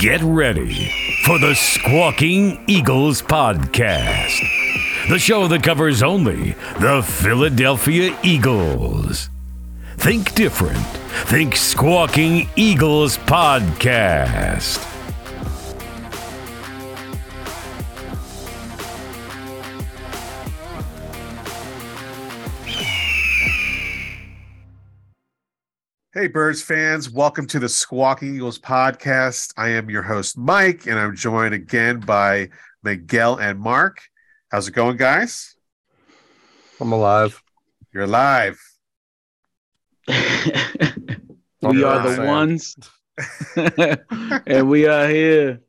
Get 0.00 0.22
ready 0.22 0.90
for 1.26 1.38
the 1.38 1.54
Squawking 1.54 2.58
Eagles 2.66 3.20
podcast, 3.20 4.40
the 5.10 5.18
show 5.18 5.46
that 5.48 5.62
covers 5.62 6.02
only 6.02 6.52
the 6.80 7.02
Philadelphia 7.06 8.18
Eagles. 8.22 9.28
Think 9.98 10.34
different. 10.34 10.86
Think 11.26 11.54
Squawking 11.54 12.48
Eagles 12.56 13.18
podcast. 13.18 14.89
Hey, 26.20 26.26
Birds 26.26 26.60
fans, 26.60 27.08
welcome 27.08 27.46
to 27.46 27.58
the 27.58 27.66
Squawking 27.66 28.34
Eagles 28.34 28.58
podcast. 28.58 29.54
I 29.56 29.70
am 29.70 29.88
your 29.88 30.02
host, 30.02 30.36
Mike, 30.36 30.86
and 30.86 30.98
I'm 30.98 31.16
joined 31.16 31.54
again 31.54 31.98
by 31.98 32.50
Miguel 32.82 33.38
and 33.38 33.58
Mark. 33.58 34.02
How's 34.50 34.68
it 34.68 34.72
going, 34.72 34.98
guys? 34.98 35.56
I'm 36.78 36.92
alive. 36.92 37.42
You're 37.90 38.02
alive. 38.02 38.60
we 40.08 41.84
are 41.84 42.06
the 42.06 42.22
ones, 42.26 42.76
and 44.46 44.68
we 44.68 44.86
are 44.86 45.08
here. 45.08 45.62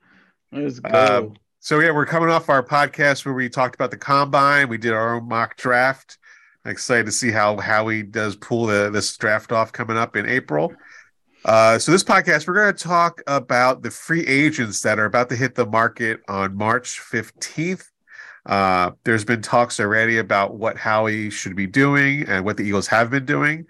Let's 0.52 0.82
go. 0.82 1.30
Um, 1.30 1.36
so, 1.62 1.80
yeah, 1.80 1.92
we're 1.92 2.06
coming 2.06 2.28
off 2.30 2.50
our 2.50 2.62
podcast 2.62 3.24
where 3.24 3.34
we 3.34 3.48
talked 3.48 3.76
about 3.76 3.92
the 3.92 3.98
combine. 3.98 4.68
We 4.68 4.78
did 4.78 4.92
our 4.92 5.16
own 5.16 5.30
mock 5.30 5.56
draft. 5.56 6.18
Excited 6.66 7.08
to 7.08 7.12
see 7.12 7.32
how 7.32 7.58
Howie 7.58 8.04
does 8.04 8.36
pull 8.36 8.68
the, 8.68 8.90
this 8.92 9.16
draft 9.18 9.52
off 9.52 9.72
coming 9.72 9.98
up 9.98 10.16
in 10.16 10.28
April. 10.28 10.74
Uh, 11.44 11.80
so 11.80 11.92
this 11.92 12.04
podcast, 12.04 12.48
we're 12.48 12.54
going 12.54 12.74
to 12.74 12.84
talk 12.84 13.22
about 13.26 13.82
the 13.82 13.90
free 13.90 14.26
agents 14.28 14.82
that 14.82 15.00
are 15.00 15.06
about 15.06 15.30
to 15.30 15.36
hit 15.36 15.56
the 15.56 15.66
market 15.66 16.22
on 16.28 16.56
March 16.56 17.02
15th. 17.02 17.86
Uh, 18.46 18.92
there's 19.04 19.26
been 19.26 19.42
talks 19.42 19.80
already 19.80 20.20
about 20.20 20.56
what 20.56 20.78
Howie 20.78 21.32
should 21.32 21.56
be 21.56 21.66
doing 21.66 22.26
and 22.28 22.46
what 22.46 22.58
the 22.58 22.64
Eagles 22.64 22.88
have 22.88 23.10
been 23.10 23.26
doing. 23.26 23.66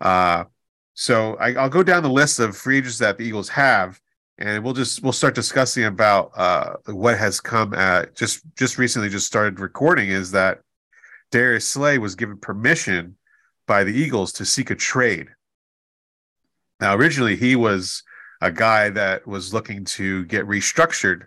Uh, 0.00 0.44
so 0.94 1.34
I, 1.36 1.52
will 1.52 1.68
go 1.68 1.82
down 1.82 2.02
the 2.02 2.10
list 2.10 2.38
of 2.38 2.56
free 2.56 2.78
agents 2.78 2.98
that 2.98 3.18
the 3.18 3.24
Eagles 3.24 3.48
have, 3.50 4.00
and 4.38 4.62
we'll 4.62 4.72
just 4.72 5.02
we'll 5.02 5.12
start 5.12 5.34
discussing 5.34 5.84
about 5.84 6.30
uh, 6.36 6.76
what 6.86 7.18
has 7.18 7.40
come. 7.40 7.74
At, 7.74 8.14
just 8.16 8.42
just 8.56 8.78
recently, 8.78 9.08
just 9.08 9.26
started 9.26 9.60
recording 9.60 10.08
is 10.08 10.30
that 10.30 10.60
Darius 11.36 11.68
Slay 11.68 11.98
was 11.98 12.14
given 12.14 12.38
permission 12.38 13.14
by 13.66 13.84
the 13.84 13.92
Eagles 13.92 14.32
to 14.32 14.46
seek 14.46 14.70
a 14.70 14.74
trade. 14.74 15.28
Now, 16.80 16.94
originally, 16.94 17.36
he 17.36 17.56
was 17.56 18.02
a 18.40 18.50
guy 18.50 18.88
that 18.88 19.26
was 19.26 19.52
looking 19.52 19.84
to 19.84 20.24
get 20.24 20.46
restructured 20.46 21.24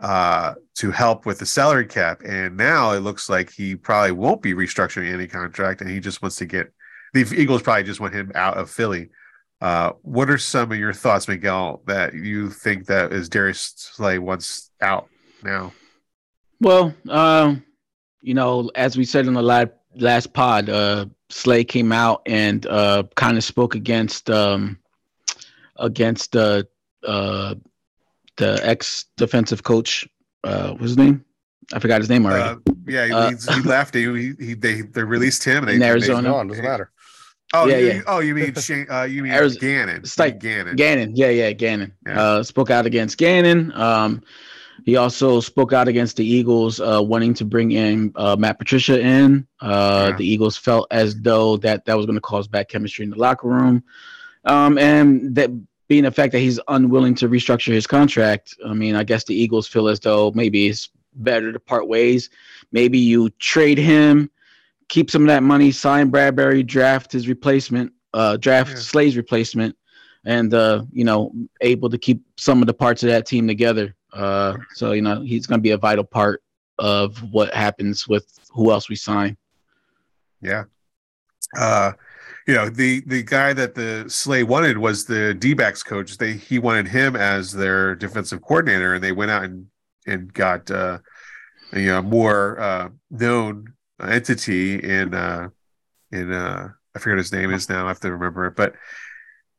uh, 0.00 0.54
to 0.78 0.90
help 0.90 1.24
with 1.24 1.38
the 1.38 1.46
salary 1.46 1.86
cap. 1.86 2.22
And 2.26 2.56
now 2.56 2.94
it 2.94 3.00
looks 3.02 3.28
like 3.28 3.48
he 3.48 3.76
probably 3.76 4.10
won't 4.10 4.42
be 4.42 4.54
restructuring 4.54 5.12
any 5.12 5.28
contract 5.28 5.80
and 5.80 5.88
he 5.88 6.00
just 6.00 6.20
wants 6.20 6.34
to 6.38 6.46
get 6.46 6.72
the 7.12 7.20
Eagles 7.20 7.62
probably 7.62 7.84
just 7.84 8.00
want 8.00 8.12
him 8.12 8.32
out 8.34 8.56
of 8.56 8.68
Philly. 8.68 9.10
Uh, 9.60 9.92
what 10.02 10.28
are 10.30 10.36
some 10.36 10.72
of 10.72 10.78
your 10.78 10.92
thoughts, 10.92 11.28
Miguel, 11.28 11.80
that 11.86 12.12
you 12.12 12.50
think 12.50 12.86
that 12.86 13.12
is 13.12 13.28
Darius 13.28 13.72
Slay 13.76 14.18
wants 14.18 14.72
out 14.80 15.08
now? 15.44 15.72
Well, 16.60 16.92
um, 17.08 17.62
you 18.24 18.32
know, 18.32 18.70
as 18.74 18.96
we 18.96 19.04
said 19.04 19.26
in 19.26 19.34
the 19.34 19.42
last 19.42 19.68
last 19.96 20.32
pod, 20.32 20.70
uh, 20.70 21.06
Slay 21.28 21.62
came 21.62 21.92
out 21.92 22.22
and 22.26 22.66
uh, 22.66 23.04
kind 23.16 23.36
of 23.36 23.44
spoke 23.44 23.74
against 23.74 24.30
um, 24.30 24.78
against 25.76 26.34
uh, 26.34 26.62
uh, 27.06 27.54
the 28.36 28.60
ex 28.62 29.04
defensive 29.18 29.62
coach. 29.62 30.08
Uh, 30.42 30.70
what's 30.70 30.84
his 30.84 30.96
name? 30.96 31.22
I 31.72 31.78
forgot 31.78 32.00
his 32.00 32.08
name 32.08 32.24
already. 32.24 32.42
Uh, 32.42 32.72
yeah, 32.86 33.06
he, 33.06 33.12
uh, 33.12 33.30
he 33.30 33.60
left. 33.68 33.94
He, 33.94 34.32
he 34.38 34.54
they 34.54 34.80
they 34.80 35.02
released 35.02 35.44
him. 35.44 35.66
They, 35.66 35.76
in 35.76 35.82
Arizona, 35.82 36.40
it 36.40 36.48
doesn't 36.48 36.64
matter. 36.64 36.90
Oh 37.52 37.66
yeah, 37.66 37.76
you, 37.76 37.86
yeah. 37.86 38.00
Oh, 38.06 38.20
you 38.20 38.34
mean 38.34 38.54
Shane, 38.54 38.86
uh, 38.90 39.02
you 39.02 39.22
mean 39.22 39.32
Arizona, 39.32 39.60
Gannon? 39.60 39.96
It's 39.96 40.18
like 40.18 40.40
Gannon. 40.40 40.76
Gannon. 40.76 41.14
Yeah, 41.14 41.28
yeah, 41.28 41.52
Gannon. 41.52 41.92
Yeah. 42.06 42.20
Uh, 42.20 42.42
spoke 42.42 42.70
out 42.70 42.86
against 42.86 43.18
Gannon. 43.18 43.70
Um, 43.72 44.22
he 44.84 44.96
also 44.96 45.40
spoke 45.40 45.72
out 45.72 45.88
against 45.88 46.16
the 46.16 46.26
Eagles 46.26 46.80
uh, 46.80 47.00
wanting 47.02 47.34
to 47.34 47.44
bring 47.44 47.72
in 47.72 48.12
uh, 48.16 48.36
Matt 48.38 48.58
Patricia 48.58 49.00
in. 49.00 49.46
Uh, 49.60 50.08
yeah. 50.10 50.16
The 50.16 50.26
Eagles 50.26 50.56
felt 50.56 50.88
as 50.90 51.20
though 51.20 51.56
that 51.58 51.84
that 51.84 51.96
was 51.96 52.06
going 52.06 52.16
to 52.16 52.20
cause 52.20 52.48
bad 52.48 52.68
chemistry 52.68 53.04
in 53.04 53.10
the 53.10 53.18
locker 53.18 53.48
room, 53.48 53.84
um, 54.44 54.78
and 54.78 55.34
that 55.34 55.50
being 55.88 56.04
the 56.04 56.10
fact 56.10 56.32
that 56.32 56.38
he's 56.40 56.58
unwilling 56.68 57.14
to 57.16 57.28
restructure 57.28 57.72
his 57.72 57.86
contract. 57.86 58.56
I 58.66 58.72
mean, 58.72 58.94
I 58.96 59.04
guess 59.04 59.24
the 59.24 59.34
Eagles 59.34 59.68
feel 59.68 59.88
as 59.88 60.00
though 60.00 60.32
maybe 60.34 60.68
it's 60.68 60.88
better 61.14 61.52
to 61.52 61.60
part 61.60 61.88
ways. 61.88 62.30
Maybe 62.72 62.98
you 62.98 63.30
trade 63.38 63.78
him, 63.78 64.30
keep 64.88 65.10
some 65.10 65.22
of 65.22 65.28
that 65.28 65.42
money, 65.42 65.70
sign 65.70 66.10
Bradberry, 66.10 66.66
draft 66.66 67.12
his 67.12 67.28
replacement, 67.28 67.92
uh, 68.12 68.36
draft 68.36 68.70
yeah. 68.70 68.76
Slay's 68.76 69.16
replacement, 69.16 69.76
and 70.24 70.52
uh, 70.54 70.84
you 70.92 71.04
know, 71.04 71.32
able 71.60 71.90
to 71.90 71.98
keep 71.98 72.22
some 72.36 72.60
of 72.60 72.66
the 72.66 72.74
parts 72.74 73.02
of 73.02 73.10
that 73.10 73.26
team 73.26 73.46
together. 73.46 73.94
Uh, 74.14 74.56
so 74.74 74.92
you 74.92 75.02
know 75.02 75.20
he's 75.20 75.46
going 75.46 75.58
to 75.58 75.62
be 75.62 75.72
a 75.72 75.78
vital 75.78 76.04
part 76.04 76.42
of 76.78 77.18
what 77.32 77.52
happens 77.54 78.08
with 78.08 78.26
who 78.52 78.70
else 78.70 78.88
we 78.88 78.96
sign. 78.96 79.36
Yeah. 80.40 80.64
Uh, 81.56 81.92
you 82.46 82.54
know 82.54 82.68
the 82.68 83.00
the 83.06 83.22
guy 83.22 83.52
that 83.52 83.74
the 83.74 84.04
Slay 84.08 84.42
wanted 84.42 84.78
was 84.78 85.06
the 85.06 85.34
D-backs 85.34 85.82
coach. 85.82 86.18
They 86.18 86.34
he 86.34 86.58
wanted 86.58 86.88
him 86.88 87.16
as 87.16 87.52
their 87.52 87.94
defensive 87.94 88.42
coordinator, 88.42 88.94
and 88.94 89.02
they 89.02 89.12
went 89.12 89.30
out 89.30 89.44
and 89.44 89.66
and 90.06 90.32
got 90.32 90.70
uh, 90.70 90.98
you 91.72 91.86
know 91.86 92.02
more 92.02 92.60
uh, 92.60 92.88
known 93.10 93.72
entity 94.00 94.74
in 94.74 95.14
uh, 95.14 95.48
in 96.12 96.32
uh, 96.32 96.68
I 96.94 96.98
forget 96.98 97.18
his 97.18 97.32
name 97.32 97.50
is 97.52 97.68
now. 97.68 97.84
I 97.86 97.88
have 97.88 98.00
to 98.00 98.12
remember 98.12 98.46
it, 98.46 98.56
but 98.56 98.74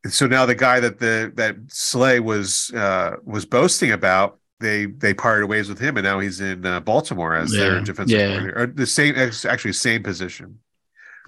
so 0.08 0.26
now 0.26 0.46
the 0.46 0.54
guy 0.54 0.78
that 0.80 1.00
the 1.00 1.32
that 1.34 1.56
Slay 1.68 2.20
was 2.20 2.70
uh, 2.72 3.16
was 3.24 3.46
boasting 3.46 3.90
about 3.90 4.38
they 4.60 4.86
they 4.86 5.14
parted 5.14 5.46
ways 5.46 5.68
with 5.68 5.78
him, 5.78 5.96
and 5.96 6.04
now 6.04 6.18
he's 6.18 6.40
in 6.40 6.64
uh, 6.64 6.80
Baltimore 6.80 7.34
as 7.34 7.52
yeah. 7.52 7.60
their 7.60 7.80
defensive 7.80 8.18
yeah. 8.18 8.28
coordinator, 8.28 8.58
or 8.58 8.66
the 8.66 8.86
same 8.86 9.14
actually 9.16 9.72
same 9.72 10.02
position. 10.02 10.58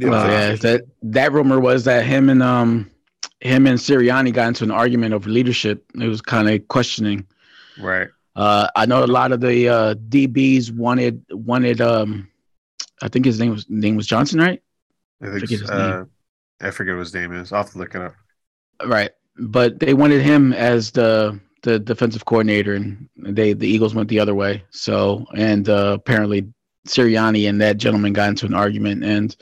Well, 0.00 0.14
uh, 0.14 0.30
yeah, 0.30 0.54
that 0.54 0.82
that 1.02 1.32
rumor 1.32 1.60
was 1.60 1.84
that 1.84 2.06
him 2.06 2.30
and 2.30 2.42
um 2.42 2.90
him 3.40 3.66
and 3.66 3.78
Sirianni 3.78 4.32
got 4.32 4.48
into 4.48 4.64
an 4.64 4.70
argument 4.70 5.14
over 5.14 5.28
leadership. 5.30 5.84
It 5.94 6.08
was 6.08 6.20
kind 6.20 6.48
of 6.48 6.66
questioning. 6.68 7.26
Right. 7.78 8.08
Uh, 8.34 8.68
I 8.76 8.86
know 8.86 9.04
a 9.04 9.06
lot 9.06 9.32
of 9.32 9.40
the 9.40 9.68
uh, 9.68 9.94
DBs 9.94 10.72
wanted 10.72 11.24
wanted 11.30 11.80
um, 11.80 12.28
I 13.02 13.08
think 13.08 13.24
his 13.24 13.40
name 13.40 13.50
was 13.50 13.68
name 13.68 13.96
was 13.96 14.06
Johnson, 14.06 14.40
right? 14.40 14.62
I 15.20 15.26
think 15.26 15.40
forget 15.40 15.60
his 15.60 15.70
uh, 15.70 15.96
name. 15.96 16.10
I 16.60 16.70
forget 16.70 16.94
what 16.94 17.00
his 17.00 17.14
name 17.14 17.32
is. 17.32 17.52
I'll 17.52 17.62
have 17.62 17.72
to 17.72 17.78
look 17.78 17.94
it 17.94 18.00
up. 18.02 18.14
Right, 18.84 19.10
but 19.38 19.80
they 19.80 19.92
wanted 19.92 20.22
him 20.22 20.52
as 20.52 20.92
the 20.92 21.40
the 21.62 21.78
defensive 21.78 22.24
coordinator, 22.24 22.74
and 22.74 23.08
they 23.16 23.52
the 23.52 23.66
Eagles 23.66 23.94
went 23.94 24.08
the 24.08 24.20
other 24.20 24.34
way. 24.34 24.64
So, 24.70 25.26
and 25.36 25.68
uh, 25.68 25.96
apparently 25.98 26.52
Sirianni 26.86 27.48
and 27.48 27.60
that 27.60 27.78
gentleman 27.78 28.12
got 28.12 28.30
into 28.30 28.46
an 28.46 28.54
argument, 28.54 29.04
and 29.04 29.34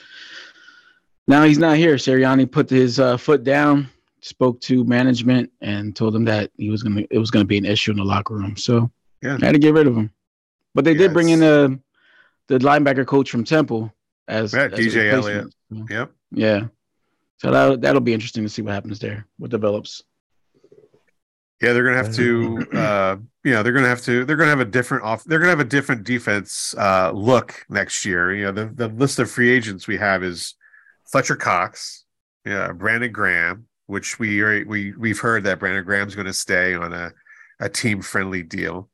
now 1.26 1.44
he's 1.44 1.58
not 1.58 1.76
here. 1.76 1.96
Sirianni 1.96 2.50
put 2.50 2.70
his 2.70 2.98
uh, 2.98 3.16
foot 3.16 3.44
down, 3.44 3.88
spoke 4.20 4.60
to 4.62 4.84
management, 4.84 5.50
and 5.60 5.94
told 5.94 6.14
them 6.14 6.24
that 6.24 6.50
he 6.56 6.70
was 6.70 6.82
gonna 6.82 7.04
it 7.10 7.18
was 7.18 7.30
gonna 7.30 7.44
be 7.44 7.58
an 7.58 7.64
issue 7.64 7.90
in 7.90 7.98
the 7.98 8.04
locker 8.04 8.34
room. 8.34 8.56
So, 8.56 8.90
yeah, 9.22 9.38
had 9.40 9.52
to 9.52 9.58
get 9.58 9.74
rid 9.74 9.86
of 9.86 9.96
him. 9.96 10.10
But 10.74 10.84
they 10.84 10.94
did 10.94 11.12
bring 11.12 11.30
in 11.30 11.40
the 11.40 11.80
the 12.48 12.58
linebacker 12.58 13.06
coach 13.06 13.30
from 13.30 13.44
Temple 13.44 13.92
as, 14.28 14.52
yeah, 14.52 14.64
as 14.64 14.78
DJ 14.78 15.12
Elliott. 15.12 15.54
Yep. 15.70 16.12
Yeah. 16.32 16.66
So 17.38 17.50
that 17.50 17.80
that'll 17.80 18.00
be 18.00 18.14
interesting 18.14 18.42
to 18.44 18.48
see 18.48 18.62
what 18.62 18.74
happens 18.74 18.98
there, 18.98 19.26
what 19.38 19.50
develops. 19.50 20.02
Yeah, 21.60 21.72
they're 21.72 21.84
gonna 21.84 21.96
have 21.96 22.14
to. 22.16 22.66
Uh, 22.72 23.16
you 23.44 23.52
know, 23.52 23.62
they're 23.62 23.72
gonna 23.72 23.88
have 23.88 24.02
to. 24.02 24.24
They're 24.24 24.36
gonna 24.36 24.50
have 24.50 24.60
a 24.60 24.64
different 24.64 25.04
off. 25.04 25.24
They're 25.24 25.38
gonna 25.38 25.50
have 25.50 25.60
a 25.60 25.64
different 25.64 26.04
defense 26.04 26.74
uh, 26.76 27.12
look 27.12 27.64
next 27.68 28.04
year. 28.04 28.34
You 28.34 28.44
know, 28.44 28.52
the 28.52 28.66
the 28.66 28.88
list 28.88 29.18
of 29.18 29.30
free 29.30 29.50
agents 29.50 29.86
we 29.86 29.96
have 29.96 30.22
is 30.22 30.54
Fletcher 31.10 31.36
Cox, 31.36 32.04
yeah, 32.44 32.72
Brandon 32.72 33.12
Graham, 33.12 33.66
which 33.86 34.18
we 34.18 34.40
are, 34.40 34.64
we 34.66 34.92
we've 34.92 35.20
heard 35.20 35.44
that 35.44 35.58
Brandon 35.58 35.84
Graham's 35.84 36.14
going 36.14 36.26
to 36.26 36.32
stay 36.32 36.74
on 36.74 36.92
a 36.92 37.12
a 37.60 37.68
team 37.68 38.02
friendly 38.02 38.42
deal. 38.42 38.90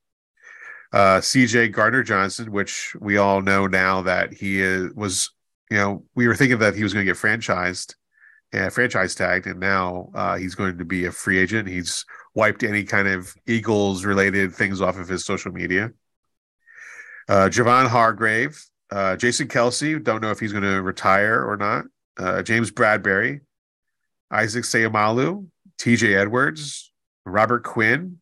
Uh, 0.92 1.18
CJ 1.20 1.72
Gardner 1.72 2.02
Johnson, 2.02 2.52
which 2.52 2.94
we 3.00 3.16
all 3.16 3.40
know 3.40 3.66
now 3.66 4.02
that 4.02 4.32
he 4.32 4.60
is, 4.60 4.92
was, 4.94 5.30
you 5.70 5.76
know, 5.78 6.04
we 6.14 6.28
were 6.28 6.34
thinking 6.34 6.58
that 6.58 6.74
he 6.74 6.82
was 6.82 6.92
going 6.92 7.06
to 7.06 7.10
get 7.10 7.18
franchised, 7.18 7.94
uh, 8.52 8.70
franchise 8.70 9.14
tagged, 9.14 9.46
and 9.46 9.60
now 9.60 10.10
uh, 10.14 10.36
he's 10.36 10.54
going 10.54 10.78
to 10.78 10.84
be 10.84 11.06
a 11.06 11.12
free 11.12 11.38
agent. 11.38 11.68
He's 11.68 12.04
wiped 12.34 12.62
any 12.62 12.84
kind 12.84 13.08
of 13.08 13.34
Eagles 13.46 14.04
related 14.04 14.54
things 14.54 14.80
off 14.80 14.98
of 14.98 15.08
his 15.08 15.24
social 15.24 15.52
media. 15.52 15.92
Uh, 17.28 17.48
Javon 17.48 17.88
Hargrave, 17.88 18.62
uh, 18.90 19.16
Jason 19.16 19.48
Kelce, 19.48 20.02
don't 20.02 20.20
know 20.20 20.30
if 20.30 20.40
he's 20.40 20.52
going 20.52 20.64
to 20.64 20.82
retire 20.82 21.44
or 21.44 21.56
not. 21.56 21.84
Uh, 22.18 22.42
James 22.42 22.70
Bradberry, 22.70 23.40
Isaac 24.30 24.64
Seumalo, 24.64 25.46
TJ 25.78 26.16
Edwards, 26.16 26.92
Robert 27.24 27.64
Quinn, 27.64 28.18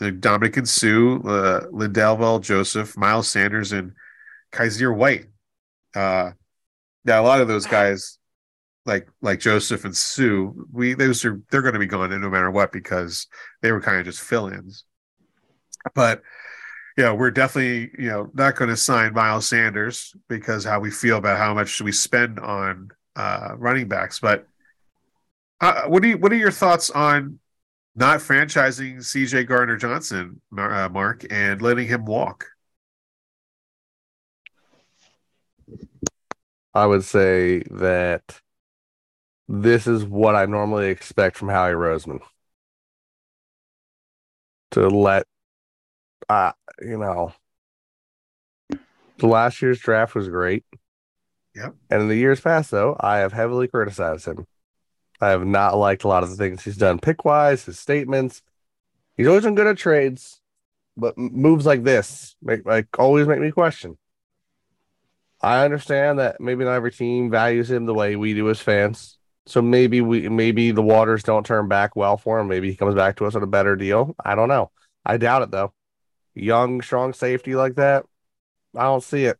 Ndamukong 0.00 0.66
Suh, 0.66 1.28
uh, 1.28 1.66
Linval, 1.66 2.40
Joseph, 2.40 2.96
Miles 2.96 3.28
Sanders, 3.28 3.72
and 3.72 3.92
Kyzir 4.52 4.94
White. 4.94 5.26
Uh, 5.94 6.32
now 7.04 7.22
a 7.22 7.26
lot 7.26 7.40
of 7.40 7.48
those 7.48 7.66
guys, 7.66 8.17
like 8.86 9.08
like 9.20 9.40
Joseph 9.40 9.84
and 9.84 9.96
Suh, 9.96 10.50
we 10.72 10.94
those 10.94 11.24
are 11.24 11.40
they're 11.50 11.62
going 11.62 11.74
to 11.74 11.80
be 11.80 11.86
gone 11.86 12.10
no 12.20 12.30
matter 12.30 12.50
what 12.50 12.72
because 12.72 13.26
they 13.62 13.72
were 13.72 13.80
kind 13.80 13.98
of 13.98 14.04
just 14.04 14.20
fill-ins. 14.20 14.84
But 15.94 16.22
know, 17.04 17.14
we're 17.14 17.30
definitely 17.30 17.90
you 17.98 18.08
know 18.08 18.30
not 18.34 18.56
going 18.56 18.70
to 18.70 18.76
sign 18.76 19.14
Miles 19.14 19.48
Sanders 19.48 20.14
because 20.28 20.64
how 20.64 20.80
we 20.80 20.90
feel 20.90 21.16
about 21.16 21.38
how 21.38 21.54
much 21.54 21.80
we 21.80 21.92
spend 21.92 22.38
on 22.40 22.90
uh, 23.16 23.50
running 23.56 23.88
backs. 23.88 24.18
But 24.18 24.46
uh, 25.60 25.84
what 25.84 26.02
do 26.02 26.08
you 26.10 26.18
what 26.18 26.32
are 26.32 26.36
your 26.36 26.50
thoughts 26.50 26.90
on 26.90 27.38
not 27.94 28.20
franchising 28.20 28.98
CJ 28.98 29.46
Gardner 29.46 29.76
Johnson, 29.76 30.40
uh, 30.56 30.88
Mark, 30.90 31.24
and 31.30 31.62
letting 31.62 31.86
him 31.86 32.04
walk? 32.04 32.46
I 36.74 36.86
would 36.86 37.04
say 37.04 37.62
that 37.70 38.40
this 39.48 39.86
is 39.86 40.04
what 40.04 40.34
I 40.34 40.46
normally 40.46 40.90
expect 40.90 41.36
from 41.36 41.48
Howie 41.48 41.72
Roseman. 41.72 42.20
To 44.72 44.88
let, 44.88 45.26
uh, 46.28 46.52
you 46.80 46.98
know, 46.98 47.32
the 49.16 49.26
last 49.26 49.62
year's 49.62 49.80
draft 49.80 50.14
was 50.14 50.28
great. 50.28 50.64
Yep. 51.54 51.74
And 51.90 52.02
in 52.02 52.08
the 52.08 52.16
years 52.16 52.40
past, 52.40 52.70
though, 52.70 52.96
I 53.00 53.18
have 53.18 53.32
heavily 53.32 53.66
criticized 53.66 54.26
him. 54.26 54.46
I 55.20 55.30
have 55.30 55.44
not 55.44 55.76
liked 55.76 56.04
a 56.04 56.08
lot 56.08 56.22
of 56.22 56.30
the 56.30 56.36
things 56.36 56.62
he's 56.62 56.76
done 56.76 56.98
pick 57.00 57.24
wise, 57.24 57.64
his 57.64 57.78
statements. 57.78 58.42
He's 59.16 59.26
always 59.26 59.44
been 59.44 59.56
good 59.56 59.66
at 59.66 59.76
trades, 59.76 60.40
but 60.96 61.18
moves 61.18 61.66
like 61.66 61.82
this 61.82 62.36
make 62.40 62.64
like 62.64 62.86
always 62.98 63.26
make 63.26 63.40
me 63.40 63.50
question. 63.50 63.98
I 65.40 65.64
understand 65.64 66.18
that 66.18 66.40
maybe 66.40 66.64
not 66.64 66.74
every 66.74 66.92
team 66.92 67.30
values 67.30 67.70
him 67.70 67.86
the 67.86 67.94
way 67.94 68.14
we 68.14 68.34
do 68.34 68.48
as 68.50 68.60
fans. 68.60 69.17
So 69.48 69.62
maybe 69.62 70.02
we 70.02 70.28
maybe 70.28 70.72
the 70.72 70.82
waters 70.82 71.22
don't 71.22 71.46
turn 71.46 71.68
back 71.68 71.96
well 71.96 72.18
for 72.18 72.38
him. 72.38 72.48
Maybe 72.48 72.70
he 72.70 72.76
comes 72.76 72.94
back 72.94 73.16
to 73.16 73.24
us 73.24 73.32
with 73.32 73.42
a 73.42 73.46
better 73.46 73.76
deal. 73.76 74.14
I 74.22 74.34
don't 74.34 74.48
know. 74.48 74.70
I 75.06 75.16
doubt 75.16 75.42
it 75.42 75.50
though. 75.50 75.72
Young, 76.34 76.82
strong 76.82 77.14
safety 77.14 77.54
like 77.54 77.76
that, 77.76 78.04
I 78.76 78.82
don't 78.84 79.02
see 79.02 79.24
it. 79.24 79.38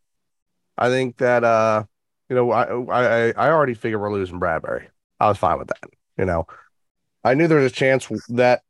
I 0.77 0.89
think 0.89 1.17
that 1.17 1.43
uh, 1.43 1.83
you 2.27 2.35
know, 2.35 2.49
I 2.51 2.63
I 2.91 3.33
I 3.37 3.49
already 3.51 3.75
figured 3.75 4.01
we're 4.01 4.11
losing 4.11 4.39
Bradberry. 4.39 4.87
I 5.19 5.27
was 5.27 5.37
fine 5.37 5.59
with 5.59 5.67
that. 5.67 5.91
You 6.17 6.25
know, 6.25 6.47
I 7.23 7.35
knew 7.35 7.47
there 7.47 7.59
was 7.59 7.71
a 7.71 7.75
chance 7.75 8.09
that 8.29 8.63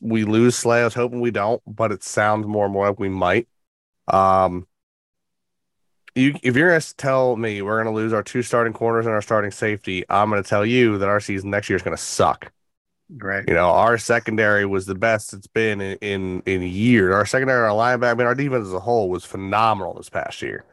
we 0.00 0.24
lose 0.24 0.54
Slay. 0.54 0.80
I 0.80 0.84
was 0.84 0.94
hoping 0.94 1.20
we 1.20 1.32
don't, 1.32 1.60
but 1.66 1.90
it 1.90 2.04
sounds 2.04 2.46
more 2.46 2.66
and 2.66 2.72
more 2.72 2.88
like 2.88 3.00
we 3.00 3.08
might. 3.08 3.48
Um, 4.06 4.68
you 6.14 6.34
if 6.42 6.56
you're 6.56 6.68
gonna 6.68 6.80
tell 6.96 7.36
me 7.36 7.62
we're 7.62 7.82
gonna 7.82 7.94
lose 7.94 8.12
our 8.12 8.22
two 8.22 8.42
starting 8.42 8.72
corners 8.72 9.06
and 9.06 9.14
our 9.14 9.22
starting 9.22 9.50
safety, 9.50 10.04
I'm 10.08 10.30
gonna 10.30 10.42
tell 10.42 10.66
you 10.66 10.98
that 10.98 11.08
our 11.08 11.20
season 11.20 11.50
next 11.50 11.68
year 11.68 11.76
is 11.76 11.82
gonna 11.82 11.96
suck. 11.96 12.52
Right. 13.14 13.44
You 13.46 13.54
know, 13.54 13.70
our 13.70 13.98
secondary 13.98 14.64
was 14.64 14.86
the 14.86 14.94
best 14.94 15.34
it's 15.34 15.46
been 15.46 15.80
in 15.80 15.98
in, 16.00 16.42
in 16.46 16.62
a 16.62 16.66
year. 16.66 17.12
Our 17.12 17.26
secondary, 17.26 17.68
our 17.68 17.70
linebacker, 17.70 18.12
I 18.12 18.14
mean, 18.14 18.26
our 18.26 18.34
defense 18.34 18.66
as 18.66 18.72
a 18.72 18.80
whole 18.80 19.10
was 19.10 19.24
phenomenal 19.24 19.94
this 19.94 20.08
past 20.08 20.40
year. 20.42 20.64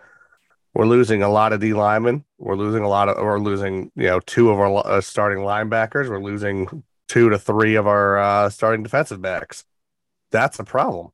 We're 0.74 0.86
losing 0.86 1.24
a 1.24 1.30
lot 1.30 1.51
of 1.51 1.59
D 1.59 1.74
linemen. 1.74 2.24
We're 2.38 2.56
losing 2.56 2.83
a 2.83 2.88
lot 2.88 3.09
of. 3.09 3.18
We're 3.18 3.39
losing, 3.39 3.91
you 3.95 4.03
know, 4.03 4.19
two 4.21 4.50
of 4.51 4.59
our 4.59 4.86
uh, 4.86 5.01
starting 5.01 5.39
linebackers. 5.44 6.09
We're 6.09 6.21
losing 6.21 6.83
two 7.07 7.30
to 7.30 7.39
three 7.39 7.75
of 7.75 7.88
our 7.88 8.18
uh, 8.18 8.50
starting 8.50 8.83
defensive 8.83 9.21
backs. 9.21 9.65
That's 10.31 10.59
a 10.59 10.63
problem. 10.63 11.09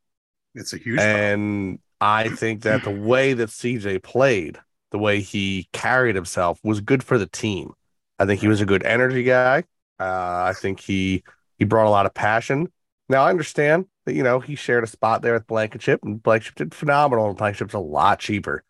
It's 0.53 0.73
a 0.73 0.77
huge. 0.77 0.99
And 0.99 1.79
I 2.01 2.29
think 2.29 2.63
that 2.63 2.83
the 2.83 2.91
way 2.91 3.33
that 3.33 3.49
CJ 3.49 4.03
played, 4.03 4.59
the 4.91 4.99
way 4.99 5.21
he 5.21 5.69
carried 5.73 6.15
himself, 6.15 6.59
was 6.63 6.81
good 6.81 7.03
for 7.03 7.17
the 7.17 7.27
team. 7.27 7.73
I 8.19 8.25
think 8.25 8.41
he 8.41 8.47
was 8.47 8.61
a 8.61 8.65
good 8.65 8.83
energy 8.83 9.23
guy. 9.23 9.63
Uh, 9.99 10.43
I 10.47 10.53
think 10.55 10.79
he 10.79 11.23
he 11.57 11.65
brought 11.65 11.87
a 11.87 11.89
lot 11.89 12.05
of 12.05 12.13
passion. 12.13 12.71
Now 13.07 13.23
I 13.23 13.29
understand 13.29 13.85
that 14.05 14.13
you 14.13 14.23
know 14.23 14.39
he 14.39 14.55
shared 14.55 14.83
a 14.83 14.87
spot 14.87 15.21
there 15.21 15.33
with 15.33 15.47
Blankenship, 15.47 16.01
and 16.03 16.21
Blankenship 16.21 16.55
did 16.55 16.75
phenomenal, 16.75 17.29
and 17.29 17.37
Blankenship's 17.37 17.73
a 17.73 17.79
lot 17.79 18.19
cheaper. 18.19 18.63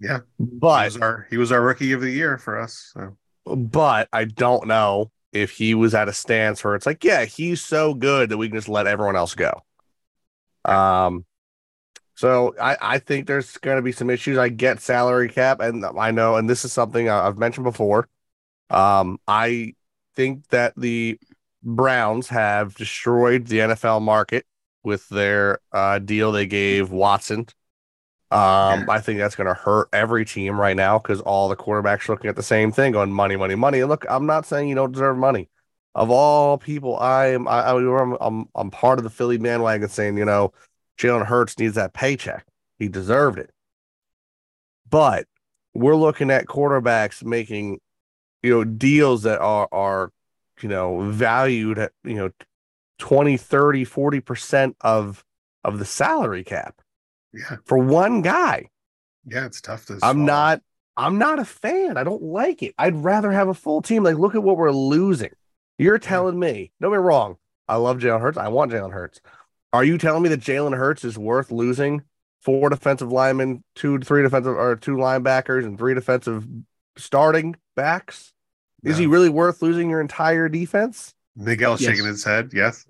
Yeah, 0.00 0.20
but 0.38 0.80
he 0.80 0.86
was 0.86 0.96
our 0.96 1.26
he 1.30 1.36
was 1.36 1.52
our 1.52 1.62
rookie 1.62 1.92
of 1.92 2.00
the 2.00 2.10
year 2.10 2.38
for 2.38 2.58
us. 2.58 2.92
So. 2.92 3.16
But 3.44 4.08
I 4.12 4.24
don't 4.24 4.66
know 4.66 5.10
if 5.32 5.52
he 5.52 5.74
was 5.74 5.94
at 5.94 6.08
a 6.08 6.12
stance 6.12 6.62
where 6.62 6.74
it's 6.74 6.86
like, 6.86 7.04
yeah, 7.04 7.24
he's 7.24 7.60
so 7.60 7.94
good 7.94 8.28
that 8.28 8.36
we 8.36 8.48
can 8.48 8.58
just 8.58 8.68
let 8.68 8.86
everyone 8.86 9.16
else 9.16 9.34
go. 9.34 9.62
Um, 10.64 11.24
so 12.14 12.54
I, 12.60 12.76
I 12.80 12.98
think 12.98 13.26
there's 13.26 13.56
going 13.58 13.76
to 13.76 13.82
be 13.82 13.92
some 13.92 14.10
issues. 14.10 14.38
I 14.38 14.48
get 14.48 14.80
salary 14.80 15.28
cap, 15.28 15.60
and 15.60 15.84
I 15.84 16.10
know, 16.10 16.36
and 16.36 16.48
this 16.48 16.64
is 16.64 16.72
something 16.72 17.08
I've 17.08 17.38
mentioned 17.38 17.64
before. 17.64 18.08
Um, 18.70 19.18
I 19.26 19.74
think 20.14 20.48
that 20.48 20.74
the 20.76 21.18
Browns 21.62 22.28
have 22.28 22.74
destroyed 22.74 23.46
the 23.46 23.58
NFL 23.58 24.02
market 24.02 24.46
with 24.82 25.08
their 25.08 25.60
uh, 25.72 25.98
deal 25.98 26.32
they 26.32 26.46
gave 26.46 26.90
Watson 26.90 27.46
um, 28.32 28.88
I 28.88 28.98
think 28.98 29.18
that's 29.18 29.36
going 29.36 29.48
to 29.48 29.52
hurt 29.52 29.90
every 29.92 30.24
team 30.24 30.58
right 30.58 30.74
now 30.74 30.98
because 30.98 31.20
all 31.20 31.50
the 31.50 31.56
quarterbacks 31.56 32.08
are 32.08 32.12
looking 32.12 32.30
at 32.30 32.36
the 32.36 32.42
same 32.42 32.72
thing, 32.72 32.92
going 32.92 33.12
money, 33.12 33.36
money, 33.36 33.54
money. 33.54 33.80
And 33.80 33.90
look, 33.90 34.06
I'm 34.08 34.24
not 34.24 34.46
saying 34.46 34.70
you 34.70 34.74
don't 34.74 34.90
deserve 34.90 35.18
money. 35.18 35.50
Of 35.94 36.10
all 36.10 36.56
people, 36.56 36.96
I 36.98 37.26
am 37.26 37.46
I, 37.46 37.68
I'm, 37.68 38.16
I'm 38.22 38.48
I'm 38.54 38.70
part 38.70 38.98
of 38.98 39.04
the 39.04 39.10
Philly 39.10 39.36
bandwagon 39.36 39.86
saying 39.90 40.16
you 40.16 40.24
know 40.24 40.54
Jalen 40.98 41.26
Hurts 41.26 41.58
needs 41.58 41.74
that 41.74 41.92
paycheck. 41.92 42.46
He 42.78 42.88
deserved 42.88 43.38
it. 43.38 43.50
But 44.88 45.26
we're 45.74 45.96
looking 45.96 46.30
at 46.30 46.46
quarterbacks 46.46 47.24
making 47.24 47.80
you 48.42 48.50
know 48.50 48.64
deals 48.64 49.22
that 49.22 49.40
are 49.40 49.68
are 49.72 50.12
you 50.60 50.68
know 50.68 51.10
valued 51.10 51.78
at 51.78 51.92
you 52.04 52.14
know 52.14 52.30
20 52.98 53.36
30 53.36 53.84
40% 53.84 54.74
of 54.82 55.24
of 55.64 55.78
the 55.78 55.84
salary 55.84 56.44
cap 56.44 56.82
yeah. 57.32 57.56
For 57.64 57.78
one 57.78 58.22
guy. 58.22 58.68
Yeah, 59.24 59.46
it's 59.46 59.60
tough 59.60 59.86
to. 59.86 59.98
I'm 60.02 60.24
not. 60.24 60.60
I'm 60.96 61.18
not 61.18 61.38
a 61.38 61.44
fan. 61.44 61.96
I 61.96 62.04
don't 62.04 62.22
like 62.22 62.62
it. 62.62 62.74
I'd 62.78 62.96
rather 62.96 63.32
have 63.32 63.48
a 63.48 63.54
full 63.54 63.80
team. 63.80 64.04
Like, 64.04 64.18
look 64.18 64.34
at 64.34 64.42
what 64.42 64.58
we're 64.58 64.72
losing. 64.72 65.30
You're 65.78 65.98
telling 65.98 66.38
me. 66.38 66.70
Don't 66.80 66.92
be 66.92 66.98
wrong. 66.98 67.36
I 67.66 67.76
love 67.76 67.98
Jalen 67.98 68.20
Hurts. 68.20 68.36
I 68.36 68.48
want 68.48 68.72
Jalen 68.72 68.92
Hurts. 68.92 69.20
Are 69.72 69.84
you 69.84 69.98
telling 69.98 70.22
me 70.22 70.28
that 70.30 70.40
Jalen 70.40 70.76
Hurts 70.76 71.04
is 71.04 71.16
worth 71.16 71.50
losing 71.50 72.02
four 72.40 72.68
defensive 72.68 73.10
linemen, 73.10 73.64
two, 73.74 73.98
three 74.00 74.22
defensive, 74.22 74.56
or 74.56 74.76
two 74.76 74.96
linebackers, 74.96 75.64
and 75.64 75.78
three 75.78 75.94
defensive 75.94 76.46
starting 76.96 77.56
backs? 77.74 78.32
No. 78.82 78.90
Is 78.90 78.98
he 78.98 79.06
really 79.06 79.28
worth 79.28 79.62
losing 79.62 79.88
your 79.88 80.00
entire 80.00 80.48
defense? 80.48 81.14
Miguel 81.36 81.76
yes. 81.78 81.82
shaking 81.82 82.04
his 82.04 82.24
head. 82.24 82.50
Yes. 82.52 82.86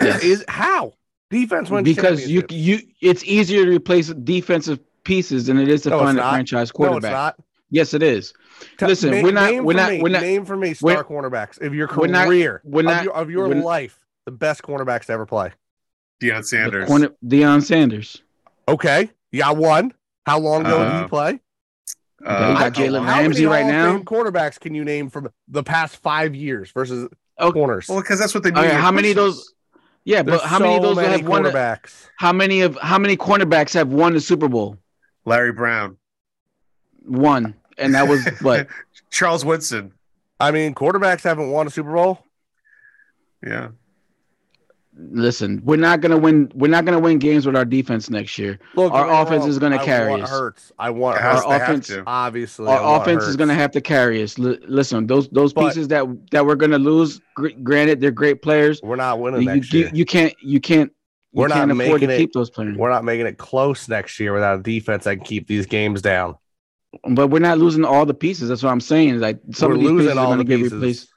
Is 0.00 0.44
how? 0.48 0.94
Defense 1.30 1.70
wins 1.70 1.84
because 1.84 2.28
you 2.28 2.44
you 2.50 2.80
it's 3.00 3.22
easier 3.24 3.64
to 3.64 3.70
replace 3.70 4.08
defensive 4.08 4.80
pieces 5.04 5.46
than 5.46 5.58
it 5.58 5.68
is 5.68 5.82
to 5.82 5.90
no, 5.90 6.00
find 6.00 6.18
a 6.18 6.22
franchise 6.22 6.72
quarterback. 6.72 7.38
No, 7.38 7.44
yes, 7.70 7.94
it 7.94 8.02
is. 8.02 8.32
T- 8.78 8.86
Listen, 8.86 9.10
name, 9.10 9.24
we're 9.24 9.30
not 9.30 9.64
we're 9.64 9.74
not 9.74 9.92
me, 9.92 10.02
we're 10.02 10.08
not 10.08 10.22
name 10.22 10.44
for 10.44 10.56
me 10.56 10.74
star 10.74 11.04
cornerbacks 11.04 11.60
of 11.60 11.72
your 11.72 11.86
career 11.86 12.60
we're 12.64 12.82
not, 12.82 12.98
of 12.98 13.04
your, 13.04 13.14
of 13.14 13.30
your 13.30 13.54
life 13.54 13.96
the 14.24 14.32
best 14.32 14.62
cornerbacks 14.62 15.06
to 15.06 15.12
ever 15.12 15.24
play. 15.24 15.52
Deion 16.20 16.44
Sanders. 16.44 16.86
Corner, 16.86 17.10
Deion 17.24 17.62
Sanders. 17.62 18.22
Okay, 18.68 19.10
you 19.32 19.40
got 19.40 19.56
one. 19.56 19.92
How 20.26 20.38
long 20.38 20.66
ago 20.66 20.80
uh, 20.80 20.92
did 20.92 21.02
he 21.02 21.08
play? 21.08 21.40
Uh, 22.24 22.58
got 22.58 22.74
Jalen 22.74 23.06
Ramsey 23.06 23.46
right 23.46 23.66
now. 23.66 23.98
Quarterbacks 24.00 24.60
can 24.60 24.74
you 24.74 24.84
name 24.84 25.08
from 25.08 25.30
the 25.48 25.62
past 25.62 25.96
five 25.96 26.34
years 26.34 26.70
versus 26.72 27.08
okay. 27.40 27.52
corners? 27.52 27.88
Well, 27.88 28.00
because 28.00 28.18
that's 28.18 28.34
what 28.34 28.42
they 28.42 28.50
do. 28.50 28.60
Okay, 28.60 28.74
how 28.74 28.92
many 28.92 29.10
of 29.10 29.16
those? 29.16 29.54
Yeah, 30.04 30.22
There's 30.22 30.40
but 30.40 30.46
how 30.46 30.58
so 30.58 30.64
many 30.64 30.76
of 30.76 30.82
those 30.82 30.98
have 30.98 31.26
won? 31.26 31.44
Quarterbacks. 31.44 32.08
How 32.16 32.32
many 32.32 32.60
of 32.60 32.76
how 32.80 32.98
many 32.98 33.16
cornerbacks 33.16 33.72
have 33.74 33.88
won 33.88 34.12
the 34.12 34.20
Super 34.20 34.48
Bowl? 34.48 34.76
Larry 35.24 35.52
Brown. 35.52 35.96
One, 37.02 37.54
and 37.78 37.94
that 37.94 38.08
was 38.08 38.26
what 38.42 38.68
Charles 39.10 39.44
Woodson. 39.44 39.92
I 40.38 40.50
mean, 40.50 40.74
quarterbacks 40.74 41.22
haven't 41.22 41.50
won 41.50 41.66
a 41.66 41.70
Super 41.70 41.94
Bowl. 41.94 42.24
Yeah 43.44 43.68
listen, 44.96 45.60
we're 45.64 45.76
not 45.76 46.00
gonna 46.00 46.18
win. 46.18 46.50
We're 46.54 46.70
not 46.70 46.84
gonna 46.84 46.98
win 46.98 47.18
games 47.18 47.46
with 47.46 47.56
our 47.56 47.64
defense 47.64 48.10
next 48.10 48.38
year. 48.38 48.58
Look, 48.74 48.92
our 48.92 49.22
offense 49.22 49.46
is 49.46 49.58
gonna 49.58 49.82
carry 49.84 50.20
us. 50.20 50.28
Hurts. 50.28 50.72
I 50.78 50.90
want 50.90 51.20
our 51.20 51.56
offense. 51.56 51.90
Obviously, 52.06 52.66
our 52.68 53.00
offense 53.00 53.24
is 53.24 53.36
gonna 53.36 53.54
have 53.54 53.70
to 53.72 53.80
carry 53.80 54.22
us. 54.22 54.38
L- 54.38 54.56
listen, 54.66 55.06
those 55.06 55.28
those 55.28 55.52
but, 55.52 55.68
pieces 55.68 55.88
that 55.88 56.06
that 56.30 56.44
we're 56.44 56.56
gonna 56.56 56.78
lose. 56.78 57.20
Gr- 57.34 57.48
granted, 57.62 58.00
they're 58.00 58.10
great 58.10 58.42
players. 58.42 58.80
We're 58.82 58.96
not 58.96 59.20
winning 59.20 59.42
you, 59.42 59.48
next 59.48 59.72
you, 59.72 59.80
year. 59.80 59.90
You 59.92 60.04
can't. 60.04 60.34
You 60.42 60.60
can't. 60.60 60.92
You 61.32 61.42
we're 61.42 61.48
can't 61.48 61.68
not 61.68 61.84
afford 61.84 62.00
making 62.00 62.08
to 62.08 62.22
it, 62.24 62.32
those 62.32 62.50
players. 62.50 62.76
We're 62.76 62.90
not 62.90 63.04
making 63.04 63.26
it 63.26 63.38
close 63.38 63.88
next 63.88 64.18
year 64.18 64.32
without 64.32 64.58
a 64.58 64.62
defense 64.62 65.04
that 65.04 65.16
can 65.16 65.24
keep 65.24 65.46
these 65.46 65.66
games 65.66 66.02
down. 66.02 66.36
But 67.08 67.28
we're 67.28 67.38
not 67.38 67.58
losing 67.58 67.84
all 67.84 68.04
the 68.04 68.14
pieces. 68.14 68.48
That's 68.48 68.64
what 68.64 68.70
I'm 68.70 68.80
saying. 68.80 69.20
Like 69.20 69.38
some 69.52 69.68
we're 69.68 69.74
of 69.76 69.80
these 69.80 69.90
losing 69.90 70.06
pieces 70.06 70.18
all 70.18 70.32
are 70.32 70.36
the 70.36 70.44
get 70.44 70.56
pieces. 70.56 70.72
replaced. 70.72 71.08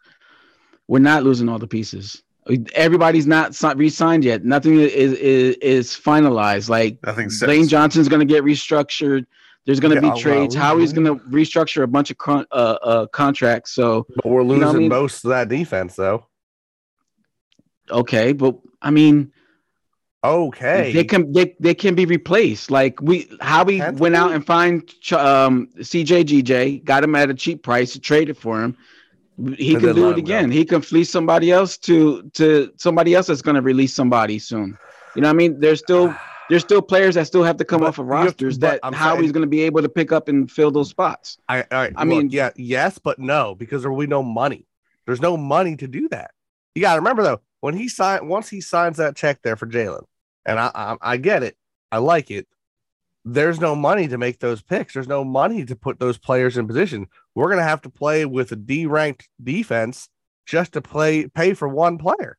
We're 0.88 1.00
not 1.00 1.24
losing 1.24 1.50
all 1.50 1.58
the 1.58 1.68
pieces. 1.68 2.22
Everybody's 2.76 3.26
not 3.28 3.56
re-signed 3.78 4.24
yet. 4.26 4.44
Nothing 4.44 4.80
is 4.80 4.92
is, 5.14 5.56
is 5.62 5.88
finalized. 5.92 6.70
Like 6.70 6.98
Nothing 7.06 7.30
Lane. 7.42 7.68
Johnson's 7.68 8.10
going 8.10 8.20
to 8.20 8.26
get 8.34 8.44
restructured. 8.44 9.26
There's 9.66 9.80
going 9.80 9.96
to 9.98 10.06
Yeah, 10.06 10.14
be 10.14 10.20
trades. 10.20 10.56
wow. 10.58 10.62
Howie's 10.64 10.92
going 10.92 11.08
to 11.08 11.24
restructure 11.26 11.84
a 11.84 11.88
bunch 11.88 12.12
of 12.12 12.18
con- 12.18 12.46
uh, 12.52 12.78
uh, 12.84 13.06
contracts. 13.08 13.72
So 13.72 14.06
But 14.18 14.26
we're 14.26 14.42
know 14.44 14.48
losing 14.50 14.66
what 14.68 14.76
I 14.76 14.80
mean? 14.80 14.90
most 14.90 15.24
of 15.24 15.30
that 15.30 15.48
defense, 15.48 15.96
though. 15.96 16.28
okay, 17.90 18.34
but 18.34 18.56
I 18.82 18.92
mean, 18.92 19.32
Okay. 20.26 20.94
they 20.94 21.04
can 21.04 21.32
they, 21.34 21.56
they 21.60 21.74
can 21.74 21.96
be 21.96 22.06
replaced. 22.06 22.72
Like 22.72 23.02
we 23.02 23.30
Howie 23.42 23.80
Can 23.80 23.98
went 23.98 24.16
out 24.16 24.32
and 24.32 24.46
find 24.46 24.82
um, 25.14 25.68
CJGJ, 25.80 26.84
got 26.86 27.04
him 27.04 27.16
at 27.16 27.30
a 27.30 27.34
cheap 27.34 27.62
price, 27.64 27.98
traded 28.00 28.38
for 28.38 28.62
him. 28.62 28.78
He 29.58 29.74
can 29.76 29.96
do 29.96 30.10
it 30.12 30.18
again. 30.18 30.52
He 30.52 30.64
can 30.66 30.82
fleece 30.82 31.10
somebody 31.10 31.52
else 31.52 31.78
to 31.80 32.24
to 32.34 32.72
somebody 32.78 33.16
else 33.16 33.28
that's 33.28 33.42
going 33.42 33.56
to 33.56 33.62
release 33.62 33.94
somebody 33.94 34.40
soon. 34.40 34.78
You 35.16 35.22
know 35.22 35.28
what 35.30 35.34
I 35.34 35.38
mean? 35.38 35.60
There's 35.60 35.80
still 35.80 36.16
there's 36.50 36.62
still 36.62 36.82
players 36.82 37.16
that 37.16 37.26
still 37.26 37.44
have 37.44 37.58
to 37.58 37.66
come 37.66 37.80
But 37.82 37.88
off 37.90 38.00
of 38.00 38.06
you 38.08 38.12
have 38.14 38.22
to- 38.38 38.46
rosters 38.46 38.60
that 38.60 38.80
I'm 38.84 38.94
Howie's 38.94 39.32
going 39.32 39.42
to 39.44 39.48
be 39.50 39.62
able 39.62 39.82
to 39.82 39.90
pick 39.90 40.12
up 40.12 40.28
and 40.28 40.52
fill 40.52 40.72
those 40.72 40.90
spots. 40.90 41.38
I, 41.50 41.64
I 41.72 41.92
I 41.96 42.04
mean- 42.04 42.18
mean, 42.20 42.30
yeah, 42.30 42.52
yes, 42.56 42.98
but 43.00 43.18
no, 43.18 43.56
because 43.56 43.82
there 43.82 43.92
will 43.92 44.00
be 44.02 44.08
no 44.08 44.22
money. 44.24 44.68
There's 45.06 45.22
no 45.22 45.36
money 45.38 45.76
to 45.78 45.88
do 45.88 46.08
that. 46.10 46.32
You 46.76 46.82
got 46.82 46.94
to 46.94 47.00
remember 47.00 47.24
though, 47.24 47.42
when 47.62 47.76
he 47.76 47.88
signed, 47.88 48.28
once 48.30 48.50
he 48.50 48.62
signs 48.62 48.98
that 48.98 49.16
check 49.16 49.42
there 49.44 49.56
for 49.56 49.68
Jalen, 49.68 50.04
and 50.46 50.60
I, 50.60 50.72
I, 50.74 50.98
I 51.02 51.18
get 51.18 51.44
it, 51.44 51.58
I 51.92 51.98
like 51.98 52.30
it. 52.32 52.48
There's 53.26 53.60
no 53.60 53.76
money 53.76 54.08
to 54.10 54.18
make 54.18 54.40
those 54.40 54.62
picks. 54.62 54.94
There's 54.94 55.08
no 55.08 55.24
money 55.24 55.64
to 55.66 55.76
put 55.76 56.00
those 56.00 56.18
players 56.18 56.58
in 56.58 56.68
position. 56.68 57.08
We're 57.36 57.50
gonna 57.50 57.64
have 57.64 57.82
to 57.84 57.90
play 57.90 58.26
with 58.26 58.52
a 58.52 58.56
D-ranked 58.56 59.30
defense 59.42 60.10
just 60.46 60.74
to 60.74 60.82
play 60.82 61.28
pay 61.28 61.54
for 61.54 61.68
one 61.68 61.98
player. 61.98 62.38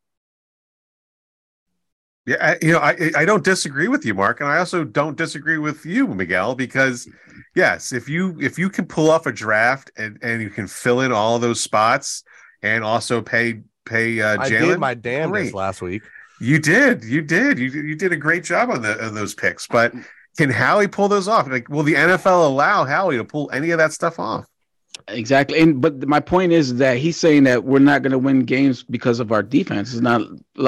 Yeah, 2.25 2.37
I, 2.39 2.57
you 2.65 2.71
know, 2.71 2.79
I 2.79 3.11
I 3.15 3.25
don't 3.25 3.43
disagree 3.43 3.87
with 3.87 4.03
you, 4.03 4.15
Mark, 4.15 4.41
and 4.41 4.49
I 4.49 4.57
also 4.57 4.83
don't 4.83 5.15
disagree 5.15 5.59
with 5.59 5.85
you, 5.85 6.07
Miguel, 6.07 6.55
because 6.55 7.07
yes, 7.55 7.91
if 7.91 8.09
you 8.09 8.35
if 8.39 8.57
you 8.57 8.69
can 8.69 8.85
pull 8.85 9.11
off 9.11 9.27
a 9.27 9.31
draft 9.31 9.91
and 9.97 10.17
and 10.23 10.41
you 10.41 10.49
can 10.49 10.67
fill 10.67 11.01
in 11.01 11.11
all 11.11 11.37
those 11.37 11.61
spots 11.61 12.23
and 12.63 12.83
also 12.83 13.21
pay 13.21 13.61
pay 13.85 14.21
uh, 14.21 14.41
I 14.41 14.49
did 14.49 14.61
Jalen, 14.61 14.79
my 14.79 14.95
damnedest 14.95 15.53
last 15.53 15.83
week. 15.83 16.01
you 16.41 16.57
did, 16.57 17.03
you 17.03 17.21
did, 17.21 17.59
you 17.59 17.69
you 17.69 17.95
did 17.95 18.11
a 18.11 18.17
great 18.17 18.43
job 18.43 18.71
on 18.71 18.81
the 18.81 19.05
on 19.05 19.13
those 19.13 19.35
picks, 19.35 19.67
but 19.67 19.93
can 20.37 20.49
Howie 20.49 20.87
pull 20.87 21.07
those 21.07 21.27
off? 21.27 21.47
Like, 21.49 21.69
will 21.69 21.83
the 21.83 21.93
NFL 21.95 22.45
allow 22.45 22.85
Howie 22.85 23.17
to 23.17 23.23
pull 23.23 23.49
any 23.51 23.71
of 23.71 23.77
that 23.77 23.93
stuff 23.93 24.19
off? 24.19 24.45
Exactly. 25.09 25.59
And 25.59 25.81
but 25.81 26.07
my 26.07 26.19
point 26.19 26.51
is 26.51 26.75
that 26.75 26.97
he's 26.97 27.17
saying 27.17 27.43
that 27.43 27.63
we're 27.65 27.79
not 27.79 28.01
going 28.01 28.11
to 28.13 28.17
win 28.17 28.39
games 28.45 28.81
because 28.81 29.19
of 29.19 29.31
our 29.31 29.43
defense. 29.43 29.91
It's 29.93 30.01
not 30.01 30.21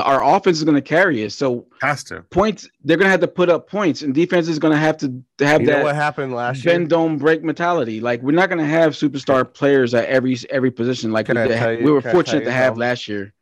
our 0.03 0.23
offense 0.23 0.57
is 0.57 0.63
going 0.63 0.75
to 0.75 0.81
carry 0.81 1.23
it. 1.23 1.31
So 1.31 1.65
Has 1.81 2.03
to. 2.05 2.21
points 2.29 2.67
they're 2.83 2.97
going 2.97 3.07
to 3.07 3.11
have 3.11 3.21
to 3.21 3.27
put 3.27 3.49
up 3.49 3.69
points, 3.69 4.01
and 4.03 4.13
defense 4.13 4.47
is 4.47 4.59
going 4.59 4.73
to 4.73 4.79
have 4.79 4.97
to, 4.97 5.23
to 5.39 5.47
have 5.47 5.61
You 5.61 5.67
know 5.67 5.83
what 5.83 5.95
happened 5.95 6.35
last 6.35 6.63
year? 6.63 6.73
bend 6.75 6.89
don't 6.89 7.17
break 7.17 7.41
mentality. 7.43 7.99
Like 7.99 8.21
we're 8.21 8.33
not 8.33 8.49
going 8.49 8.59
to 8.59 8.65
have 8.65 8.93
superstar 8.93 9.51
players 9.51 9.93
at 9.95 10.05
every 10.05 10.37
every 10.49 10.71
position 10.71 11.11
like 11.11 11.29
we, 11.29 11.33
Can 11.35 11.37
I 11.37 11.47
did- 11.47 11.79
you- 11.79 11.85
we 11.85 11.91
were 11.91 12.01
can 12.01 12.09
I 12.09 12.11
tell 12.11 12.17
fortunate 12.21 12.43
to 12.45 12.51
have 12.51 12.67
something? 12.71 12.79
last 12.81 13.07
year. 13.07 13.33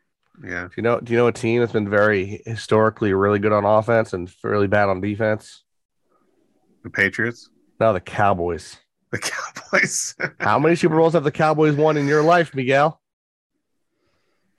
Yeah. 0.45 0.65
Do 0.67 0.73
you 0.77 0.83
know? 0.83 0.99
Do 1.01 1.11
you 1.11 1.17
know 1.17 1.27
a 1.27 1.31
team 1.33 1.59
that's 1.61 1.73
been 1.73 1.89
very 1.89 2.41
historically 2.45 3.11
really 3.13 3.39
good 3.39 3.51
on 3.53 3.65
offense 3.65 4.13
and 4.13 4.31
really 4.43 4.67
bad 4.67 4.87
on 4.87 5.01
defense? 5.01 5.63
The 6.85 6.91
Patriots, 6.91 7.49
No, 7.79 7.93
the 7.93 7.99
Cowboys. 7.99 8.77
the 9.11 9.17
Cowboys. 9.71 10.13
How 10.39 10.59
many 10.59 10.75
Super 10.75 10.97
Bowls 10.97 11.13
have 11.13 11.23
the 11.23 11.31
Cowboys 11.31 11.73
won 11.75 11.97
in 11.97 12.07
your 12.07 12.21
life, 12.21 12.53
Miguel? 12.53 13.01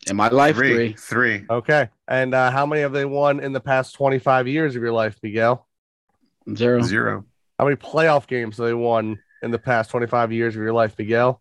In 0.09 0.17
my 0.17 0.27
life, 0.29 0.57
three, 0.57 0.93
three. 0.93 0.93
three. 1.39 1.47
Okay, 1.49 1.89
and 2.09 2.35
uh, 2.35 2.51
how 2.51 2.67
many 2.67 2.83
have 2.83 2.93
they 2.93 3.05
won 3.05 3.39
in 3.39 3.53
the 3.53 3.61
past 3.61 3.95
twenty-five 3.95 4.49
years 4.49 4.75
of 4.75 4.83
your 4.83 4.91
life, 4.93 5.17
Miguel? 5.23 5.69
Zero. 6.53 6.83
Zero. 6.83 7.25
How 7.61 7.65
many 7.65 7.77
playoff 7.77 8.27
games 8.27 8.57
have 8.57 8.67
they 8.67 8.75
won 8.75 9.21
in 9.43 9.53
the 9.53 9.59
past 9.61 9.91
twenty-five 9.91 10.33
years 10.33 10.57
of 10.57 10.63
your 10.63 10.73
life, 10.73 10.97
Miguel? 10.99 11.41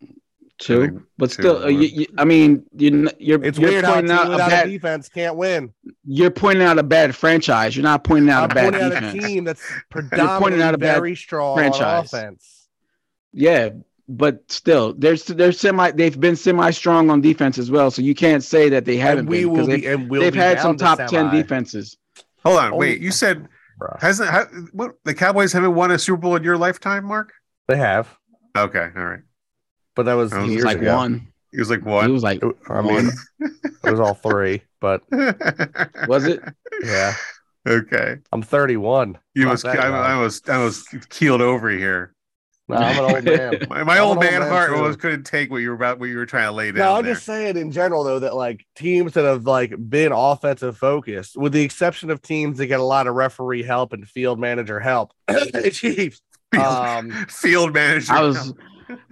Two. 0.58 1.06
But 1.18 1.32
Two, 1.32 1.34
still, 1.34 1.64
uh, 1.64 1.68
you, 1.68 1.88
you, 1.88 2.06
I 2.18 2.24
mean, 2.26 2.66
you're 2.78 3.12
you're, 3.20 3.44
It's 3.44 3.60
you're 3.60 3.70
weird 3.72 3.86
how 3.86 3.96
pointing 3.96 4.10
team 4.10 4.18
out 4.18 4.28
a 4.28 4.30
without 4.30 4.48
a 4.48 4.50
bad. 4.52 4.68
defense 4.68 5.10
can't 5.10 5.36
win. 5.36 5.74
You're 6.06 6.32
pointing 6.32 6.64
out 6.64 6.80
a 6.80 6.84
bad 6.84 7.16
franchise. 7.16 7.76
You're 7.76 7.84
not 7.84 8.04
pointing 8.04 8.30
out 8.30 8.44
I'm 8.46 8.52
a 8.52 8.54
bad 8.54 8.64
pointing 8.74 8.82
out 8.82 8.92
a 8.92 8.96
defense. 9.02 9.26
team 9.26 9.44
that's 9.44 9.62
pointing 9.92 10.10
predominantly 10.10 10.64
out 10.64 10.74
a 10.74 10.78
bad 10.78 10.94
very 10.96 11.16
strong 11.16 11.58
franchise. 11.58 12.14
on 12.14 12.22
offense. 12.24 12.68
Yeah, 13.34 13.70
but 14.08 14.50
still, 14.50 14.94
there's 14.94 15.26
they're 15.26 15.52
semi. 15.52 15.92
They've 15.92 16.18
been 16.18 16.36
semi 16.38 16.72
strong 16.72 17.10
on 17.10 17.20
defense 17.22 17.58
as 17.58 17.70
well. 17.70 17.92
So 17.92 18.02
you 18.02 18.16
can't 18.16 18.44
say 18.44 18.70
that 18.70 18.86
they 18.86 18.96
haven't 18.98 19.20
And 19.20 19.30
we 19.30 19.42
been 19.42 19.50
will 19.50 19.66
because 19.66 19.68
be, 19.68 19.82
they've, 19.82 20.00
and 20.00 20.10
we'll 20.10 20.22
they've 20.22 20.34
be 20.34 20.40
had 20.40 20.60
some 20.62 20.78
down 20.78 20.98
to 20.98 21.04
top 21.04 21.10
ten 21.10 21.32
defenses. 21.32 21.98
Hold 22.46 22.60
on. 22.60 22.76
Wait, 22.78 23.02
you 23.02 23.12
said 23.12 23.50
Bruh. 23.82 24.00
hasn't 24.02 24.30
ha, 24.30 24.46
what 24.72 24.92
the 25.04 25.14
Cowboys 25.14 25.52
haven't 25.52 25.76
won 25.76 25.92
a 25.92 26.00
Super 26.00 26.18
Bowl 26.22 26.36
in 26.38 26.44
your 26.44 26.58
lifetime, 26.58 27.04
Mark? 27.04 27.34
They 27.68 27.78
have, 27.78 28.08
Okay, 28.56 28.88
all 28.96 29.04
right. 29.04 29.20
But 29.96 30.04
that 30.06 30.14
was 30.14 30.32
He 30.34 30.40
He 30.40 30.46
years 30.54 30.56
was 30.58 30.66
like 30.66 30.78
ago. 30.82 30.96
one. 30.96 31.28
He 31.52 31.60
was 31.60 31.70
like 31.70 31.86
one. 31.86 32.06
He 32.06 32.12
what? 32.12 32.14
was 32.14 32.24
like, 32.24 32.44
It- 32.44 32.56
I 32.70 32.82
mean, 32.82 33.12
it 33.40 33.92
was 33.92 34.00
all 34.00 34.14
three, 34.16 34.62
but 34.82 35.02
was 36.08 36.26
it? 36.26 36.42
yeah, 36.84 37.14
okay. 37.68 38.18
I'm 38.32 38.42
31. 38.42 39.18
You 39.34 39.48
was 39.50 39.64
I. 39.66 39.76
I 39.76 40.20
was 40.20 40.42
I 40.48 40.58
was 40.64 40.86
keeled 41.10 41.42
over 41.42 41.70
here. 41.70 42.12
No, 42.68 42.78
I'm 42.78 42.98
an 43.06 43.16
old 43.16 43.24
man. 43.24 43.60
My, 43.70 43.84
my 43.84 44.00
old 44.00 44.18
old 44.18 44.24
man 44.26 44.40
man, 44.40 44.50
heart 44.50 44.74
too. 44.74 44.82
was 44.82 44.96
couldn't 44.96 45.24
take 45.24 45.52
what 45.52 45.58
you 45.58 45.70
were 45.70 45.76
about 45.76 46.00
what 46.00 46.10
you 46.10 46.18
were 46.18 46.26
trying 46.26 46.48
to 46.48 46.52
lay 46.52 46.72
down. 46.72 46.80
No, 46.80 46.96
I'm 46.96 47.06
there. 47.06 47.14
just 47.14 47.24
saying 47.26 47.58
in 47.58 47.72
general 47.72 48.04
though 48.04 48.18
that 48.20 48.36
like 48.36 48.66
teams 48.76 49.14
that 49.14 49.24
have 49.24 49.46
like 49.46 49.72
been 49.88 50.12
offensive 50.12 50.76
focused, 50.76 51.38
with 51.38 51.54
the 51.54 51.62
exception 51.62 52.10
of 52.10 52.24
teams 52.24 52.58
that 52.58 52.66
get 52.66 52.80
a 52.80 52.84
lot 52.84 53.06
of 53.06 53.14
referee 53.14 53.62
help 53.62 53.94
and 53.94 54.08
field 54.10 54.40
manager 54.40 54.80
help, 54.80 55.14
Chiefs. 55.72 56.22
Um, 56.60 57.12
field 57.30 57.72
manager. 57.74 58.14
I 58.14 58.22
was, 58.22 58.52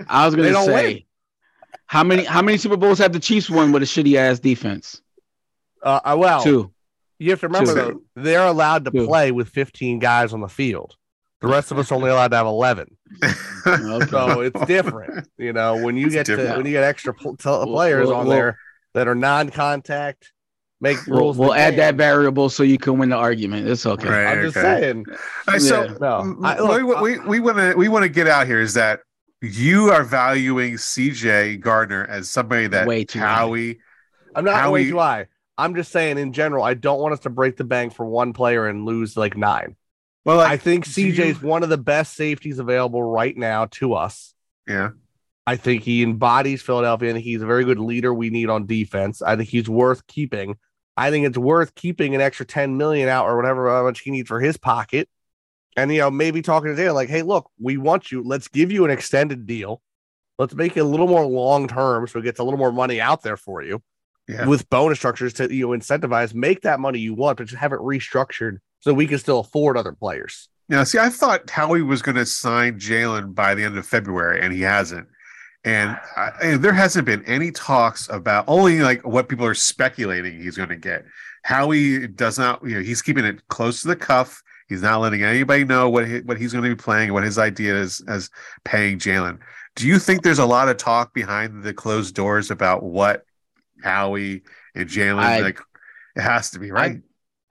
I 0.07 0.25
was 0.25 0.35
gonna 0.35 0.51
don't 0.51 0.65
say, 0.65 0.93
win. 0.93 1.03
how 1.87 2.03
many 2.03 2.23
how 2.23 2.41
many 2.41 2.57
Super 2.57 2.77
Bowls 2.77 2.99
have 2.99 3.13
the 3.13 3.19
Chiefs 3.19 3.49
won 3.49 3.71
with 3.71 3.83
a 3.83 3.85
shitty 3.85 4.15
ass 4.15 4.39
defense? 4.39 5.01
uh, 5.81 5.99
uh, 6.03 6.15
well, 6.17 6.43
Two. 6.43 6.71
you 7.19 7.29
have 7.31 7.39
to 7.41 7.47
remember 7.47 7.73
Two. 7.73 8.01
though 8.15 8.21
they're 8.23 8.45
allowed 8.47 8.85
to 8.85 8.91
Two. 8.91 9.05
play 9.07 9.31
with 9.31 9.49
15 9.49 9.99
guys 9.99 10.33
on 10.33 10.41
the 10.41 10.47
field. 10.47 10.95
The 11.41 11.47
rest 11.49 11.71
of 11.71 11.77
us 11.77 11.91
only 11.91 12.09
allowed 12.09 12.29
to 12.29 12.37
have 12.37 12.45
11. 12.47 12.95
Okay. 13.21 13.33
So 14.09 14.41
it's 14.41 14.65
different, 14.65 15.27
you 15.37 15.51
know. 15.53 15.81
When 15.83 15.95
you 15.97 16.07
It's 16.07 16.15
get 16.15 16.25
to 16.27 16.37
when 16.37 16.65
you 16.65 16.71
get 16.73 16.83
extra 16.83 17.13
pl- 17.13 17.35
t- 17.35 17.43
players 17.43 18.07
well, 18.07 18.17
on 18.19 18.27
well- 18.27 18.35
there 18.35 18.59
that 18.93 19.07
are 19.07 19.15
non-contact, 19.15 20.31
make 20.81 20.97
We'll, 21.07 21.19
rules. 21.19 21.37
we'll 21.37 21.53
add 21.53 21.77
that 21.77 21.95
variable 21.95 22.49
so 22.49 22.63
you 22.63 22.77
can 22.77 22.97
win 22.97 23.09
the 23.09 23.15
argument. 23.15 23.67
It's 23.67 23.85
okay. 23.85 24.07
Right. 24.09 24.25
I'm 24.27 24.41
just 24.43 24.55
Okay. 24.57 24.81
saying. 24.81 25.05
All 25.09 25.15
right, 25.53 25.61
so 25.61 25.83
Yeah. 25.83 25.93
No, 25.99 26.37
I- 26.43 26.61
we- 26.61 26.83
look, 26.83 27.01
we 27.01 27.19
we 27.19 27.39
want 27.39 27.57
to 27.57 27.73
we 27.75 27.87
want 27.89 28.03
to 28.03 28.09
get 28.09 28.27
out 28.27 28.47
here 28.47 28.59
is 28.61 28.73
that 28.75 28.99
you 29.43 29.91
are 29.91 30.03
valuing 30.03 30.75
CJ 30.75 31.59
Gardner 31.59 32.05
as 32.05 32.29
somebody 32.29 32.67
that 32.67 32.87
Way 32.87 33.03
too 33.05 33.19
high. 33.19 33.35
Howie. 33.35 33.79
I'm 34.35 34.45
not 34.45 34.55
How 34.55 34.71
way 34.71 34.89
too 34.89 34.97
high. 34.97 35.27
I'm 35.57 35.75
just 35.75 35.91
saying 35.91 36.17
in 36.17 36.33
general, 36.33 36.63
I 36.63 36.73
don't 36.73 36.99
want 36.99 37.13
us 37.13 37.19
to 37.21 37.29
break 37.29 37.57
the 37.57 37.63
bank 37.63 37.93
for 37.93 38.05
one 38.05 38.33
player 38.33 38.65
and 38.67 38.85
lose 38.85 39.15
like 39.15 39.37
nine. 39.37 39.75
Well, 40.25 40.39
I 40.39 40.43
like, 40.51 40.61
think 40.61 40.91
do 40.91 41.01
you- 41.05 41.13
CJ's 41.13 41.41
one 41.41 41.61
of 41.63 41.69
the 41.69 41.77
best 41.77 42.15
safeties 42.15 42.57
available 42.57 43.03
right 43.03 43.35
now 43.37 43.65
to 43.71 43.93
us. 43.93 44.33
yeah, 44.67 44.91
I 45.45 45.57
think 45.57 45.83
he 45.83 46.01
embodies 46.03 46.61
Philadelphia 46.61 47.09
and 47.09 47.19
he's 47.19 47.41
a 47.41 47.45
very 47.45 47.65
good 47.65 47.77
leader 47.79 48.13
we 48.13 48.29
need 48.29 48.49
on 48.49 48.65
defense. 48.65 49.21
I 49.21 49.35
think 49.35 49.49
he's 49.49 49.67
worth 49.69 50.07
keeping. 50.07 50.55
I 50.95 51.11
think 51.11 51.25
it's 51.27 51.37
worth 51.37 51.75
keeping 51.75 52.15
an 52.15 52.21
extra 52.21 52.45
10 52.45 52.77
million 52.77 53.09
out 53.09 53.25
or 53.25 53.35
whatever 53.35 53.69
how 53.69 53.83
much 53.83 53.99
he 54.01 54.11
needs 54.11 54.29
for 54.29 54.39
his 54.39 54.55
pocket. 54.57 55.09
And 55.75 55.91
you 55.91 55.99
know, 55.99 56.11
maybe 56.11 56.41
talking 56.41 56.75
to 56.75 56.81
Jalen, 56.81 56.93
like, 56.93 57.09
hey, 57.09 57.21
look, 57.21 57.49
we 57.59 57.77
want 57.77 58.11
you. 58.11 58.23
Let's 58.23 58.47
give 58.47 58.71
you 58.71 58.85
an 58.85 58.91
extended 58.91 59.45
deal. 59.45 59.81
Let's 60.37 60.53
make 60.53 60.77
it 60.77 60.81
a 60.81 60.85
little 60.85 61.07
more 61.07 61.25
long 61.25 61.67
term 61.67 62.07
so 62.07 62.19
it 62.19 62.23
gets 62.23 62.39
a 62.39 62.43
little 62.43 62.59
more 62.59 62.71
money 62.71 62.99
out 62.99 63.21
there 63.21 63.37
for 63.37 63.61
you 63.61 63.81
yeah. 64.27 64.45
with 64.47 64.69
bonus 64.69 64.97
structures 64.97 65.33
to 65.33 65.53
you 65.53 65.67
know 65.67 65.77
incentivize, 65.77 66.33
make 66.33 66.61
that 66.61 66.79
money 66.79 66.99
you 66.99 67.13
want, 67.13 67.37
but 67.37 67.47
just 67.47 67.59
have 67.59 67.73
it 67.73 67.79
restructured 67.79 68.57
so 68.79 68.93
we 68.93 69.07
can 69.07 69.19
still 69.19 69.39
afford 69.39 69.77
other 69.77 69.93
players. 69.93 70.49
Now, 70.69 70.83
see, 70.83 70.97
I 70.97 71.09
thought 71.09 71.49
Howie 71.49 71.81
was 71.81 72.01
going 72.01 72.15
to 72.15 72.25
sign 72.25 72.79
Jalen 72.79 73.35
by 73.35 73.53
the 73.53 73.63
end 73.63 73.77
of 73.77 73.85
February, 73.85 74.41
and 74.41 74.53
he 74.53 74.61
hasn't. 74.61 75.07
And, 75.65 75.97
I, 76.17 76.31
and 76.41 76.63
there 76.63 76.73
hasn't 76.73 77.05
been 77.05 77.23
any 77.25 77.51
talks 77.51 78.09
about 78.09 78.45
only 78.47 78.79
like 78.79 79.05
what 79.05 79.29
people 79.29 79.45
are 79.45 79.53
speculating 79.53 80.41
he's 80.41 80.57
going 80.57 80.69
to 80.69 80.75
get. 80.75 81.05
Howie 81.43 82.07
does 82.07 82.37
not, 82.37 82.61
you 82.63 82.75
know, 82.75 82.81
he's 82.81 83.01
keeping 83.01 83.25
it 83.25 83.47
close 83.47 83.81
to 83.81 83.89
the 83.89 83.95
cuff. 83.95 84.41
He's 84.67 84.81
not 84.81 85.01
letting 85.01 85.23
anybody 85.23 85.65
know 85.65 85.89
what 85.89 86.07
he, 86.07 86.19
what 86.19 86.37
he's 86.37 86.53
going 86.53 86.63
to 86.63 86.69
be 86.69 86.81
playing, 86.81 87.13
what 87.13 87.23
his 87.23 87.37
idea 87.37 87.75
is 87.75 88.01
as 88.07 88.29
paying 88.63 88.99
Jalen. 88.99 89.39
Do 89.75 89.87
you 89.87 89.99
think 89.99 90.23
there's 90.23 90.39
a 90.39 90.45
lot 90.45 90.69
of 90.69 90.77
talk 90.77 91.13
behind 91.13 91.63
the 91.63 91.73
closed 91.73 92.15
doors 92.15 92.51
about 92.51 92.83
what 92.83 93.25
Howie 93.83 94.43
and 94.75 94.89
Jalen 94.89 95.41
like? 95.41 95.59
It 96.15 96.21
has 96.21 96.51
to 96.51 96.59
be 96.59 96.71
right. 96.71 97.01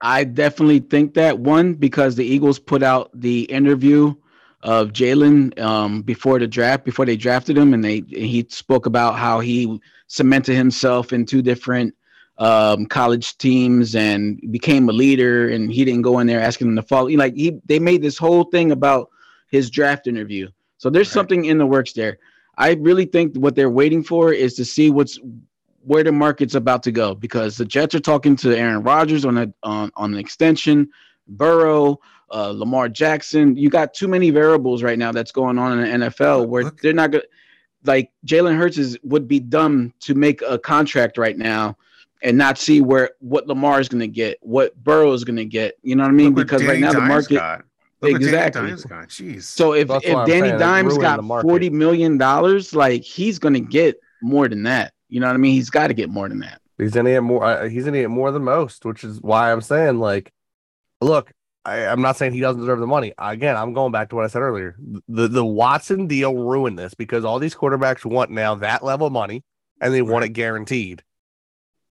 I 0.01 0.25
definitely 0.25 0.79
think 0.79 1.13
that 1.13 1.39
one 1.39 1.75
because 1.75 2.15
the 2.15 2.25
Eagles 2.25 2.59
put 2.59 2.83
out 2.83 3.09
the 3.13 3.43
interview 3.43 4.15
of 4.61 4.93
Jalen 4.93 5.59
um, 5.59 6.01
before 6.01 6.39
the 6.39 6.47
draft, 6.47 6.85
before 6.85 7.05
they 7.05 7.17
drafted 7.17 7.57
him, 7.57 7.73
and 7.73 7.83
they 7.83 7.97
and 7.97 8.09
he 8.09 8.45
spoke 8.49 8.85
about 8.85 9.15
how 9.15 9.39
he 9.39 9.79
cemented 10.07 10.55
himself 10.55 11.13
in 11.13 11.25
two 11.25 11.41
different 11.41 11.93
um, 12.37 12.85
college 12.87 13.37
teams 13.37 13.95
and 13.95 14.41
became 14.51 14.89
a 14.89 14.91
leader, 14.93 15.49
and 15.49 15.71
he 15.71 15.85
didn't 15.85 16.01
go 16.01 16.19
in 16.19 16.27
there 16.27 16.41
asking 16.41 16.67
them 16.67 16.75
to 16.75 16.81
follow. 16.81 17.07
Like 17.09 17.35
he, 17.35 17.59
they 17.65 17.79
made 17.79 18.01
this 18.01 18.17
whole 18.17 18.45
thing 18.45 18.71
about 18.71 19.09
his 19.51 19.69
draft 19.69 20.07
interview. 20.07 20.49
So 20.77 20.89
there's 20.89 21.07
Right. 21.09 21.13
something 21.13 21.45
in 21.45 21.57
the 21.59 21.65
works 21.65 21.93
there. 21.93 22.17
I 22.57 22.73
really 22.73 23.05
think 23.05 23.35
what 23.35 23.55
they're 23.55 23.69
waiting 23.69 24.03
for 24.03 24.33
is 24.33 24.53
to 24.55 24.65
see 24.65 24.89
what's 24.89 25.19
where 25.85 26.03
the 26.03 26.11
market's 26.13 26.55
about 26.55 26.81
to 26.83 26.91
go 26.91 27.13
because 27.13 27.57
the 27.57 27.65
Jets 27.65 27.93
are 27.93 27.99
talking 27.99 28.35
to 28.37 28.57
Aaron 28.57 28.83
Rodgers 28.83 29.25
on 29.25 29.37
a 29.37 29.53
on, 29.63 29.91
on 29.95 30.13
an 30.13 30.19
extension, 30.19 30.89
Burrow, 31.27 31.99
uh, 32.31 32.49
Lamar 32.49 32.89
Jackson. 32.89 33.55
You 33.57 33.69
got 33.69 33.93
too 33.93 34.07
many 34.07 34.29
variables 34.29 34.81
right 34.81 34.97
now 34.97 35.11
that's 35.11 35.31
going 35.31 35.57
on 35.59 35.77
in 35.79 35.99
the 35.99 36.05
NFL 36.07 36.47
where 36.47 36.63
Look- 36.65 36.81
they're 36.81 36.93
not 36.93 37.11
gonna 37.11 37.23
like 37.85 38.11
Jalen 38.25 38.55
Hurts 38.57 38.77
is 38.77 38.97
would 39.03 39.27
be 39.27 39.39
dumb 39.39 39.93
to 40.01 40.13
make 40.15 40.41
a 40.41 40.57
contract 40.57 41.17
right 41.17 41.37
now 41.37 41.77
and 42.23 42.37
not 42.37 42.57
see 42.57 42.81
where 42.81 43.11
what 43.19 43.47
Lamar 43.47 43.79
is 43.79 43.89
going 43.89 43.99
to 43.99 44.07
get, 44.07 44.39
what 44.41 44.75
Burrow 44.81 45.11
is 45.11 45.23
going 45.23 45.35
to 45.35 45.45
get. 45.45 45.75
You 45.83 45.95
know 45.95 46.03
what 46.03 46.09
I 46.09 46.13
mean? 46.13 46.33
Look 46.33 46.47
because 46.47 46.63
right 46.63 46.79
Danny 46.79 46.81
now 46.81 46.93
the 46.93 47.01
market. 47.01 47.35
got. 47.35 47.65
Danny 48.01 48.15
Exactly. 48.15 48.71
Got. 48.71 49.09
Jeez. 49.09 49.43
So 49.43 49.73
if, 49.73 49.89
That's 49.89 50.05
if 50.05 50.13
Danny 50.25 50.49
saying, 50.49 50.59
Dimes 50.59 50.97
got 50.97 51.23
forty 51.41 51.69
million 51.69 52.17
dollars, 52.17 52.73
like 52.73 53.03
he's 53.03 53.39
gonna 53.39 53.59
get 53.59 53.97
more 54.21 54.47
than 54.47 54.63
that. 54.63 54.93
You 55.09 55.19
know 55.19 55.27
what 55.27 55.35
I 55.35 55.37
mean? 55.37 55.53
He's 55.53 55.69
got 55.69 55.87
to 55.87 55.93
get 55.93 56.09
more 56.09 56.27
than 56.27 56.39
that. 56.39 56.59
He's 56.77 56.91
gonna 56.91 57.11
get 57.11 57.23
more. 57.23 57.43
Uh, 57.43 57.69
he's 57.69 57.85
gonna 57.85 58.01
get 58.01 58.09
more 58.09 58.31
than 58.31 58.43
most, 58.43 58.83
which 58.83 59.03
is 59.03 59.21
why 59.21 59.51
I'm 59.51 59.61
saying, 59.61 59.99
like, 59.99 60.33
look, 61.01 61.31
I, 61.63 61.85
I'm 61.85 62.01
not 62.01 62.17
saying 62.17 62.33
he 62.33 62.41
doesn't 62.41 62.59
deserve 62.59 62.79
the 62.79 62.87
money. 62.87 63.13
Again, 63.17 63.55
I'm 63.55 63.73
going 63.73 63.91
back 63.91 64.09
to 64.09 64.15
what 64.15 64.25
I 64.25 64.27
said 64.27 64.41
earlier. 64.41 64.75
The 65.07 65.27
the 65.27 65.45
Watson 65.45 66.07
deal 66.07 66.35
ruined 66.35 66.79
this 66.79 66.93
because 66.93 67.23
all 67.23 67.39
these 67.39 67.55
quarterbacks 67.55 68.03
want 68.03 68.31
now 68.31 68.55
that 68.55 68.83
level 68.83 69.07
of 69.07 69.13
money, 69.13 69.43
and 69.79 69.93
they 69.93 70.01
want 70.01 70.25
it 70.25 70.29
guaranteed. 70.29 71.03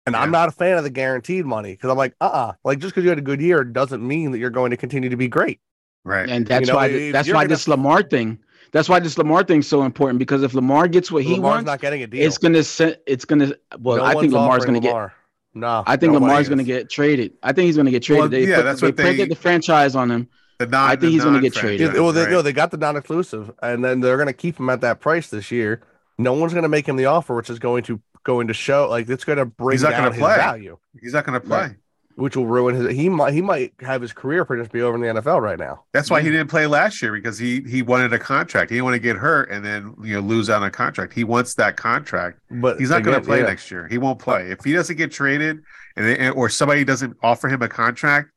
And 0.05 0.13
Yeah. 0.15 0.22
I'm 0.22 0.31
not 0.31 0.50
a 0.50 0.51
fan 0.51 0.77
of 0.77 0.84
the 0.84 0.89
guaranteed 0.89 1.46
money 1.46 1.74
because 1.74 1.89
I'm 1.91 1.98
like, 1.98 2.15
uh, 2.22 2.25
uh 2.25 2.53
like 2.63 2.79
just 2.79 2.93
because 2.93 3.03
you 3.03 3.10
had 3.10 3.20
a 3.20 3.22
good 3.24 3.41
year 3.41 3.63
doesn't 3.63 4.05
mean 4.05 4.31
that 4.31 4.39
you're 4.39 4.50
going 4.50 4.72
to 4.72 4.77
continue 4.77 5.10
to 5.10 5.17
be 5.17 5.27
great. 5.27 5.60
right. 6.03 6.27
And 6.29 6.46
that's 6.48 6.67
know, 6.67 6.75
why 6.75 6.88
if 6.88 7.13
that's 7.13 7.27
why 7.27 7.34
gonna- 7.43 7.50
this 7.50 7.67
Lamar 7.67 8.01
thing. 8.03 8.39
That's 8.74 8.88
why 8.88 9.00
this 9.01 9.17
Lamar 9.17 9.43
thing's 9.43 9.67
so 9.67 9.84
important 9.84 10.17
because 10.17 10.43
if 10.43 10.53
Lamar 10.53 10.88
gets 10.88 11.12
what 11.12 11.24
he 11.24 11.36
Lamar's 11.36 11.43
wants, 11.55 11.65
not 11.67 11.81
getting 11.81 12.03
a 12.03 12.08
deal. 12.08 12.25
it's 12.25 12.38
gonna 12.38 12.63
set. 12.63 13.01
It's 13.05 13.25
gonna. 13.25 13.53
Well, 13.79 13.98
No 13.98 14.03
I 14.05 14.13
think 14.13 14.31
Lamar's 14.34 14.65
gonna 14.65 14.79
get. 14.79 14.88
Lamar. 14.93 15.13
No, 15.53 15.84
I 15.86 15.98
think 15.98 16.13
nobody 16.13 16.29
Lamar's 16.29 16.48
gonna 16.48 16.63
get 16.63 16.89
traded. 16.89 17.34
I 17.43 17.51
think 17.51 17.65
he's 17.65 17.75
gonna 17.75 17.91
get 17.91 18.01
traded. 18.01 18.22
Well, 18.22 18.29
they 18.29 18.46
yeah, 18.48 18.55
put, 18.58 18.63
that's 18.63 18.79
they 18.81 18.88
what 18.88 18.96
they- 18.98 19.03
planted 19.03 19.29
the 19.29 19.36
franchise 19.36 19.93
on 19.96 20.10
him. 20.10 20.29
The 20.60 20.67
non, 20.67 20.86
I 20.89 20.91
think 20.91 21.01
the 21.01 21.08
he's 21.10 21.24
gonna 21.25 21.41
get 21.41 21.53
non-franchise, 21.55 21.79
Yeah, 21.81 21.88
traded. 21.88 22.01
well, 22.01 22.12
they, 22.13 22.22
right. 22.22 22.31
no, 22.31 22.41
they 22.41 22.53
got 22.53 22.72
the 22.72 22.77
non-exclusive, 22.77 23.51
and 23.62 23.84
then 23.84 24.00
they're 24.00 24.15
going 24.15 24.27
to 24.27 24.34
keep 24.34 24.58
him 24.60 24.70
at 24.70 24.79
that 24.81 25.00
price 25.01 25.27
this 25.29 25.50
year. 25.51 25.81
No 26.20 26.34
one's 26.34 26.53
going 26.53 26.63
to 26.63 26.70
make 26.70 26.88
him 26.88 26.96
the 26.98 27.05
offer, 27.08 27.36
which 27.36 27.50
is 27.50 27.58
going 27.60 27.84
to 27.86 28.00
going 28.24 28.48
to 28.48 28.54
show 28.54 28.90
like 28.90 29.10
it's 29.10 29.24
going 29.25 29.38
to 29.40 29.46
bring 29.46 29.74
He's 29.75 29.84
not 29.84 29.92
down 29.92 30.00
gonna 30.04 30.12
his 30.12 30.20
play. 30.20 30.36
value, 30.36 30.78
He's 31.01 31.13
not 31.13 31.25
going 31.25 31.40
to 31.40 31.46
play. 31.48 31.60
Right. 31.60 31.75
which 32.16 32.36
will 32.36 32.46
ruin 32.46 32.75
his. 32.75 32.96
He 32.96 33.10
might 33.10 33.34
he 33.34 33.42
might 33.42 33.74
have 33.80 34.01
his 34.01 34.13
career 34.13 34.46
pretty 34.46 34.62
much 34.63 34.72
be 34.72 34.82
over 34.82 34.96
in 34.96 35.01
the 35.16 35.22
NFL 35.22 35.42
right 35.42 35.58
now. 35.58 35.84
That's 35.94 36.10
why 36.12 36.22
he 36.22 36.30
didn't 36.30 36.50
play 36.50 36.68
last 36.68 37.01
year 37.01 37.13
because 37.13 37.40
he 37.40 37.62
he 37.62 37.82
wanted 37.82 38.12
a 38.13 38.20
contract. 38.20 38.70
He 38.70 38.75
didn't 38.75 38.86
want 38.86 38.96
to 38.96 39.00
get 39.00 39.16
hurt 39.16 39.50
and 39.50 39.63
then 39.66 39.96
you 40.04 40.16
know 40.16 40.20
lose 40.20 40.50
out 40.50 40.62
on 40.62 40.68
a 40.68 40.72
contract. 40.72 41.13
He 41.13 41.24
wants 41.24 41.56
that 41.56 41.78
contract. 41.78 42.40
But 42.51 42.80
He's 42.80 42.90
not 42.90 43.04
going 43.04 43.20
to 43.20 43.25
play 43.25 43.40
yeah. 43.40 43.46
next 43.48 43.72
year. 43.72 43.88
He 43.88 43.98
won't 43.98 44.20
play 44.20 44.51
if 44.51 44.63
he 44.63 44.74
doesn't 44.74 44.98
get 44.98 45.12
traded 45.12 45.62
and 45.96 46.06
they, 46.06 46.30
or 46.30 46.50
somebody 46.50 46.84
doesn't 46.84 47.16
offer 47.24 47.48
him 47.48 47.62
a 47.62 47.70
contract. 47.70 48.30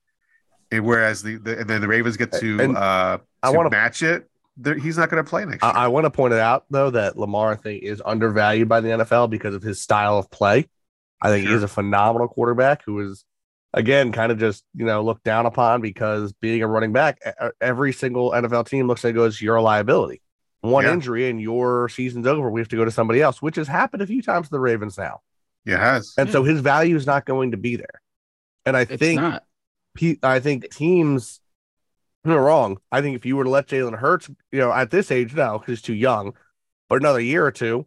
And 0.71 0.85
whereas 0.85 1.23
the, 1.23 1.37
the 1.37 1.59
and 1.59 1.69
then 1.69 1.81
the 1.81 1.88
Ravens 1.88 2.17
get 2.17 2.33
to 2.33 2.61
And 2.61 2.76
uh 2.76 3.19
I 3.43 3.50
wanna- 3.50 3.71
match 3.71 4.03
it, 4.03 4.07
they're- 4.07 4.29
he's 4.80 4.96
not 4.99 5.11
going 5.11 5.23
to 5.23 5.28
play 5.28 5.44
next 5.44 5.62
year. 5.62 5.73
I, 5.75 5.84
I 5.84 5.88
want 5.88 6.04
to 6.04 6.11
point 6.11 6.34
it 6.34 6.40
out 6.40 6.64
though 6.70 6.90
that 6.90 7.18
Lamar 7.18 7.52
I 7.52 7.56
think 7.56 7.82
is 7.82 8.02
undervalued 8.04 8.68
by 8.68 8.80
the 8.80 8.88
NFL 8.90 9.30
because 9.30 9.54
of 9.54 9.62
his 9.62 9.80
style 9.80 10.18
of 10.18 10.30
play. 10.30 10.68
I 11.20 11.28
think 11.28 11.44
Sure. 11.46 11.54
he's 11.54 11.62
a 11.62 11.68
phenomenal 11.68 12.28
quarterback 12.28 12.82
who 12.84 13.00
is 13.00 13.25
again 13.73 14.12
kind 14.12 14.30
of 14.30 14.38
just 14.38 14.64
you 14.75 14.84
know 14.87 15.02
looked 15.02 15.25
down 15.25 15.46
upon 15.46 15.80
because 15.80 16.32
being 16.34 16.62
a 16.62 16.66
running 16.68 16.92
back, 16.92 17.18
every 17.61 17.92
single 17.92 18.30
NFL 18.32 18.68
team 18.68 18.87
looks 18.87 19.04
at 19.04 19.11
it 19.11 19.14
goes 19.14 19.40
you're 19.40 19.57
a 19.57 19.62
liability. 19.62 20.20
One 20.61 20.85
Yeah. 20.85 20.92
injury 20.94 21.29
and 21.29 21.40
your 21.40 21.88
season's 21.88 22.26
over. 22.26 22.50
We 22.50 22.61
have 22.61 22.68
to 22.68 22.76
go 22.76 22.85
to 22.85 22.90
somebody 22.90 23.20
else, 23.20 23.42
which 23.42 23.57
has 23.57 23.68
happened 23.68 24.02
a 24.02 24.07
few 24.07 24.22
times 24.22 24.46
to 24.46 24.50
the 24.52 24.61
Ravens 24.61 24.96
now, 24.96 25.20
yeah, 25.66 25.74
it 25.74 25.81
has. 25.81 26.14
and 26.16 26.31
so 26.31 26.42
hmm. 26.42 26.48
his 26.50 26.61
value 26.61 26.96
is 26.96 27.07
not 27.07 27.26
going 27.26 27.50
to 27.50 27.57
be 27.59 27.76
there. 27.76 28.00
And 28.64 28.76
I 28.76 28.83
It's 28.83 28.96
think 28.96 29.20
not. 29.20 29.44
I 30.22 30.40
think 30.40 30.70
teams 30.70 31.40
are 32.32 32.42
wrong. 32.42 32.78
I 32.90 33.00
think 33.02 33.16
if 33.16 33.26
you 33.26 33.37
were 33.37 33.44
to 33.44 33.50
let 33.50 33.66
Jalen 33.68 33.98
Hurts, 33.98 34.28
you 34.50 34.58
know, 34.58 34.72
at 34.72 34.90
this 34.90 35.10
age, 35.10 35.34
now, 35.34 35.58
because 35.58 35.72
he's 35.78 35.82
too 35.82 35.94
young, 35.94 36.34
but 36.88 36.96
another 37.00 37.20
year 37.20 37.44
or 37.44 37.50
two, 37.50 37.87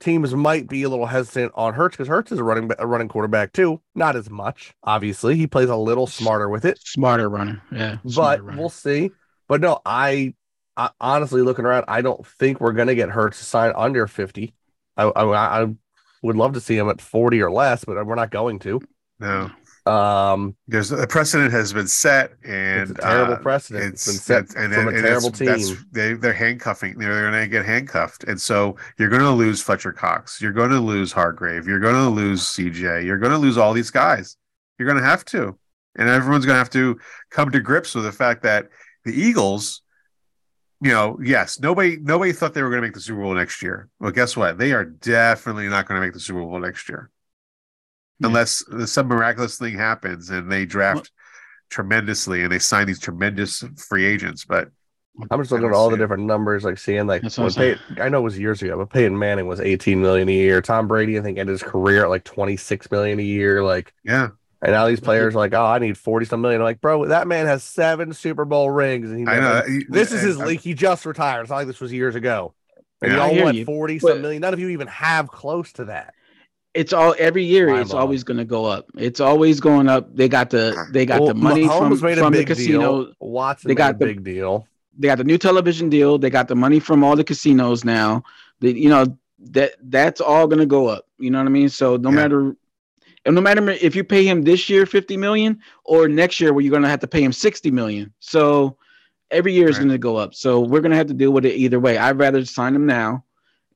teams 0.00 0.34
might 0.34 0.68
be 0.68 0.82
a 0.82 0.88
little 0.88 1.06
hesitant 1.06 1.52
on 1.54 1.74
Hurts 1.74 1.96
because 1.96 2.08
Hurts 2.08 2.32
is 2.32 2.38
a 2.38 2.44
running 2.44 2.70
a 2.78 2.86
running 2.86 3.08
quarterback 3.08 3.52
too. 3.52 3.80
Not 3.94 4.16
as 4.16 4.30
much, 4.30 4.74
obviously. 4.82 5.36
He 5.36 5.46
plays 5.46 5.68
a 5.68 5.76
little 5.76 6.06
smarter 6.06 6.48
with 6.48 6.64
it, 6.64 6.78
Smarter 6.84 7.28
runner. 7.28 7.62
Yeah. 7.72 7.98
but 8.04 8.42
runner. 8.42 8.58
we'll 8.58 8.68
see. 8.70 9.10
But 9.48 9.60
no, 9.60 9.80
I, 9.86 10.34
I 10.76 10.90
honestly 11.00 11.42
looking 11.42 11.64
around, 11.64 11.84
I 11.88 12.02
don't 12.02 12.26
think 12.26 12.60
we're 12.60 12.72
gonna 12.72 12.94
get 12.94 13.10
Hurts 13.10 13.38
to 13.38 13.44
sign 13.44 13.72
under 13.76 14.06
fifty. 14.06 14.54
I, 14.96 15.04
I 15.04 15.62
I 15.62 15.74
would 16.22 16.36
love 16.36 16.54
to 16.54 16.60
see 16.60 16.76
him 16.76 16.88
at 16.88 17.00
forty 17.00 17.40
or 17.40 17.50
less, 17.50 17.84
but 17.84 18.04
we're 18.06 18.14
not 18.14 18.30
going 18.30 18.58
to. 18.60 18.80
No, 19.18 19.50
Um, 19.86 20.56
there's 20.66 20.90
a 20.90 21.06
precedent 21.06 21.52
has 21.52 21.72
been 21.72 21.86
set, 21.86 22.32
and 22.44 22.90
it's 22.90 22.98
a 22.98 23.02
terrible 23.02 23.34
uh, 23.34 23.38
precedent. 23.38 23.84
It's, 23.84 24.08
It's 24.08 24.26
been 24.26 24.46
set 24.46 24.56
and, 24.56 24.74
from 24.74 24.88
and 24.88 24.96
a 24.96 25.02
terrible 25.02 25.30
that's, 25.30 25.38
that's- 25.38 25.68
team. 25.68 25.86
they 25.92 26.14
they're 26.14 26.32
handcuffing. 26.32 26.98
They're 26.98 27.30
going 27.30 27.40
to 27.40 27.48
get 27.48 27.64
handcuffed, 27.64 28.24
and 28.24 28.40
so 28.40 28.76
you're 28.98 29.08
going 29.08 29.22
to 29.22 29.30
lose 29.30 29.62
Fletcher 29.62 29.92
Cox. 29.92 30.42
You're 30.42 30.52
going 30.52 30.70
to 30.70 30.80
lose 30.80 31.12
Hargrave. 31.12 31.68
You're 31.68 31.78
going 31.78 31.94
to 31.94 32.08
lose 32.10 32.42
CJ. 32.42 33.04
You're 33.04 33.18
going 33.18 33.32
to 33.32 33.38
lose 33.38 33.56
all 33.56 33.72
these 33.72 33.90
guys. 33.90 34.36
You're 34.78 34.88
going 34.88 35.00
to 35.00 35.08
have 35.08 35.24
to, 35.26 35.56
and 35.96 36.08
everyone's 36.08 36.44
going 36.44 36.56
to 36.56 36.58
have 36.58 36.70
to 36.70 36.98
come 37.30 37.50
to 37.52 37.60
grips 37.60 37.94
with 37.94 38.04
the 38.04 38.12
fact 38.12 38.42
that 38.42 38.68
the 39.04 39.12
Eagles. 39.12 39.82
You 40.82 40.90
know, 40.90 41.18
yes, 41.22 41.58
nobody 41.58 41.96
nobody 41.96 42.32
thought 42.32 42.52
they 42.52 42.62
were 42.62 42.68
going 42.68 42.82
to 42.82 42.86
make 42.88 42.94
the 42.94 43.00
Super 43.00 43.22
Bowl 43.22 43.32
next 43.34 43.62
year. 43.62 43.88
Well, 43.98 44.10
guess 44.10 44.36
what? 44.36 44.58
They 44.58 44.72
are 44.72 44.84
definitely 44.84 45.68
not 45.68 45.86
going 45.88 45.98
to 45.98 46.06
make 46.06 46.12
the 46.12 46.20
Super 46.20 46.40
Bowl 46.40 46.58
next 46.58 46.88
year 46.90 47.10
Yeah. 48.18 48.28
unless 48.28 48.62
some 48.86 49.08
miraculous 49.08 49.58
thing 49.58 49.74
happens 49.76 50.30
and 50.30 50.50
they 50.50 50.64
draft 50.66 51.10
tremendously 51.70 52.42
and 52.42 52.52
they 52.52 52.58
sign 52.58 52.86
these 52.86 53.00
tremendous 53.00 53.62
free 53.88 54.04
agents. 54.06 54.44
But 54.44 54.68
I'm 55.30 55.40
just 55.40 55.50
looking 55.50 55.66
at 55.66 55.72
all 55.72 55.88
the 55.88 55.96
it. 55.96 55.98
different 55.98 56.24
numbers, 56.24 56.64
like 56.64 56.78
seeing 56.78 57.06
like 57.06 57.22
That's 57.22 57.38
when 57.38 57.46
what 57.46 57.58
I'm 57.58 57.78
Pey- 57.96 58.02
I 58.02 58.08
know 58.08 58.18
it 58.18 58.22
was 58.22 58.38
years 58.38 58.62
ago, 58.62 58.76
but 58.78 58.90
Peyton 58.90 59.18
Manning 59.18 59.46
was 59.46 59.60
18 59.60 60.00
million 60.00 60.28
a 60.28 60.32
year. 60.32 60.60
Tom 60.60 60.86
Brady, 60.88 61.18
I 61.18 61.22
think, 61.22 61.38
ended 61.38 61.52
his 61.52 61.62
career 61.62 62.04
at 62.04 62.10
like 62.10 62.24
26 62.24 62.90
million 62.90 63.18
a 63.18 63.22
year. 63.22 63.64
Like, 63.64 63.92
yeah, 64.04 64.28
and 64.62 64.72
now 64.72 64.86
these 64.88 65.00
players 65.00 65.34
are 65.34 65.38
like, 65.38 65.54
oh, 65.54 65.64
I 65.64 65.78
need 65.78 65.96
40 65.98 66.26
some 66.26 66.40
million. 66.42 66.60
I'm 66.60 66.64
like, 66.66 66.80
bro, 66.80 67.06
that 67.06 67.26
man 67.26 67.46
has 67.46 67.62
seven 67.62 68.12
Super 68.12 68.44
Bowl 68.44 68.70
rings, 68.70 69.10
and 69.10 69.18
he 69.20 69.26
I 69.26 69.40
know. 69.40 69.52
never- 69.60 69.68
This 69.88 70.12
is 70.12 70.22
his 70.22 70.36
And- 70.36 70.48
league. 70.48 70.60
He 70.60 70.74
just 70.74 71.04
retired. 71.06 71.42
It's 71.42 71.50
not 71.50 71.56
like 71.56 71.66
this 71.66 71.80
was 71.80 71.92
years 71.92 72.14
ago. 72.14 72.54
And 73.02 73.12
Yeah. 73.12 73.16
you 73.18 73.22
I 73.22 73.26
all 73.28 73.34
hear 73.34 73.44
went 73.44 73.66
40 73.66 73.98
but- 73.98 74.08
some 74.12 74.22
million. 74.22 74.40
None 74.42 74.54
of 74.54 74.60
you 74.60 74.68
even 74.70 74.86
have 74.88 75.28
close 75.28 75.72
to 75.74 75.86
that. 75.86 76.14
It's 76.76 76.92
all 76.92 77.14
every 77.18 77.44
year. 77.44 77.68
Mind 77.68 77.80
It's 77.82 77.90
blowing. 77.90 78.02
always 78.02 78.24
going 78.24 78.36
to 78.38 78.44
go 78.44 78.64
up. 78.66 78.86
It's 78.96 79.20
always 79.20 79.60
going 79.60 79.88
up. 79.88 80.14
They 80.14 80.28
got 80.28 80.50
the 80.50 80.86
they 80.92 81.06
got 81.06 81.20
Well, 81.20 81.28
the 81.28 81.34
money 81.34 81.66
from, 81.66 81.90
Mahomes 81.92 82.02
made 82.02 82.18
a 82.18 82.20
from 82.22 82.32
the 82.32 82.38
big 82.40 82.46
casino. 82.48 83.04
deal. 83.04 83.12
Watson 83.20 83.68
They 83.68 83.72
made 83.72 83.78
got 83.78 83.94
a 83.94 83.98
the- 83.98 84.04
big 84.06 84.24
deal. 84.24 84.66
They 84.98 85.08
got 85.08 85.18
the 85.18 85.24
new 85.24 85.36
television 85.38 85.90
deal. 85.90 86.16
They 86.18 86.30
got 86.30 86.48
the 86.48 86.54
money 86.56 86.80
from 86.80 87.04
all 87.04 87.16
the 87.16 87.24
casinos 87.24 87.84
now. 87.84 88.22
The, 88.60 88.72
you 88.72 88.88
know 88.88 89.04
that 89.50 89.72
that's 89.82 90.20
all 90.20 90.46
going 90.46 90.60
to 90.60 90.66
go 90.66 90.86
up. 90.86 91.04
You 91.18 91.30
know 91.30 91.38
what 91.38 91.46
I 91.46 91.50
mean? 91.50 91.68
So 91.68 91.96
no 91.96 92.08
Yeah. 92.10 92.16
matter 92.16 92.56
and 93.26 93.34
no 93.34 93.40
matter 93.40 93.68
if 93.70 93.94
you 93.96 94.04
pay 94.04 94.24
him 94.24 94.42
this 94.42 94.68
year 94.70 94.86
50 94.86 95.16
million 95.16 95.58
or 95.84 96.08
next 96.08 96.40
year 96.40 96.52
where 96.52 96.62
you're 96.62 96.70
going 96.70 96.82
to 96.84 96.88
have 96.88 97.00
to 97.00 97.06
pay 97.08 97.22
him 97.22 97.32
60 97.32 97.70
million. 97.72 98.12
So 98.20 98.78
every 99.30 99.52
year 99.52 99.68
is 99.68 99.76
going 99.76 99.90
to 99.90 99.98
go 99.98 100.16
up. 100.16 100.34
So 100.34 100.60
we're 100.60 100.80
going 100.80 100.92
to 100.92 100.96
have 100.96 101.08
to 101.08 101.14
deal 101.14 101.32
with 101.32 101.44
it 101.44 101.56
either 101.56 101.78
way. 101.80 101.98
I'd 101.98 102.18
rather 102.18 102.44
sign 102.46 102.74
him 102.74 102.86
now 102.86 103.24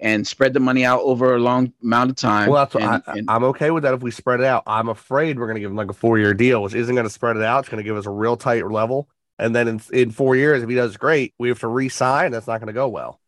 and 0.01 0.27
spread 0.27 0.55
the 0.55 0.61
money 0.61 0.85
out 0.85 1.01
over 1.01 1.35
a 1.37 1.39
long 1.39 1.73
amount 1.83 2.11
of 2.11 2.17
time. 2.17 2.49
Well, 2.51 2.65
that's 2.65 2.75
and- 2.75 3.03
I, 3.07 3.13
and- 3.19 3.31
I'm 3.31 3.45
okay 3.45 3.71
with 3.71 3.83
that 3.85 3.95
if 3.95 4.03
we 4.03 4.11
spread 4.11 4.41
it 4.41 4.47
out. 4.47 4.63
I'm 4.67 4.89
afraid 4.89 5.39
we're 5.39 5.47
going 5.47 5.57
to 5.57 5.61
give 5.61 5.71
him 5.71 5.77
like 5.77 5.91
a 5.91 5.95
four 5.95 6.19
year 6.19 6.35
deal, 6.35 6.63
which 6.63 6.75
isn't 6.75 6.95
going 6.95 7.07
to 7.07 7.13
spread 7.13 7.37
it 7.37 7.43
out. 7.43 7.61
It's 7.61 7.69
going 7.69 7.83
to 7.83 7.89
give 7.89 7.97
us 7.97 8.07
a 8.07 8.11
real 8.11 8.37
tight 8.37 8.67
level. 8.67 9.09
And 9.39 9.55
then 9.55 9.69
in, 9.69 9.81
in 9.93 10.11
four 10.11 10.37
years, 10.37 10.63
if 10.63 10.69
he 10.69 10.75
does 10.75 10.97
great, 10.97 11.33
we 11.39 11.49
have 11.49 11.61
to 11.61 11.69
re 11.69 11.89
sign. 11.89 12.31
That's 12.33 12.47
not 12.47 12.59
going 12.59 12.67
to 12.69 12.73
go 12.75 12.89
well. 12.89 13.21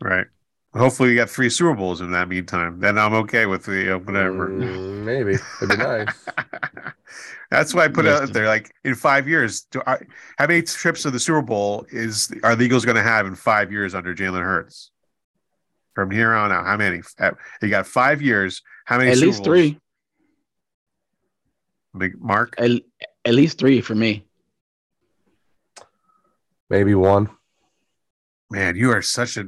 right. 0.00 0.26
Hopefully, 0.74 1.08
we 1.08 1.14
got 1.14 1.30
three 1.30 1.48
Super 1.48 1.72
Bowls 1.74 2.02
in 2.02 2.10
that 2.10 2.28
meantime. 2.28 2.80
Then 2.80 2.98
I'm 2.98 3.14
okay 3.14 3.46
with 3.46 3.64
the 3.64 3.94
uh, 3.94 3.98
whatever. 3.98 4.50
Mm, 4.50 5.04
maybe. 5.04 5.32
It'd 5.62 5.70
be 5.70 5.76
nice. 5.78 6.26
That's 7.50 7.72
why 7.72 7.84
I 7.84 7.88
put 7.88 8.04
it 8.04 8.12
out 8.12 8.30
there. 8.34 8.46
Like 8.46 8.74
in 8.84 8.94
five 8.94 9.26
years, 9.26 9.62
do 9.70 9.80
I, 9.86 9.98
how 10.36 10.46
many 10.46 10.60
trips 10.60 11.02
to 11.02 11.10
the 11.10 11.18
Super 11.20 11.40
Bowl 11.40 11.86
is 11.90 12.30
are 12.42 12.54
the 12.54 12.64
Eagles 12.64 12.84
going 12.84 12.96
to 12.96 13.02
have 13.02 13.26
in 13.26 13.34
five 13.34 13.72
years 13.72 13.94
under 13.94 14.14
Jalen 14.14 14.42
Hurts? 14.42 14.90
From 15.96 16.10
here 16.10 16.34
on 16.34 16.52
out, 16.52 16.66
how 16.66 16.76
many? 16.76 17.00
Uh, 17.18 17.30
You 17.62 17.70
got 17.70 17.86
five 17.86 18.20
years. 18.20 18.60
How 18.84 18.98
many? 18.98 19.12
at 19.12 19.16
Super 19.16 19.26
least 19.28 19.38
Bowls? 19.38 19.46
three. 19.46 19.80
Big 21.96 22.20
Mark. 22.20 22.54
At, 22.58 22.70
at 23.24 23.32
least 23.34 23.58
three 23.58 23.80
for 23.80 23.94
me. 23.94 24.26
Maybe 26.68 26.94
one. 26.94 27.30
Man, 28.50 28.76
you 28.76 28.90
are 28.92 29.00
such 29.00 29.38
a 29.38 29.44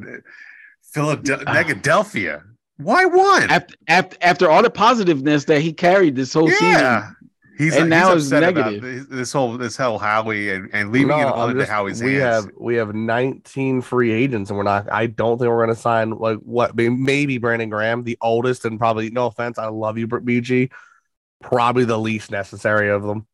Philadelphia. 0.82 1.44
Negadelphia. 1.44 2.42
Why 2.78 3.04
one? 3.04 3.50
After 3.50 3.74
after 3.86 4.16
after 4.22 4.50
all 4.50 4.62
the 4.62 4.70
positiveness 4.70 5.44
that 5.44 5.60
he 5.60 5.74
carried 5.74 6.16
this 6.16 6.32
whole 6.32 6.48
season. 6.48 7.14
Yeah. 7.58 7.64
He's 7.64 7.76
And 7.76 7.90
he's 7.92 8.00
now 8.00 8.12
it's 8.12 8.30
upset 8.30 8.44
about 8.44 8.80
negative. 8.80 8.82
this, 8.82 9.06
this 9.06 9.32
whole 9.32 9.58
this 9.58 9.76
whole 9.76 9.98
Howie 9.98 10.50
and, 10.50 10.70
and 10.72 10.92
leaving 10.92 11.20
it 11.20 11.26
all 11.26 11.50
I'm 11.50 11.50
into 11.50 11.66
Howie's 11.66 12.02
we 12.02 12.18
hands. 12.18 12.44
have 12.44 12.50
we 12.58 12.76
have 12.76 12.94
19 12.94 13.82
free 13.82 14.12
agents, 14.12 14.50
and 14.50 14.56
we're 14.56 14.62
not. 14.64 14.90
I 14.92 15.06
don't 15.06 15.38
think 15.38 15.48
we're 15.50 15.64
going 15.64 15.74
to 15.74 15.80
sign 15.80 16.10
like 16.10 16.38
what 16.38 16.76
maybe 16.76 17.38
Brandon 17.38 17.68
Graham, 17.70 18.04
the 18.04 18.18
oldest, 18.20 18.64
and 18.64 18.78
probably 18.78 19.10
no 19.10 19.26
offense, 19.26 19.58
I 19.58 19.66
love 19.68 19.98
you, 19.98 20.08
BG, 20.08 20.70
probably 21.42 21.84
the 21.84 21.98
least 21.98 22.30
necessary 22.30 22.90
of 22.90 23.02
them. 23.02 23.26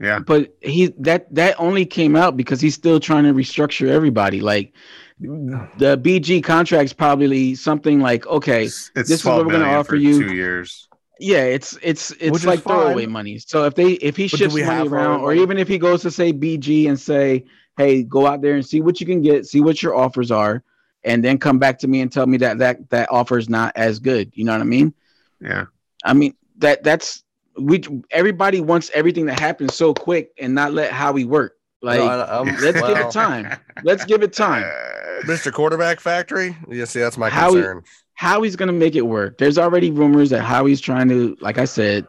yeah. 0.00 0.18
but 0.20 0.54
he 0.60 0.92
that 0.98 1.32
that 1.34 1.56
only 1.58 1.86
came 1.86 2.16
out 2.16 2.36
because 2.36 2.60
he's 2.60 2.74
still 2.74 3.00
trying 3.00 3.24
to 3.24 3.32
restructure 3.34 3.88
everybody. 3.88 4.40
Like 4.40 4.74
the 5.20 5.96
BG 6.02 6.42
contract's 6.42 6.92
probably 6.92 7.54
something 7.54 8.00
like 8.00 8.26
okay, 8.26 8.64
It's, 8.64 8.90
it's 8.96 9.08
this 9.08 9.20
is 9.20 9.24
what 9.24 9.44
we're 9.46 9.52
gonna 9.52 9.64
offer 9.66 9.90
for 9.90 9.96
you. 9.96 10.18
two 10.18 10.34
years. 10.34 10.88
Yeah, 11.20 11.44
it's 11.44 11.78
it's 11.82 12.10
it's 12.12 12.38
is 12.38 12.46
like 12.46 12.60
fine. 12.60 12.76
throwaway 12.80 13.06
money. 13.06 13.38
So 13.38 13.64
if 13.64 13.74
they 13.74 13.92
if 13.92 14.16
he 14.16 14.24
But 14.24 14.30
do 14.32 14.36
shifts 14.36 14.54
money 14.56 14.88
around, 14.88 15.20
uh, 15.20 15.22
or 15.22 15.28
money? 15.28 15.42
even 15.42 15.58
if 15.58 15.68
he 15.68 15.78
goes 15.78 16.02
to 16.02 16.10
say 16.10 16.32
BG 16.32 16.88
and 16.88 16.98
say, 16.98 17.44
hey, 17.76 18.02
go 18.02 18.26
out 18.26 18.42
there 18.42 18.54
and 18.54 18.64
see 18.66 18.80
what 18.80 19.00
you 19.00 19.06
can 19.06 19.22
get, 19.22 19.46
see 19.46 19.60
what 19.60 19.82
your 19.82 19.94
offers 19.94 20.30
are, 20.30 20.62
and 21.04 21.22
then 21.24 21.38
come 21.38 21.58
back 21.58 21.78
to 21.80 21.88
me 21.88 22.00
and 22.00 22.10
tell 22.12 22.26
me 22.26 22.36
that 22.38 22.58
that 22.58 22.90
that 22.90 23.10
offer 23.12 23.38
is 23.38 23.48
not 23.48 23.72
as 23.76 23.98
good. 23.98 24.32
You 24.34 24.44
know 24.44 24.52
what 24.52 24.60
I 24.60 24.64
mean? 24.64 24.92
Yeah. 25.40 25.66
I 26.04 26.14
mean 26.14 26.34
that 26.58 26.82
that's 26.82 27.22
we 27.58 27.82
everybody 28.10 28.60
wants 28.60 28.90
everything 28.94 29.26
to 29.26 29.32
happen 29.34 29.68
so 29.68 29.94
quick 29.94 30.32
and 30.40 30.54
not 30.54 30.72
let 30.72 30.90
Howie 30.92 31.24
work. 31.24 31.56
Like 31.82 32.00
No, 32.00 32.06
I- 32.06 32.24
I'm- 32.38 32.48
um, 32.48 32.56
let's 32.60 32.80
give 32.80 32.96
it 32.98 33.10
time. 33.10 33.56
Let's 33.82 34.04
give 34.04 34.22
it 34.22 34.32
time. 34.32 34.64
Mr. 35.26 35.52
Quarterback 35.52 36.00
Factory. 36.00 36.56
Yeah, 36.68 36.86
see, 36.86 36.98
that's 37.00 37.16
my 37.16 37.28
Howie- 37.30 37.54
concern. 37.62 37.82
Howie's 38.24 38.56
gonna 38.56 38.72
make 38.72 38.94
it 38.94 39.02
work. 39.02 39.36
There's 39.38 39.58
already 39.58 39.90
rumors 39.90 40.30
that 40.30 40.40
Howie's 40.42 40.80
trying 40.80 41.08
to, 41.10 41.36
like 41.40 41.58
I 41.58 41.66
said, 41.66 42.06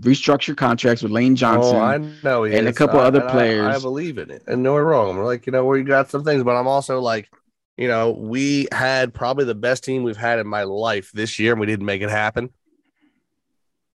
restructure 0.00 0.56
contracts 0.56 1.02
with 1.02 1.12
Lane 1.12 1.36
Johnson. 1.36 1.76
Oh, 1.76 1.80
I 1.80 1.98
know 2.24 2.44
and 2.44 2.66
a 2.66 2.72
couple 2.72 2.98
I- 2.98 3.04
other 3.04 3.20
players. 3.20 3.66
I- 3.66 3.76
I, 3.76 3.78
believe 3.78 4.18
in 4.18 4.30
it, 4.30 4.42
and 4.48 4.62
no 4.64 4.72
we're 4.74 4.84
wrong. 4.84 5.16
We're 5.16 5.24
like, 5.24 5.46
you 5.46 5.52
know, 5.52 5.64
we 5.64 5.82
got 5.84 6.10
some 6.10 6.24
things, 6.24 6.42
but 6.42 6.56
I'm 6.56 6.66
also 6.66 7.00
like, 7.00 7.30
you 7.76 7.86
know, 7.86 8.10
we 8.10 8.66
had 8.72 9.14
probably 9.14 9.44
the 9.44 9.54
best 9.54 9.84
team 9.84 10.02
we've 10.02 10.16
had 10.16 10.38
in 10.40 10.46
my 10.48 10.64
life 10.64 11.12
this 11.12 11.38
year, 11.38 11.52
and 11.52 11.60
we 11.60 11.66
didn't 11.66 11.86
make 11.86 12.02
it 12.02 12.10
happen. 12.10 12.50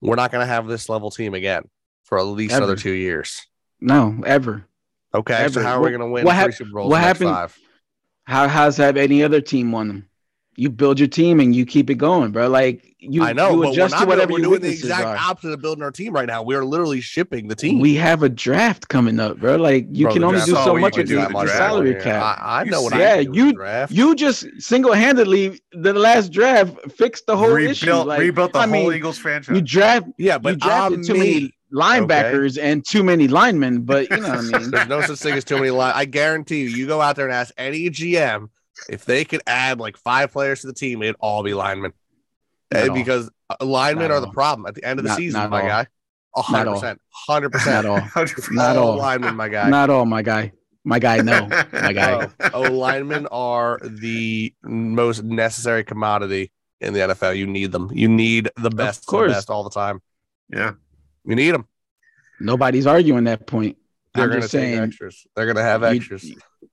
We're 0.02 0.16
not 0.16 0.32
going 0.32 0.42
to 0.44 0.46
have 0.54 0.68
this 0.68 0.90
level 0.90 1.10
team 1.10 1.34
again 1.34 1.64
for 2.04 2.20
at 2.20 2.24
least 2.24 2.54
Ever. 2.54 2.64
another 2.66 2.76
two 2.80 2.92
years. 2.92 3.42
no, 3.82 4.22
ever. 4.26 4.66
Okay, 5.14 5.48
so 5.50 5.62
how 5.64 5.78
are 5.78 5.82
we 5.82 5.92
What- 5.92 5.98
to 5.98 6.06
win 6.06 6.26
what 6.26 6.32
three 6.34 6.34
hap- 6.34 6.54
Super 6.54 6.72
Bowls? 6.72 6.92
what 6.92 6.98
in 6.98 7.02
the 7.02 7.08
next 7.08 7.20
happened- 7.20 7.36
Five? 7.36 7.60
How 8.26 8.48
has 8.48 8.78
have 8.78 8.98
any 8.98 9.24
other 9.24 9.42
team 9.42 9.72
won 9.72 9.88
them? 9.88 10.10
You 10.58 10.70
build 10.70 11.00
your 11.00 11.08
team 11.10 11.40
and 11.40 11.56
you 11.56 11.66
keep 11.66 11.90
it 11.90 11.96
going, 11.96 12.32
bro. 12.32 12.48
Like 12.48 12.96
you, 13.00 13.22
I 13.24 13.34
know, 13.34 13.52
you 13.52 13.56
but 13.58 13.60
we're 13.68 13.72
adjust 13.74 13.92
not 13.94 14.00
to 14.00 14.06
doing, 14.06 14.10
whatever 14.18 14.32
we're 14.34 14.40
your 14.40 14.50
doing 14.52 14.62
the 14.62 14.70
exact 14.70 15.06
are. 15.06 15.18
opposite 15.18 15.52
of 15.52 15.62
building 15.62 15.84
our 15.84 15.92
team 15.92 16.14
right 16.14 16.26
now. 16.28 16.42
We 16.44 16.56
are 16.56 16.64
literally 16.66 17.02
shipping 17.02 17.48
the 17.50 17.56
team. 17.56 17.80
We 17.80 17.94
have 17.96 18.24
a 18.24 18.30
draft 18.30 18.88
coming 18.88 19.20
up, 19.20 19.38
bro. 19.40 19.58
Like 19.58 19.86
you 19.92 20.06
Bro, 20.06 20.14
can 20.14 20.24
only 20.24 20.40
do 20.40 20.54
so 20.54 20.76
much 20.78 20.98
with 20.98 21.10
your 21.10 21.22
the 21.22 21.28
with 21.28 21.34
the 21.34 21.40
the 21.40 21.46
draft. 21.46 21.58
salary 21.60 21.96
cap. 22.02 22.40
I, 22.40 22.42
I 22.62 22.64
You 22.64 22.72
know 22.72 22.82
what 22.82 22.94
see- 22.94 23.00
I 23.04 23.16
Yeah, 23.18 23.24
can 23.24 23.34
you- 23.34 23.54
draft. 23.54 23.92
You 23.92 24.16
just 24.16 24.46
single-handedly 24.60 25.62
the 25.74 25.94
last 25.94 26.32
draft 26.32 26.74
fixed 26.98 27.28
the 27.28 27.36
whole 27.38 27.56
issue. 27.58 27.86
rebuilt, 27.88 28.08
Like, 28.08 28.20
rebuilt 28.20 28.54
the 28.54 28.60
I 28.60 28.68
whole 28.68 28.72
mean, 28.88 28.94
Eagles 28.94 29.18
franchise. 29.18 29.56
you 29.56 29.62
draft 29.62 30.08
yeah, 30.18 30.38
but 30.38 30.52
you 30.54 30.58
but 30.58 30.66
drafted 30.66 31.00
I'm 31.00 31.06
too 31.06 31.14
me. 31.14 31.20
many 31.20 31.52
linebackers 31.74 32.58
and 32.62 32.86
too 32.86 33.04
many 33.04 33.28
linemen, 33.28 33.82
but 33.82 34.10
you 34.10 34.18
know 34.18 34.30
what 34.30 34.38
I 34.38 34.42
mean. 34.60 34.72
There's 34.72 34.88
no 34.88 35.02
such 35.02 35.20
thing 35.20 35.34
as 35.34 35.44
too 35.44 35.58
many 35.58 35.70
lines. 35.72 35.94
I 35.98 36.06
guarantee 36.06 36.62
you, 36.62 36.70
you 36.70 36.88
go 36.88 37.02
out 37.02 37.16
there 37.18 37.26
and 37.26 37.34
ask 37.34 37.54
any 37.58 37.90
GM 37.90 38.50
if 38.90 39.06
they 39.06 39.26
could 39.26 39.42
add 39.48 39.80
like 39.80 39.98
five 39.98 40.32
players 40.32 40.62
to 40.62 40.68
the 40.68 40.74
team, 40.74 41.02
it'd 41.02 41.16
all 41.20 41.44
be 41.44 41.54
linemen. 41.54 41.94
Not 42.74 42.90
all. 42.90 42.96
because 42.96 43.30
uh, 43.50 43.64
linemen 43.66 44.10
Not 44.10 44.16
are 44.16 44.20
the 44.22 44.32
problem 44.32 44.66
at 44.68 44.76
the 44.76 44.84
end 44.84 45.00
of 45.00 45.04
the 45.04 45.10
Not- 45.10 45.18
season, 45.18 45.50
my 45.50 45.62
all. 45.62 45.68
guy. 45.68 45.88
Hundred 46.38 46.58
Not 46.58 46.68
all. 46.68 46.74
percent, 46.82 47.02
hundred 47.12 47.54
Not 47.54 47.60
percent. 47.62 47.88
all. 47.88 47.98
100%. 48.00 48.52
Not 48.52 48.76
all. 48.76 48.98
linemen, 48.98 49.36
my 49.38 49.48
guy. 49.48 49.70
Not 49.70 49.90
all, 49.90 50.06
my 50.06 50.22
guy. 50.22 50.52
My 50.84 51.00
guy, 51.00 51.18
no. 51.22 51.48
My 51.72 51.94
guy. 51.94 52.28
Oh, 52.54 52.66
oh, 52.66 52.72
linemen 52.74 53.26
are 53.28 53.80
the 53.82 54.54
most 54.64 55.24
necessary 55.24 55.84
commodity 55.86 56.52
in 56.82 56.94
the 56.94 57.00
NFL. 57.00 57.38
You 57.38 57.48
need 57.48 57.72
them. 57.72 57.90
You 57.94 58.08
need 58.10 58.50
the 58.58 58.70
best, 58.70 59.02
of 59.04 59.06
course. 59.08 59.32
best 59.32 59.50
all 59.50 59.64
the 59.64 59.70
time. 59.70 60.02
yeah. 60.52 60.74
You 61.24 61.36
need 61.36 61.52
them. 61.52 61.68
Nobody's 62.40 62.86
arguing 62.86 63.24
that 63.24 63.48
point. 63.48 63.78
They're 64.14 64.28
going 64.28 64.42
to 64.42 64.44
just 64.44 64.52
take 64.52 64.62
saying 64.62 64.80
extras. 64.80 65.26
They're 65.36 65.46
going 65.46 65.56
to 65.56 65.64
have 65.64 65.82
you- 65.82 65.88
extras. 65.88 66.30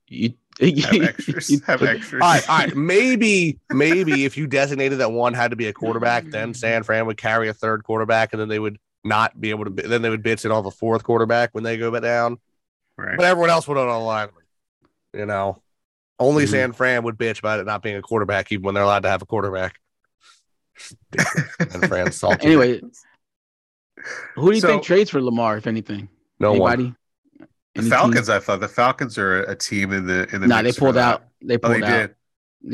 You, 0.08 0.34
Have 0.60 1.02
extras. 1.02 1.50
you- 1.50 1.60
Have 1.66 1.82
extras. 1.82 2.20
all 2.22 2.28
right, 2.28 2.48
all 2.48 2.58
right. 2.58 2.76
Maybe, 2.76 3.58
maybe 3.70 4.24
if 4.24 4.36
you 4.36 4.46
designated 4.46 4.98
that 4.98 5.10
one 5.12 5.34
had 5.34 5.50
to 5.50 5.56
be 5.56 5.66
a 5.66 5.72
quarterback, 5.72 6.24
then 6.26 6.54
San 6.54 6.82
Fran 6.82 7.06
would 7.06 7.16
carry 7.16 7.48
a 7.48 7.54
third 7.54 7.84
quarterback, 7.84 8.32
and 8.32 8.40
then 8.40 8.48
they 8.48 8.58
would 8.58 8.78
not 9.04 9.40
be 9.40 9.50
able 9.50 9.64
to. 9.64 9.70
Then 9.70 10.02
they 10.02 10.10
would 10.10 10.22
bitch 10.22 10.44
it 10.44 10.50
off 10.50 10.66
a 10.66 10.70
fourth 10.70 11.02
quarterback 11.04 11.50
when 11.52 11.64
they 11.64 11.76
go 11.78 11.98
down. 11.98 12.38
Right. 12.96 13.16
But 13.16 13.24
everyone 13.26 13.50
else 13.50 13.66
would 13.66 13.78
on 13.78 13.88
the 13.88 13.98
lineman. 13.98 14.34
You 15.14 15.26
know, 15.26 15.60
only 16.18 16.44
Mhm. 16.44 16.48
San 16.48 16.72
Fran 16.72 17.02
would 17.04 17.16
bitch 17.16 17.38
about 17.38 17.58
it 17.60 17.66
not 17.66 17.82
being 17.82 17.96
a 17.96 18.02
quarterback, 18.02 18.52
even 18.52 18.64
when 18.64 18.74
they're 18.74 18.84
allowed 18.84 19.02
to 19.04 19.08
have 19.10 19.22
a 19.22 19.26
quarterback. 19.26 19.78
San 21.18 21.88
Fran 21.88 22.12
salty. 22.12 22.46
Anyway, 22.46 22.80
who 24.34 24.50
do 24.50 24.54
you 24.54 24.60
So- 24.60 24.68
think 24.68 24.82
trades 24.82 25.10
for 25.10 25.20
Lamar, 25.22 25.56
if 25.56 25.66
anything? 25.66 26.08
no 26.38 26.52
one. 26.54 26.96
Anybody? 27.74 27.88
The 27.90 27.96
Any 27.96 28.02
Falcons, 28.02 28.28
I 28.28 28.38
thought 28.38 28.60
the 28.60 28.68
Falcons 28.68 29.18
are 29.18 29.42
a 29.44 29.56
team 29.56 29.92
in 29.92 30.06
the 30.06 30.24
in 30.24 30.28
Team? 30.28 30.40
the. 30.40 30.46
Nah, 30.48 30.62
they 30.62 30.72
pulled 30.72 30.96
out. 30.96 31.24
They 31.42 31.54
Oh, 31.54 31.58
pulled 31.58 31.74
they 31.76 31.82
out. 31.86 31.90
did. 32.08 32.14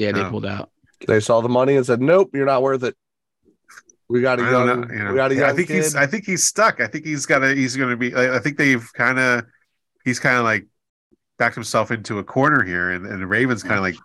Yeah, 0.00 0.12
they 0.12 0.20
Oh. 0.22 0.30
pulled 0.30 0.46
out. 0.46 0.70
They 1.06 1.20
saw 1.20 1.40
the 1.40 1.48
money 1.48 1.76
and 1.76 1.86
said, 1.86 2.00
"Nope, 2.00 2.30
you're 2.34 2.46
not 2.46 2.62
worth 2.62 2.82
it." 2.82 2.96
We 4.08 4.20
got 4.22 4.40
a 4.40 4.42
I 4.42 4.50
don't 4.50 4.66
young, 4.66 4.80
know. 4.88 4.94
You 4.94 5.04
know, 5.04 5.10
we 5.10 5.16
got 5.16 5.30
a 5.32 5.34
Yeah, 5.34 5.48
I 5.50 5.52
think 5.52 5.68
kid. 5.68 5.76
he's. 5.76 5.94
I 5.94 6.06
think 6.06 6.24
he's 6.24 6.42
stuck. 6.44 6.80
I 6.80 6.86
think 6.88 7.04
he's 7.04 7.26
got 7.26 7.40
to. 7.40 7.54
He's 7.54 7.76
going 7.76 7.90
to 7.90 7.96
be. 7.96 8.14
I 8.14 8.36
I 8.36 8.38
think 8.38 8.56
they've 8.58 8.90
kind 8.94 9.18
of. 9.18 9.44
He's 10.04 10.18
kind 10.18 10.38
of 10.38 10.44
like 10.44 10.66
backed 11.38 11.54
himself 11.54 11.90
into 11.90 12.18
a 12.18 12.24
corner 12.24 12.62
here, 12.64 12.90
and, 12.90 13.06
and 13.06 13.22
the 13.22 13.26
Ravens 13.26 13.62
kind 13.62 13.74
of 13.74 13.82
like, 13.82 13.96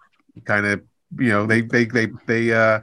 kind 0.45 0.65
of, 0.65 0.83
you 1.17 1.29
know, 1.29 1.45
they 1.47 1.61
they 1.61 1.85
they 1.85 2.07
they 2.27 2.53
uh 2.53 2.81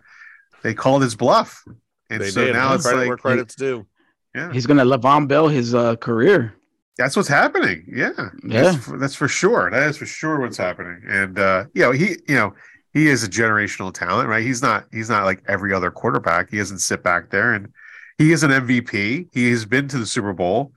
they 0.62 0.74
called 0.74 1.02
his 1.02 1.14
bluff, 1.14 1.62
and 2.08 2.20
they 2.20 2.30
so 2.30 2.46
did. 2.46 2.54
now 2.54 2.74
it's 2.74 2.84
Credit 2.84 2.98
like, 3.00 3.08
where 3.08 3.16
credit's 3.18 3.54
due. 3.54 3.86
yeah, 4.34 4.50
He's 4.52 4.66
gonna 4.66 4.84
Le'Veon 4.84 5.28
Bell 5.28 5.46
his 5.48 5.74
uh, 5.74 5.96
career. 5.96 6.54
That's 7.00 7.16
what's 7.16 7.28
happening. 7.28 7.84
Yeah, 7.88 8.10
Yeah. 8.44 8.62
that's 8.62 8.84
for, 8.84 8.98
that's 8.98 9.14
for 9.14 9.26
sure. 9.28 9.70
That 9.70 9.88
is 9.88 9.96
for 9.96 10.06
sure 10.06 10.38
what's 10.40 10.58
happening. 10.58 11.00
And 11.08 11.38
uh, 11.38 11.64
you 11.74 11.82
know, 11.82 11.92
he 11.92 12.16
you 12.28 12.34
know 12.34 12.54
he 12.92 13.08
is 13.08 13.24
a 13.24 13.28
generational 13.28 13.92
talent, 13.92 14.28
right? 14.28 14.44
He's 14.44 14.60
not 14.62 14.84
he's 14.92 15.08
not 15.08 15.24
like 15.24 15.42
every 15.48 15.72
other 15.72 15.90
quarterback. 15.90 16.50
He 16.50 16.58
doesn't 16.58 16.80
sit 16.80 17.02
back 17.02 17.30
there, 17.30 17.54
and 17.54 17.72
he 18.18 18.32
is 18.32 18.42
an 18.42 18.50
MVP. 18.50 19.28
He 19.32 19.50
has 19.50 19.64
been 19.64 19.88
to 19.88 19.98
the 19.98 20.06
Super 20.06 20.34
Bowl, 20.34 20.72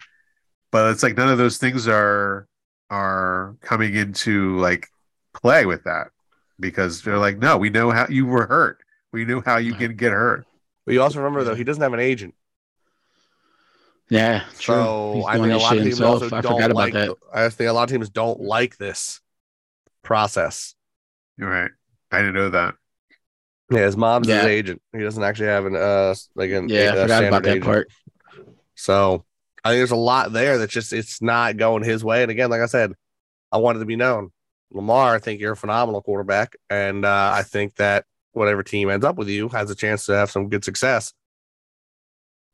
but 0.71 0.91
it's 0.91 1.03
like 1.03 1.17
none 1.17 1.29
of 1.29 1.37
those 1.37 1.57
things 1.57 1.87
are 1.87 2.47
are 2.89 3.57
coming 3.61 3.95
into 3.95 4.57
like 4.59 4.87
play 5.33 5.65
with 5.65 5.83
that 5.83 6.07
because 6.59 7.01
they're 7.01 7.17
like, 7.17 7.37
no, 7.37 7.57
we 7.57 7.69
know 7.69 7.91
how 7.91 8.07
you 8.07 8.25
were 8.25 8.45
hurt. 8.47 8.79
We 9.11 9.25
knew 9.25 9.41
how 9.45 9.57
you 9.57 9.73
can 9.73 9.95
get 9.95 10.11
hurt. 10.13 10.45
But 10.85 10.93
you 10.93 11.01
also 11.01 11.19
remember 11.19 11.43
though, 11.43 11.55
he 11.55 11.63
doesn't 11.63 11.81
have 11.83 11.93
an 11.93 11.99
agent. 11.99 12.33
Yeah, 14.09 14.43
true. 14.59 14.75
So 14.75 15.13
He's 15.15 15.25
I 15.25 15.37
doing 15.37 15.49
think 15.49 15.61
a 15.61 15.63
lot 15.63 15.77
of 15.77 15.83
teams 15.83 15.97
himself. 15.97 16.23
also 16.23 16.35
I 16.35 16.41
don't 16.41 16.53
forgot 16.53 16.71
about 16.71 16.75
like. 16.75 16.93
that. 16.93 17.15
I 17.33 17.49
think 17.49 17.69
a 17.69 17.73
lot 17.73 17.83
of 17.83 17.89
teams 17.89 18.09
don't 18.09 18.39
like 18.41 18.77
this 18.77 19.21
process. 20.03 20.75
You're 21.37 21.49
right. 21.49 21.71
I 22.11 22.17
didn't 22.19 22.35
know 22.35 22.49
that. 22.49 22.75
Yeah, 23.71 23.85
his 23.85 23.97
mom's 23.97 24.27
his 24.27 24.43
agent. 24.43 24.81
He 24.91 24.99
doesn't 25.01 25.23
actually 25.23 25.47
have 25.47 25.65
an 25.65 25.75
uh 25.75 26.13
like 26.35 26.51
an 26.51 26.69
Yeah, 26.69 26.79
I 26.91 26.95
a 26.95 27.01
forgot 27.03 27.23
about 27.23 27.43
that 27.43 27.49
agent. 27.51 27.65
part. 27.65 27.87
So 28.75 29.25
I 29.63 29.69
think 29.69 29.79
there's 29.79 29.91
a 29.91 29.95
lot 29.95 30.31
there 30.33 30.57
that's 30.57 30.73
just 30.73 30.93
it's 30.93 31.21
not 31.21 31.57
going 31.57 31.83
his 31.83 32.03
way. 32.03 32.21
And 32.21 32.29
again, 32.31 32.49
like 32.49 32.61
I 32.61 32.65
said, 32.67 32.93
I 33.51 33.57
wanted 33.57 33.79
to 33.79 33.85
be 33.85 33.95
known. 33.95 34.31
Lamar, 34.71 35.15
I 35.15 35.19
think 35.19 35.39
you're 35.39 35.53
a 35.53 35.57
phenomenal 35.57 36.01
quarterback, 36.01 36.55
and 36.69 37.05
uh, 37.05 37.31
I 37.33 37.43
think 37.43 37.75
that 37.75 38.05
whatever 38.31 38.63
team 38.63 38.89
ends 38.89 39.05
up 39.05 39.15
with 39.17 39.29
you 39.29 39.47
has 39.49 39.69
a 39.69 39.75
chance 39.75 40.07
to 40.07 40.13
have 40.15 40.31
some 40.31 40.49
good 40.49 40.65
success. 40.65 41.13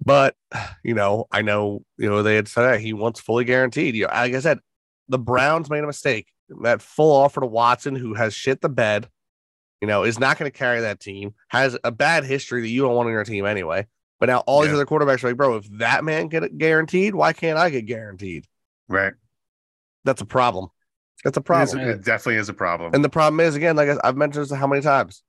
But 0.04 0.36
you 0.84 0.94
know, 0.94 1.26
I 1.32 1.42
know 1.42 1.84
you 1.98 2.10
know 2.10 2.24
they 2.24 2.36
had 2.36 2.48
said 2.48 2.64
that 2.64 2.80
he 2.82 2.94
wants 2.94 3.20
fully 3.20 3.44
guaranteed. 3.46 3.96
You 3.96 4.04
know, 4.08 4.14
like 4.14 4.34
I 4.34 4.40
said, 4.40 4.60
the 5.08 5.20
Browns 5.20 5.70
made 5.70 5.84
a 5.84 5.88
mistake. 5.88 6.28
That 6.62 6.82
full 6.82 7.12
offer 7.16 7.42
to 7.42 7.46
Watson, 7.48 7.96
who 7.96 8.14
has 8.16 8.34
shit 8.34 8.62
the 8.62 8.70
bed, 8.70 9.08
you 9.82 9.88
know, 9.88 10.04
is 10.04 10.20
not 10.20 10.40
going 10.40 10.50
to 10.50 10.58
carry 10.58 10.82
that 10.82 11.00
team. 11.00 11.34
Has 11.50 11.78
a 11.84 11.92
bad 11.92 12.24
history 12.24 12.62
that 12.62 12.70
you 12.70 12.82
don't 12.82 12.96
want 12.96 13.08
on 13.08 13.14
your 13.14 13.24
team 13.24 13.46
anyway. 13.46 13.88
But 14.20 14.28
now 14.28 14.40
all 14.40 14.62
these 14.64 14.74
other 14.74 14.86
quarterbacks 14.86 15.24
are 15.24 15.28
like, 15.28 15.38
bro, 15.38 15.58
if 15.58 15.70
that 15.78 16.04
man 16.04 16.28
get 16.28 16.44
it 16.44 16.58
guaranteed, 16.58 17.14
why 17.16 17.32
can't 17.34 17.58
I 17.58 17.70
get 17.70 17.84
guaranteed? 17.86 18.46
Right. 18.90 19.14
That's 20.04 20.22
a 20.22 20.26
problem. 20.26 20.68
That's 21.24 21.38
a 21.38 21.40
It, 21.40 21.44
is- 21.44 21.46
problem. 21.46 21.90
it 21.90 22.04
definitely 22.04 22.36
is 22.38 22.50
a 22.50 22.54
problem. 22.54 22.94
And 22.94 23.04
the 23.06 23.10
problem 23.10 23.40
is, 23.42 23.56
again, 23.56 23.76
like 23.76 23.90
I've 24.04 24.18
mentioned 24.18 24.44
this 24.46 24.52
how 24.52 24.68
many 24.68 24.82
times. 24.82 25.24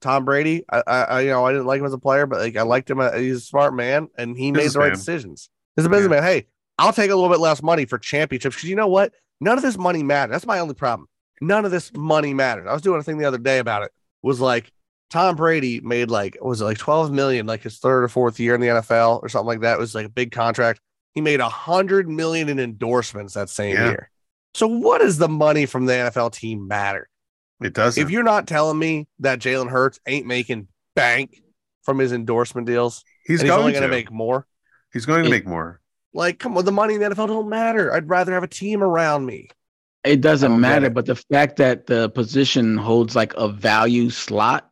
Tom 0.00 0.24
Brady, 0.24 0.64
I, 0.70 0.82
I, 0.86 1.02
I, 1.02 1.20
you 1.22 1.30
know, 1.30 1.44
I 1.46 1.52
didn't 1.52 1.66
like 1.66 1.80
him 1.80 1.86
as 1.86 1.92
a 1.92 1.98
player, 1.98 2.26
but 2.26 2.40
like 2.40 2.56
I 2.56 2.62
liked 2.62 2.90
him. 2.90 3.00
uh, 3.00 3.12
He's 3.12 3.36
a 3.38 3.40
smart 3.40 3.74
man, 3.74 4.08
and 4.16 4.36
he 4.36 4.52
made 4.52 4.70
the 4.70 4.78
right 4.78 4.92
decisions. 4.94 5.48
He's 5.76 5.84
a 5.86 5.88
businessman. 5.88 6.22
Hey, 6.22 6.46
I'll 6.78 6.92
take 6.92 7.10
a 7.10 7.14
little 7.14 7.30
bit 7.30 7.40
less 7.40 7.62
money 7.62 7.84
for 7.86 7.98
championships 7.98 8.56
because 8.56 8.68
you 8.68 8.76
know 8.76 8.86
what? 8.88 9.12
None 9.40 9.56
of 9.56 9.62
this 9.62 9.76
money 9.78 10.02
matters. 10.02 10.32
That's 10.32 10.46
my 10.46 10.58
only 10.58 10.74
problem. 10.74 11.08
None 11.40 11.64
of 11.64 11.70
this 11.70 11.92
money 11.94 12.32
matters. 12.34 12.66
I 12.68 12.72
was 12.72 12.82
doing 12.82 13.00
a 13.00 13.02
thing 13.02 13.18
the 13.18 13.24
other 13.26 13.38
day 13.38 13.58
about 13.58 13.82
it. 13.82 13.92
Was 14.22 14.40
like 14.40 14.72
Tom 15.10 15.36
Brady 15.36 15.80
made 15.80 16.10
like 16.10 16.36
was 16.40 16.60
it 16.60 16.64
like 16.64 16.78
12 16.78 17.12
million, 17.12 17.46
like 17.46 17.62
his 17.62 17.78
third 17.78 18.04
or 18.04 18.08
fourth 18.08 18.40
year 18.40 18.54
in 18.54 18.60
the 18.60 18.68
NFL 18.68 19.22
or 19.22 19.28
something 19.28 19.46
like 19.46 19.60
that. 19.60 19.74
It 19.74 19.78
was 19.80 19.94
like 19.94 20.06
a 20.06 20.10
big 20.10 20.32
contract. 20.32 20.80
He 21.14 21.20
made 21.20 21.40
a 21.40 21.48
hundred 21.48 22.08
million 22.08 22.48
in 22.48 22.58
endorsements 22.58 23.34
that 23.34 23.48
same 23.50 23.74
Yeah. 23.76 23.88
year. 23.88 24.10
So 24.54 24.66
what 24.66 25.00
does 25.02 25.18
the 25.18 25.28
money 25.28 25.66
from 25.66 25.84
the 25.86 25.92
NFL 25.92 26.32
team 26.32 26.66
matter? 26.66 27.08
It 27.62 27.72
doesn't. 27.72 28.02
If 28.02 28.10
you're 28.10 28.22
not 28.22 28.46
telling 28.46 28.78
me 28.78 29.06
that 29.20 29.38
Jalen 29.38 29.70
Hurts 29.70 29.98
ain't 30.06 30.26
making 30.26 30.68
bank 30.94 31.40
from 31.82 31.98
his 31.98 32.12
endorsement 32.12 32.66
deals, 32.66 33.02
he's 33.24 33.40
he's 33.40 33.48
going 33.48 33.60
only 33.60 33.72
to 33.72 33.78
going 33.80 33.90
to 33.90 33.96
make 33.96 34.10
more, 34.10 34.46
He's 34.92 35.06
going 35.06 35.22
to 35.22 35.28
It- 35.28 35.30
make 35.30 35.46
more. 35.46 35.80
like 36.12 36.38
come 36.38 36.56
on, 36.56 36.64
the 36.64 36.72
money 36.72 36.94
in 36.94 37.00
the 37.00 37.10
NFL 37.10 37.28
don't 37.28 37.48
matter. 37.48 37.92
I'd 37.92 38.08
rather 38.08 38.32
have 38.34 38.42
a 38.42 38.48
team 38.48 38.82
around 38.82 39.26
me. 39.26 39.48
It 40.04 40.20
doesn't 40.20 40.60
matter, 40.60 40.86
it. 40.86 40.94
but 40.94 41.06
the 41.06 41.16
fact 41.16 41.56
that 41.56 41.86
the 41.86 42.08
position 42.10 42.76
holds 42.76 43.16
like 43.16 43.34
a 43.34 43.48
value 43.48 44.08
slot, 44.10 44.70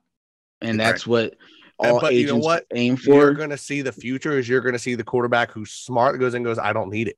and 0.60 0.78
that's 0.78 1.06
what 1.06 1.34
all 1.78 2.00
but 2.00 2.14
you 2.14 2.26
know 2.26 2.34
agents 2.34 2.44
what? 2.46 2.64
aim 2.74 2.96
You're 3.04 3.32
going 3.34 3.50
to 3.50 3.58
see 3.58 3.82
the 3.82 3.90
future 3.90 4.38
is 4.38 4.48
you're 4.48 4.60
going 4.60 4.74
to 4.74 4.78
see 4.78 4.94
the 4.94 5.02
quarterback 5.02 5.50
who's 5.50 5.72
smart 5.72 6.20
goes 6.20 6.34
and 6.34 6.44
goes, 6.44 6.56
I 6.58 6.72
don't 6.72 6.88
need 6.88 7.08
it. 7.08 7.16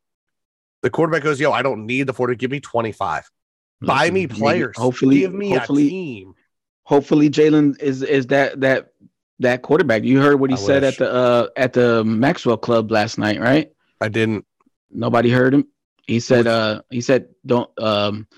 The 0.83 0.89
quarterback 0.89 1.23
goes, 1.25 1.39
Yo, 1.39 1.53
I 1.53 1.61
don't 1.63 1.85
need 1.85 2.05
the 2.07 2.15
40. 2.15 2.37
Give 2.37 2.51
me 2.51 2.61
25. 2.61 3.31
Buy 3.81 4.07
me 4.11 4.23
Maybe- 4.23 4.35
players. 4.35 4.77
Hopefully, 4.77 5.19
give 5.21 5.35
me 5.35 5.51
hopefully, 5.51 5.87
a 5.87 5.91
team. 5.91 6.35
hopefully, 6.85 7.31
Jalen 7.31 7.81
is 7.81 8.03
is 8.03 8.27
that 8.29 8.61
that 8.61 8.89
that 9.41 9.63
quarterback. 9.63 10.03
You 10.05 10.21
heard 10.21 10.41
what 10.41 10.51
he 10.51 10.55
I 10.57 10.59
said 10.61 10.83
wish. 10.83 10.95
at 10.95 10.99
the 10.99 11.13
uh 11.13 11.47
at 11.57 11.73
the 11.75 12.05
Maxwell 12.05 12.57
Club 12.57 12.91
last 12.91 13.19
night, 13.19 13.41
right? 13.41 13.71
I 14.01 14.09
didn't. 14.09 14.45
Nobody 14.91 15.31
heard 15.31 15.53
him. 15.55 15.67
He 16.07 16.21
said, 16.21 16.47
uh, 16.47 16.83
he 16.89 17.01
said, 17.01 17.29
don't, 17.45 17.69
um, 17.83 18.29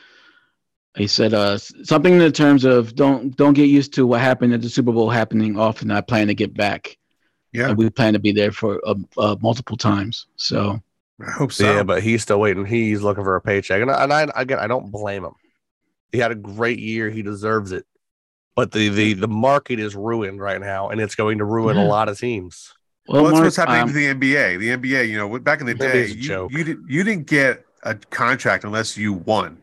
he 0.97 1.07
said, 1.07 1.35
uh, 1.35 1.59
something 1.59 2.15
in 2.15 2.19
the 2.19 2.33
terms 2.33 2.65
of 2.65 2.95
don't, 2.95 3.37
don't 3.37 3.53
get 3.53 3.67
used 3.69 3.93
to 3.95 4.07
what 4.07 4.23
happened 4.23 4.55
at 4.55 4.63
the 4.63 4.71
Super 4.71 4.91
Bowl 4.91 5.11
happening 5.11 5.59
often. 5.59 5.91
I 5.91 6.01
plan 6.01 6.29
to 6.29 6.35
get 6.35 6.55
back. 6.55 6.97
Yeah, 7.53 7.69
And 7.69 7.77
we 7.77 7.91
plan 7.91 8.15
to 8.15 8.19
be 8.19 8.33
there 8.33 8.53
for 8.53 8.81
uh, 8.87 8.95
uh, 9.19 9.37
multiple 9.43 9.77
times. 9.77 10.27
So 10.37 10.81
I 11.27 11.31
hope 11.33 11.53
so. 11.53 11.65
Yeah, 11.65 11.83
but 11.83 12.03
he's 12.03 12.23
still 12.23 12.41
waiting. 12.41 12.65
He's 12.65 13.03
looking 13.03 13.25
for 13.25 13.37
a 13.37 13.41
paycheck. 13.41 13.83
And, 13.83 13.91
I, 13.91 14.05
and 14.05 14.13
I, 14.13 14.29
again, 14.37 14.59
I 14.59 14.67
don't 14.67 14.91
blame 14.91 15.25
him. 15.25 15.33
He 16.13 16.19
had 16.19 16.31
a 16.31 16.37
great 16.37 16.79
year. 16.79 17.11
He 17.11 17.23
deserves 17.23 17.73
it. 17.73 17.85
But 18.55 18.73
the, 18.73 18.89
the, 18.89 19.15
the 19.15 19.29
market 19.29 19.79
is 19.79 19.95
ruined 19.95 20.41
right 20.41 20.61
now, 20.61 20.89
and 20.89 21.01
it's 21.01 21.15
going 21.15 21.39
to 21.39 21.45
ruin 21.45 21.77
a 21.77 21.85
lot 21.85 22.09
of 22.09 22.19
teams. 22.19 22.73
well, 23.07 23.23
that's 23.23 23.33
Mark, 23.35 23.45
what's 23.45 23.57
happening 23.57 23.83
um, 23.83 23.89
to 23.89 23.95
the 23.95 24.07
NBA. 24.07 24.59
The 24.59 24.69
NBA, 24.71 25.09
you 25.09 25.17
know, 25.17 25.39
back 25.39 25.61
in 25.61 25.67
the 25.67 25.75
day, 25.75 26.07
you, 26.07 26.23
joke. 26.23 26.53
you 26.53 26.65
didn't 26.65 26.85
you 26.89 27.05
didn't 27.05 27.29
get 27.29 27.65
a 27.85 27.95
contract 27.95 28.65
unless 28.65 28.97
you 28.97 29.13
won. 29.13 29.59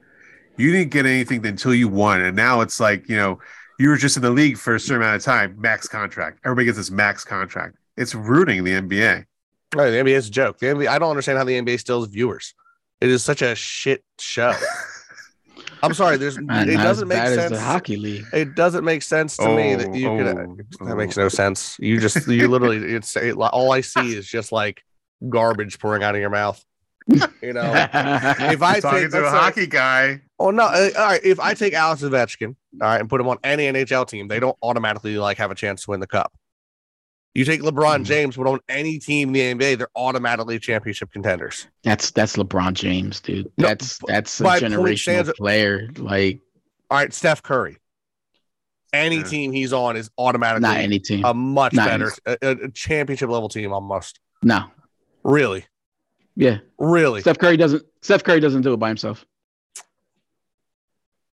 You 0.55 0.71
didn't 0.71 0.91
get 0.91 1.05
anything 1.05 1.45
until 1.45 1.73
you 1.73 1.89
won, 1.89 2.21
and 2.21 2.37
now 2.37 2.61
it's 2.61 2.79
like 2.79 3.09
you 3.09 3.17
know 3.17 3.39
you 3.79 3.89
were 3.89 3.97
just 3.97 4.15
in 4.15 4.23
the 4.23 4.29
league 4.29 4.57
for 4.57 4.75
a 4.75 4.79
certain 4.79 5.01
amount 5.01 5.17
of 5.17 5.23
time, 5.23 5.59
max 5.59 5.87
contract. 5.89 6.39
Everybody 6.45 6.65
gets 6.65 6.77
this 6.77 6.91
max 6.91 7.25
contract. 7.25 7.75
It's 7.97 8.15
ruining 8.15 8.63
the 8.63 8.71
NBA. 8.71 9.25
Right, 9.75 9.89
the 9.91 9.97
NBA 9.97 10.15
is 10.15 10.27
a 10.27 10.31
joke. 10.31 10.59
The 10.59 10.67
NBA, 10.67 10.87
I 10.87 10.99
don't 10.99 11.09
understand 11.09 11.37
how 11.37 11.43
the 11.43 11.59
NBA 11.59 11.79
still 11.79 12.01
has 12.01 12.09
viewers. 12.09 12.53
It 13.01 13.09
is 13.09 13.23
such 13.23 13.41
a 13.41 13.55
shit 13.55 14.03
show. 14.19 14.53
I'm 15.83 15.93
sorry. 15.93 16.17
There's 16.17 16.37
not, 16.37 16.67
it 16.67 16.77
doesn't 16.77 17.07
make 17.07 17.17
sense. 17.17 17.51
the 17.51 17.59
hockey 17.61 17.97
league. 17.97 18.25
It 18.33 18.55
doesn't 18.55 18.83
make 18.83 19.03
sense 19.03 19.37
to 19.37 19.47
me 19.55 19.75
that 19.75 19.93
you 19.93 20.07
could. 20.17 20.65
Oh, 20.81 20.85
That 20.85 20.95
makes 20.95 21.15
no 21.17 21.29
sense. 21.29 21.77
You 21.79 21.99
just 21.99 22.27
you 22.27 22.47
literally 22.49 22.77
it's 22.77 23.15
it, 23.15 23.35
all 23.35 23.71
I 23.71 23.81
see 23.81 24.15
is 24.15 24.27
just 24.27 24.51
like 24.51 24.83
garbage 25.29 25.77
pouring 25.79 26.01
out 26.03 26.15
of 26.15 26.21
your 26.21 26.29
mouth. 26.29 26.63
You 27.07 27.53
know, 27.53 27.71
if 27.93 28.61
I 28.63 28.73
You're 28.73 28.81
talking 28.81 28.99
take 29.01 29.11
to 29.11 29.19
a 29.19 29.21
let's 29.21 29.31
say- 29.31 29.37
hockey 29.37 29.67
guy. 29.67 30.21
oh 30.39 30.49
no, 30.49 30.63
uh, 30.63 30.89
all 30.97 31.05
right. 31.05 31.23
If 31.23 31.39
I 31.39 31.53
take 31.53 31.73
Alex 31.73 32.01
Ovechkin, 32.01 32.47
all 32.47 32.55
right, 32.87 32.99
and 32.99 33.07
put 33.07 33.21
him 33.21 33.27
on 33.27 33.37
any 33.43 33.65
NHL 33.65 34.07
team, 34.07 34.27
they 34.27 34.39
don't 34.39 34.57
automatically 34.63 35.17
like 35.17 35.37
have 35.37 35.51
a 35.51 35.55
chance 35.55 35.83
to 35.85 35.91
win 35.91 35.99
the 35.99 36.07
cup. 36.07 36.33
You 37.35 37.43
take 37.45 37.61
LeBron 37.61 37.99
Mhm. 37.99 38.05
James, 38.05 38.35
put 38.37 38.47
on 38.47 38.59
any 38.69 38.97
team 38.97 39.35
in 39.35 39.57
the 39.57 39.65
NBA, 39.65 39.77
they're 39.77 39.89
automatically 39.95 40.57
championship 40.57 41.11
contenders. 41.11 41.67
that's 41.83 42.11
that's 42.11 42.37
LeBron 42.37 42.73
James, 42.73 43.19
dude. 43.19 43.51
No, 43.57 43.67
That's 43.67 43.99
that's 44.07 44.39
a 44.39 44.43
generational 44.45 45.35
player. 45.35 45.89
Like 45.97 46.39
All 46.89 46.97
right, 46.99 47.13
Steph 47.13 47.43
Curry. 47.43 47.77
Any 48.93 49.17
Yeah. 49.17 49.23
team 49.23 49.51
he's 49.51 49.73
on 49.73 49.97
is 49.97 50.09
automatically 50.17 50.61
not 50.69 50.77
any 50.77 50.99
team. 50.99 51.25
a 51.25 51.33
much 51.33 51.73
Not 51.73 51.87
better 51.89 52.11
a- 52.25 52.37
a 52.65 52.71
championship 52.71 53.29
level 53.29 53.49
team 53.49 53.73
almost. 53.73 54.19
no. 54.41 54.65
Really, 55.23 55.65
Yeah. 56.35 56.59
really. 56.77 57.19
Steph 57.21 57.39
Curry 57.39 57.57
doesn't. 57.57 57.83
Steph 58.01 58.23
Curry 58.23 58.39
doesn't 58.39 58.61
do 58.61 58.73
it 58.73 58.77
by 58.77 58.87
himself. 58.89 59.25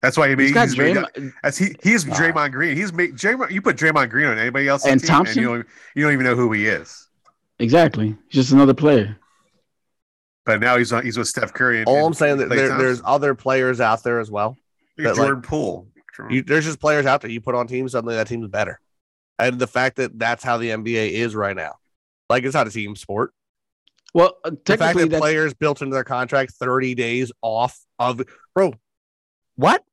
That's 0.02 0.18
why 0.18 0.30
he 0.30 0.36
made. 0.36 0.46
He's 0.46 0.54
got 0.54 0.68
he's 0.70 0.78
made 0.78 0.96
Draymond. 0.98 1.34
That's 1.44 1.58
he. 1.58 1.76
He's 1.84 2.06
Nah. 2.06 2.16
Draymond 2.16 2.52
Green. 2.52 2.76
He's 2.76 2.92
made 2.92 3.14
Draymond. 3.16 3.52
You 3.52 3.62
put 3.62 3.78
Draymond 3.78 4.10
Green 4.10 4.26
on 4.28 4.38
anybody 4.40 4.68
else, 4.68 4.86
And 4.86 5.00
team, 5.00 5.08
Thompson? 5.08 5.38
and 5.40 5.42
you 5.50 5.56
don't, 5.58 5.68
you 5.96 6.04
don't 6.04 6.14
even 6.14 6.26
know 6.26 6.36
who 6.36 6.52
he 6.52 6.68
is. 6.68 7.08
Exactly. 7.60 8.08
He's 8.30 8.42
just 8.44 8.52
another 8.52 8.74
player. 8.74 9.18
But 10.46 10.60
now 10.60 10.78
he's 10.78 10.92
on. 10.92 11.04
He's 11.06 11.18
with 11.18 11.28
Steph 11.28 11.54
Curry. 11.54 11.80
And, 11.80 11.88
All 11.88 12.06
I'm 12.08 12.14
saying 12.16 12.38
that 12.38 12.50
there, 12.50 12.76
there's 12.78 13.02
other 13.06 13.36
players 13.36 13.80
out 13.80 14.02
there 14.04 14.20
as 14.20 14.32
well. 14.32 14.58
Look 14.98 15.08
at 15.08 15.16
that, 15.16 15.22
like, 15.22 15.28
Jordan 15.28 15.42
Poole. 15.44 15.88
You, 16.30 16.42
there's 16.42 16.66
just 16.66 16.80
players 16.80 17.06
out 17.06 17.22
there 17.22 17.32
you 17.32 17.40
put 17.42 17.56
on 17.56 17.68
teams, 17.68 17.94
suddenly 17.94 18.16
that 18.16 18.28
team's 18.28 18.48
better. 18.48 18.80
And 19.40 19.58
the 19.60 19.68
fact 19.68 19.96
that 19.98 20.18
that's 20.20 20.44
how 20.44 20.58
the 20.58 20.70
NBA 20.70 21.12
is 21.12 21.36
right 21.36 21.56
now, 21.56 21.76
like 22.30 22.44
it's 22.44 22.54
not 22.54 22.68
a 22.68 22.70
team 22.70 22.96
sport. 22.96 23.34
Well, 24.14 24.36
uh, 24.44 24.52
The 24.66 24.78
fact 24.78 24.98
that 24.98 25.10
that's, 25.10 25.22
players 25.22 25.54
built 25.54 25.82
into 25.82 25.94
their 25.94 26.04
contract 26.04 26.52
30 26.54 26.96
days 26.96 27.32
off 27.42 27.80
of, 27.98 28.22
bro, 28.54 28.74
what? 29.56 29.84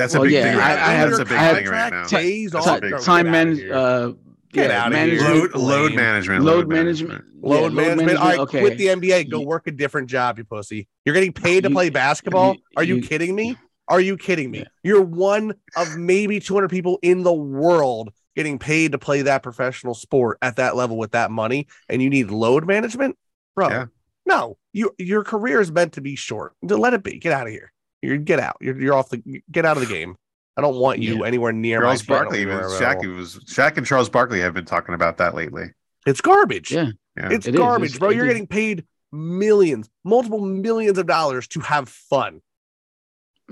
That's 0.00 0.14
Well, 0.14 0.22
a 0.22 0.26
big 0.26 0.32
yeah, 0.32 0.42
thing 0.44 0.56
right 0.58 0.72
I- 0.72 0.76
now. 0.76 0.86
I 0.86 0.92
have- 0.92 1.10
That's 1.10 1.20
a 1.20 1.24
big 1.26 1.32
I 1.38 1.42
have- 1.42 1.56
thing 1.58 1.68
right 1.68 1.92
now. 1.92 2.06
Days 2.06 2.50
That's 2.52 2.80
big- 2.80 3.00
time 3.00 3.30
man, 3.30 3.70
uh, 3.70 4.12
Get 4.52 4.70
yeah, 4.70 4.84
outta 4.84 4.96
here. 4.96 5.06
management- 5.06 5.54
Load, 5.54 5.62
load 5.62 5.94
management. 5.94 6.44
load 6.44 6.68
management, 6.68 7.24
load 7.42 7.72
yeah, 7.72 7.76
management. 7.76 8.18
All 8.18 8.28
right, 8.28 8.38
okay. 8.40 8.60
quit 8.60 8.78
the 8.78 8.88
NBA. 8.88 9.24
Go 9.24 9.40
work 9.42 9.66
a 9.66 9.70
different 9.70 10.08
job, 10.10 10.38
you 10.38 10.44
pussy. 10.44 10.88
You're 11.04 11.14
getting 11.14 11.32
paid 11.32 11.62
to 11.64 11.70
play 11.70 11.90
basketball. 11.90 12.56
Are 12.76 12.82
you, 12.82 13.00
kidding 13.02 13.34
me? 13.36 13.56
Are 13.86 14.00
you 14.00 14.16
kidding 14.16 14.50
me? 14.50 14.64
You're 14.82 15.02
one 15.02 15.54
of 15.76 15.96
maybe 15.96 16.40
200 16.40 16.68
people 16.68 16.98
in 17.02 17.22
the 17.22 17.32
world 17.32 18.10
getting 18.34 18.58
paid 18.58 18.92
to 18.92 18.98
play 18.98 19.22
that 19.22 19.42
professional 19.42 19.94
sport 19.94 20.38
at 20.42 20.56
that 20.56 20.74
level 20.76 20.96
with 20.96 21.10
that 21.12 21.30
money, 21.30 21.66
and 21.88 22.00
you 22.02 22.08
need 22.10 22.30
load 22.30 22.66
management, 22.66 23.16
bro. 23.54 23.68
Yeah. 23.68 23.84
No, 24.26 24.56
you 24.72 24.92
your 24.98 25.24
career 25.24 25.60
is 25.60 25.70
meant 25.72 25.92
to 25.94 26.00
be 26.00 26.14
short. 26.16 26.54
Let 26.62 26.94
it 26.94 27.02
be. 27.02 27.18
Get 27.18 27.32
out 27.32 27.46
of 27.46 27.52
here. 27.52 27.72
You 28.02 28.16
get 28.18 28.40
out. 28.40 28.56
You're, 28.60 28.80
you're 28.80 28.94
off 28.94 29.10
the. 29.10 29.42
Get 29.50 29.64
out 29.66 29.76
of 29.76 29.86
the 29.86 29.92
game. 29.94 30.16
I 30.56 30.62
don't 30.62 30.76
want 30.76 30.98
you 31.00 31.18
Yeah. 31.20 31.26
anywhere 31.26 31.52
near 31.52 31.80
Charles 31.80 32.06
my 32.08 32.14
Barkley 32.16 32.42
anywhere 32.42 32.62
was. 32.64 32.80
Shaq. 32.80 33.16
Was 33.16 33.38
Shaq 33.44 33.76
and 33.76 33.86
Charles 33.86 34.08
Barkley 34.08 34.40
have 34.40 34.52
been 34.54 34.64
talking 34.64 34.94
about 34.94 35.18
that 35.18 35.34
lately. 35.34 35.70
It's 36.06 36.20
garbage. 36.20 36.70
Yeah. 36.72 36.90
Yeah. 37.16 37.28
It's 37.32 37.46
It 37.46 37.54
is. 37.54 37.58
garbage, 37.60 37.90
It's- 37.90 37.98
bro. 37.98 38.10
it 38.10 38.16
You're 38.16 38.26
is. 38.26 38.32
getting 38.32 38.46
paid 38.46 38.84
millions, 39.12 39.88
multiple 40.04 40.40
millions 40.40 40.98
of 40.98 41.06
dollars 41.06 41.46
to 41.48 41.60
have 41.60 41.88
fun. 41.88 42.40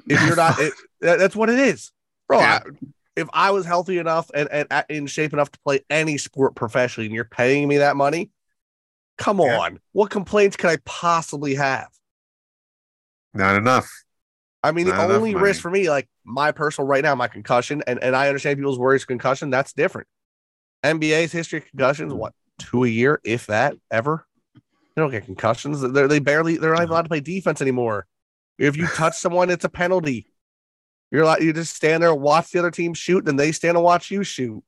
If 0.08 0.24
you're 0.26 0.36
not, 0.36 0.58
it, 0.60 0.72
that's 1.00 1.34
what 1.36 1.50
it 1.50 1.58
is, 1.58 1.92
bro. 2.28 2.38
Yeah. 2.38 2.60
I, 2.64 2.70
if 3.16 3.28
I 3.32 3.50
was 3.50 3.66
healthy 3.66 3.98
enough 3.98 4.30
and, 4.34 4.48
and 4.50 4.68
at- 4.70 4.90
in 4.90 5.06
shape 5.08 5.32
enough 5.32 5.50
to 5.50 5.58
play 5.60 5.80
any 5.90 6.18
sport 6.18 6.54
professionally, 6.54 7.06
and 7.06 7.14
you're 7.14 7.24
paying 7.24 7.66
me 7.68 7.78
that 7.78 7.96
money, 7.96 8.30
come 9.18 9.40
Yeah. 9.40 9.58
on. 9.58 9.80
What 9.92 10.10
complaints 10.10 10.56
could 10.56 10.70
I 10.70 10.78
possibly 10.84 11.54
have? 11.56 11.88
Not 13.34 13.56
enough. 13.56 13.90
I 14.62 14.72
mean, 14.72 14.86
the 14.86 14.96
only 14.96 15.34
risk 15.34 15.62
for 15.62 15.70
me, 15.70 15.88
like 15.88 16.08
my 16.24 16.50
personal 16.50 16.88
right 16.88 17.02
now, 17.02 17.14
my 17.14 17.28
concussion, 17.28 17.82
and, 17.86 18.02
and 18.02 18.16
I 18.16 18.26
understand 18.28 18.58
people's 18.58 18.78
worries 18.78 19.04
concussion. 19.04 19.50
That's 19.50 19.72
different. 19.72 20.08
NBA's 20.84 21.32
history 21.32 21.60
of 21.60 21.66
concussions, 21.66 22.12
what 22.12 22.34
two 22.58 22.84
a 22.84 22.88
year, 22.88 23.20
if 23.24 23.46
that 23.46 23.74
ever. 23.90 24.26
They 24.54 25.02
don't 25.02 25.10
get 25.10 25.26
concussions. 25.26 25.80
They're, 25.80 26.08
they 26.08 26.18
barely. 26.18 26.56
They're 26.56 26.72
not 26.72 26.82
even 26.82 26.90
allowed 26.90 27.02
to 27.02 27.08
play 27.08 27.20
defense 27.20 27.62
anymore. 27.62 28.06
If 28.58 28.76
you 28.76 28.86
touch 28.88 29.16
someone, 29.16 29.50
it's 29.50 29.64
a 29.64 29.68
penalty. 29.68 30.26
You're 31.10 31.24
like 31.24 31.40
you 31.40 31.52
just 31.52 31.74
stand 31.74 32.02
there 32.02 32.12
and 32.12 32.20
watch 32.20 32.50
the 32.50 32.58
other 32.58 32.70
team 32.70 32.94
shoot, 32.94 33.24
then 33.24 33.36
they 33.36 33.52
stand 33.52 33.76
and 33.76 33.84
watch 33.84 34.10
you 34.10 34.24
shoot. 34.24 34.62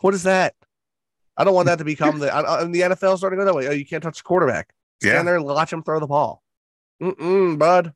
What 0.00 0.14
is 0.14 0.24
that? 0.24 0.54
I 1.36 1.44
don't 1.44 1.54
want 1.54 1.66
that 1.66 1.78
to 1.78 1.84
become 1.84 2.18
the. 2.18 2.34
I- 2.34 2.62
and 2.62 2.74
the 2.74 2.80
NFL 2.80 3.18
starting 3.18 3.38
to 3.38 3.44
go 3.44 3.46
that 3.46 3.54
way. 3.54 3.68
Oh, 3.68 3.72
you 3.72 3.86
can't 3.86 4.02
touch 4.02 4.18
the 4.18 4.22
quarterback. 4.24 4.74
Stand 5.00 5.14
Yeah, 5.14 5.22
there 5.22 5.36
and 5.36 5.44
watch 5.44 5.72
him 5.72 5.82
throw 5.82 6.00
the 6.00 6.06
ball. 6.06 6.42
Mm-mm, 7.00 7.58
bud. 7.58 7.94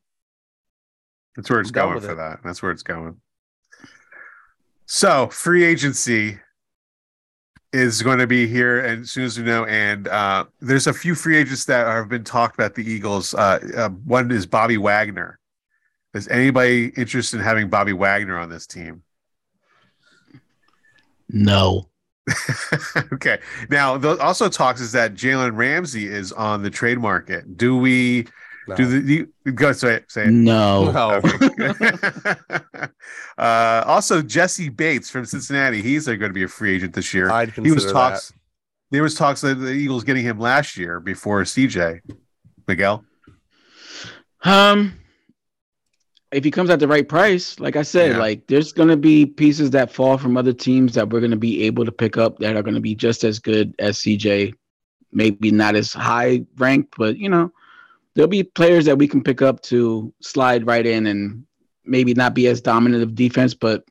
That's 1.35 1.49
where 1.49 1.59
it's 1.59 1.69
I'm 1.69 1.73
going 1.73 2.01
for 2.01 2.11
it. 2.11 2.15
that. 2.15 2.39
That's 2.43 2.61
where 2.61 2.71
it's 2.71 2.83
going. 2.83 3.17
So 4.85 5.27
free 5.27 5.63
agency 5.63 6.39
is 7.73 8.01
going 8.01 8.19
to 8.19 8.27
be 8.27 8.47
here 8.47 8.79
and 8.79 9.03
as 9.03 9.11
soon 9.11 9.25
as 9.25 9.37
we 9.37 9.43
know. 9.43 9.65
And 9.65 10.07
uh, 10.07 10.45
there's 10.61 10.87
a 10.87 10.93
few 10.93 11.13
free 11.13 11.37
agents 11.37 11.65
that 11.65 11.87
have 11.87 12.07
been 12.07 12.23
talked 12.23 12.55
about 12.55 12.73
the 12.73 12.89
Eagles. 12.89 13.33
Uh, 13.33 13.59
uh, 13.75 13.89
one 13.89 14.31
is 14.31 14.45
Bobby 14.45 14.77
Wagner. 14.77 15.39
Is 16.13 16.29
anybody 16.29 16.93
interested 16.95 17.37
in 17.37 17.43
having 17.43 17.69
Bobby 17.69 17.91
Wagner 17.91 18.37
on 18.37 18.49
this 18.49 18.65
team? 18.65 19.03
No. 21.27 21.89
okay. 23.13 23.39
Now, 23.69 23.97
the 23.97 24.17
also 24.19 24.47
talks 24.47 24.79
is 24.79 24.93
that 24.93 25.13
Jalen 25.13 25.57
Ramsey 25.57 26.07
is 26.07 26.31
on 26.31 26.63
the 26.63 26.69
trade 26.69 26.99
market. 26.99 27.57
Do 27.57 27.75
we 27.75 28.27
No. 28.67 28.75
do 28.75 28.85
the 28.85 29.01
do 29.01 29.13
you, 29.45 29.51
go 29.51 29.71
say 29.71 29.95
it? 29.95 30.11
Say 30.11 30.25
it. 30.25 30.31
No. 30.31 30.91
No. 30.91 31.21
Okay. 31.59 32.35
uh, 33.37 33.83
also, 33.85 34.21
Jessie 34.21 34.69
Bates 34.69 35.09
from 35.09 35.25
Cincinnati. 35.25 35.81
He's 35.81 36.05
going 36.05 36.19
to 36.19 36.29
be 36.29 36.43
a 36.43 36.47
free 36.47 36.75
agent 36.75 36.93
this 36.93 37.13
year. 37.13 37.29
I'd 37.31 37.49
he 37.49 37.53
consider 37.55 37.75
was 37.75 37.91
talks. 37.91 38.29
that. 38.29 38.37
There 38.91 39.03
was 39.03 39.15
talks 39.15 39.41
that 39.41 39.55
the 39.55 39.71
Eagles 39.71 40.03
getting 40.03 40.23
him 40.23 40.39
last 40.39 40.77
year 40.77 40.99
before 40.99 41.41
CJ. 41.43 42.01
Miguel. 42.67 43.03
Um, 44.43 44.93
if 46.31 46.43
he 46.43 46.51
comes 46.51 46.69
at 46.69 46.79
the 46.79 46.87
right 46.87 47.07
price, 47.07 47.59
like 47.59 47.75
I 47.75 47.81
said, 47.81 48.11
Yeah. 48.11 48.17
like 48.17 48.47
there's 48.47 48.71
gonna 48.73 48.97
be 48.97 49.25
pieces 49.25 49.71
that 49.71 49.91
fall 49.91 50.17
from 50.17 50.37
other 50.37 50.53
teams 50.53 50.93
that 50.93 51.09
we're 51.09 51.21
gonna 51.21 51.35
be 51.35 51.63
able 51.63 51.85
to 51.85 51.91
pick 51.91 52.17
up 52.17 52.39
that 52.39 52.55
are 52.55 52.63
gonna 52.63 52.79
be 52.79 52.95
just 52.95 53.23
as 53.23 53.39
good 53.39 53.73
as 53.79 53.97
CJ. 53.99 54.53
Maybe 55.11 55.51
not 55.51 55.75
as 55.75 55.93
high 55.93 56.45
ranked, 56.57 56.95
but 56.97 57.17
you 57.17 57.29
know, 57.29 57.51
there'll 58.15 58.29
be 58.29 58.43
players 58.43 58.85
that 58.85 58.97
we 58.97 59.07
can 59.07 59.23
pick 59.23 59.41
up 59.41 59.61
to 59.61 60.13
slide 60.21 60.65
right 60.65 60.85
in 60.85 61.05
and 61.05 61.45
maybe 61.83 62.13
not 62.13 62.33
be 62.33 62.47
as 62.47 62.61
dominant 62.61 63.03
of 63.03 63.15
defense, 63.15 63.53
but 63.53 63.83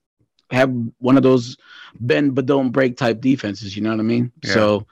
have 0.51 0.73
one 0.99 1.17
of 1.17 1.23
those 1.23 1.57
bend 2.01 2.35
but 2.35 2.47
don't 2.47 2.71
break 2.71 2.97
type 2.97 3.21
defenses. 3.21 3.77
You 3.77 3.83
know 3.83 3.91
what 3.91 4.01
I 4.01 4.05
mean? 4.05 4.33
Yeah. 4.43 4.53
So, 4.53 4.87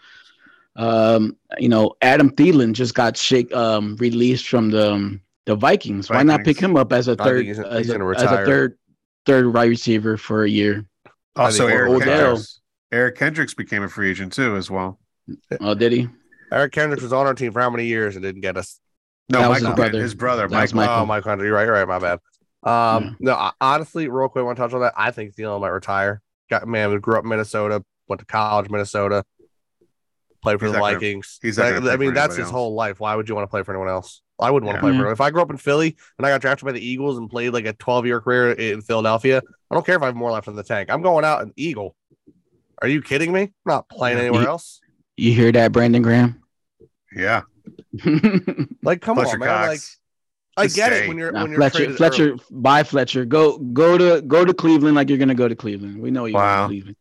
um, 0.77 1.37
you 1.59 1.69
know, 1.69 1.95
Adam 2.01 2.31
Thielen 2.31 2.73
just 2.73 2.95
got 2.95 3.17
shake 3.17 3.55
um 3.55 3.97
released 3.97 4.49
from 4.49 4.71
the 4.71 4.93
um, 4.93 5.21
the 5.47 5.57
Vikings. 5.57 6.09
Why 6.09 6.23
not 6.23 6.45
pick 6.45 6.59
him 6.59 6.77
up 6.77 6.93
as 6.93 7.09
a 7.09 7.17
third 7.17 7.45
he's- 7.45 7.59
as, 7.59 7.87
he's 7.87 7.95
a, 7.95 8.15
as 8.17 8.23
a 8.23 8.45
third 8.45 8.79
third 9.27 9.53
wide 9.53 9.69
receiver 9.69 10.17
for 10.17 10.45
a 10.45 10.49
year? 10.49 10.85
Also, 11.37 11.67
think 11.67 11.79
Eric 11.79 11.91
Odell. 11.91 12.07
Kendricks. 12.07 12.61
Eric 12.93 13.17
Kendricks 13.17 13.55
became 13.55 13.83
a 13.83 13.89
free 13.89 14.11
agent 14.11 14.35
too, 14.35 14.57
as 14.57 14.71
well. 14.71 15.01
Oh, 15.61 15.75
did 15.75 15.93
he? 15.93 16.09
Eric 16.53 16.73
Kendricks 16.73 17.03
was 17.03 17.13
on 17.13 17.27
our 17.27 17.33
team 17.33 17.53
for 17.53 17.61
how 17.61 17.71
many 17.71 17.87
years 17.87 18.17
and 18.17 18.23
didn't 18.23 18.43
get 18.43 18.59
us? 18.59 18.79
No, 19.33 19.41
That 19.41 19.49
Michael, 19.49 19.67
his 19.69 19.75
brother. 19.77 20.01
his 20.03 20.15
brother, 20.15 20.49
That 20.49 20.55
Michael. 20.55 20.77
Michael. 20.77 20.95
Oh, 20.95 21.07
Mike 21.07 21.25
Hunter. 21.25 21.45
You're 21.45 21.55
right. 21.55 21.65
You're 21.65 21.73
right. 21.73 21.89
My 21.89 21.99
bad. 21.99 22.19
Um, 22.65 23.17
no, 23.19 23.33
I- 23.35 23.53
honestly, 23.61 24.09
real 24.09 24.29
quick, 24.29 24.43
I 24.43 24.45
want 24.45 24.57
to 24.57 24.63
touch 24.63 24.73
on 24.75 24.81
that. 24.83 24.93
I 24.97 25.11
think 25.11 25.35
Thielen 25.35 25.61
might 25.61 25.69
retire. 25.69 26.23
Got 26.51 26.69
man, 26.69 26.97
grew 27.01 27.17
up 27.17 27.25
in 27.25 27.31
Minnesota, 27.31 27.83
went 28.09 28.21
to 28.21 28.27
college, 28.27 28.69
Minnesota, 28.71 29.25
played 30.43 30.59
for 30.59 30.67
He's 30.67 30.73
the 30.73 30.79
not 30.79 30.85
gonna- 30.85 30.95
Vikings. 30.95 31.39
he's 31.43 31.57
not 31.59 31.65
Like, 31.65 31.73
gonna 31.75 31.81
play 31.87 31.93
I 31.93 31.97
mean, 31.97 32.15
that's 32.15 32.37
his 32.37 32.45
else. 32.45 32.51
whole 32.53 32.75
life. 32.75 33.01
Why 33.01 33.15
would 33.17 33.29
you 33.29 33.35
want 33.35 33.45
to 33.47 33.51
play 33.51 33.63
for 33.63 33.73
anyone 33.73 33.89
else? 33.89 34.21
I 34.39 34.51
wouldn't 34.51 34.67
want 34.67 34.81
to 34.81 34.87
Yeah. 34.87 34.93
play 34.93 35.01
for. 35.05 35.11
If 35.13 35.21
I 35.21 35.31
grew 35.31 35.41
up 35.41 35.51
in 35.51 35.57
Philly 35.57 35.97
and 36.19 36.27
I 36.27 36.31
got 36.31 36.41
drafted 36.41 36.67
by 36.67 36.73
the 36.73 36.85
Eagles 36.85 37.17
and 37.17 37.31
played 37.31 37.51
like 37.53 37.65
a 37.65 37.73
12 37.73 38.07
year 38.07 38.21
career 38.21 38.53
in 38.53 38.81
Philadelphia, 38.83 39.41
I 39.71 39.75
don't 39.75 39.87
care 39.87 39.97
if 39.97 40.03
I 40.03 40.07
have 40.07 40.17
more 40.17 40.31
left 40.33 40.47
in 40.49 40.57
the 40.57 40.63
tank. 40.65 40.91
I'm 40.91 41.01
going 41.03 41.25
out 41.25 41.43
an 41.43 41.53
Eagle. 41.57 41.97
Are 42.83 42.89
you 42.89 43.01
kidding 43.03 43.33
me? 43.33 43.43
I'm 43.43 43.51
not 43.67 43.89
playing 43.89 44.19
anywhere 44.19 44.43
You- 44.43 44.49
else. 44.49 44.81
You 45.17 45.33
hear 45.33 45.53
that, 45.53 45.73
Brandon 45.73 46.03
Graham? 46.03 46.43
Yeah, 47.15 47.43
Like, 48.83 49.01
come 49.03 49.17
Fletcher 49.17 49.33
on, 49.35 49.39
man. 49.41 49.49
Like, 49.69 49.69
Cox. 49.79 49.99
I 50.57 50.65
Just 50.65 50.77
get 50.77 50.93
stay. 50.93 51.05
it 51.05 51.09
when 51.09 51.17
you're 51.17 51.33
Nah, 51.33 51.43
when 51.43 51.51
you're 51.53 51.61
Fletcher, 51.61 51.77
traded 51.79 51.97
Fletcher, 51.97 52.29
early. 52.33 52.41
bye 52.51 52.83
Fletcher. 52.83 53.25
Go, 53.25 53.57
go 53.59 53.97
to, 53.97 54.21
go 54.23 54.45
to 54.45 54.53
Cleveland 54.53 54.95
like 54.97 55.09
you're 55.09 55.17
gonna 55.19 55.35
go 55.35 55.49
to 55.49 55.57
Cleveland. 55.57 55.99
We 56.01 56.11
know 56.11 56.27
you're 56.27 56.35
Wow. 56.39 56.67
going 56.69 56.69
to 56.69 56.75
Cleveland, 56.85 56.97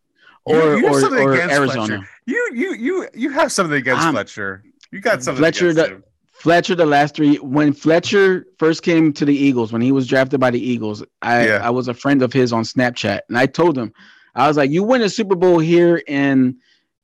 or 0.46 0.78
you 0.78 0.86
have 0.86 0.96
or, 0.96 1.02
something 1.02 1.20
or 1.28 1.34
against 1.34 1.56
Arizona. 1.56 1.86
Fletcher. 1.88 2.10
You 2.28 2.50
you 2.54 2.74
you 2.76 3.08
you 3.14 3.30
have 3.32 3.52
something 3.52 3.78
against 3.78 4.04
I'm- 4.04 4.14
Fletcher. 4.14 4.64
You 4.92 5.02
got 5.02 5.22
something 5.24 5.42
Fletcher, 5.42 5.70
against 5.70 5.90
the- 5.90 5.96
him. 5.96 6.04
Fletcher, 6.32 6.76
the 6.76 6.86
last 6.86 7.14
three 7.16 7.36
when 7.38 7.72
Fletcher 7.74 8.46
first 8.58 8.84
came 8.84 9.12
to 9.14 9.26
the 9.26 9.36
Eagles, 9.36 9.72
when 9.74 9.82
he 9.82 9.92
was 9.92 10.08
drafted 10.08 10.40
by 10.40 10.50
the 10.50 10.60
Eagles, 10.60 11.04
I 11.22 11.46
Yeah. 11.48 11.60
I 11.62 11.70
was 11.72 11.88
a 11.90 11.94
friend 11.94 12.22
of 12.24 12.32
his 12.34 12.52
on 12.54 12.64
Snapchat, 12.64 13.20
and 13.28 13.38
I 13.38 13.46
told 13.48 13.78
him, 13.78 13.92
I 14.34 14.48
was 14.48 14.56
like, 14.58 14.72
"You 14.72 14.82
win 14.84 15.02
a 15.02 15.10
Super 15.10 15.36
Bowl 15.36 15.60
here 15.60 16.02
in 16.08 16.56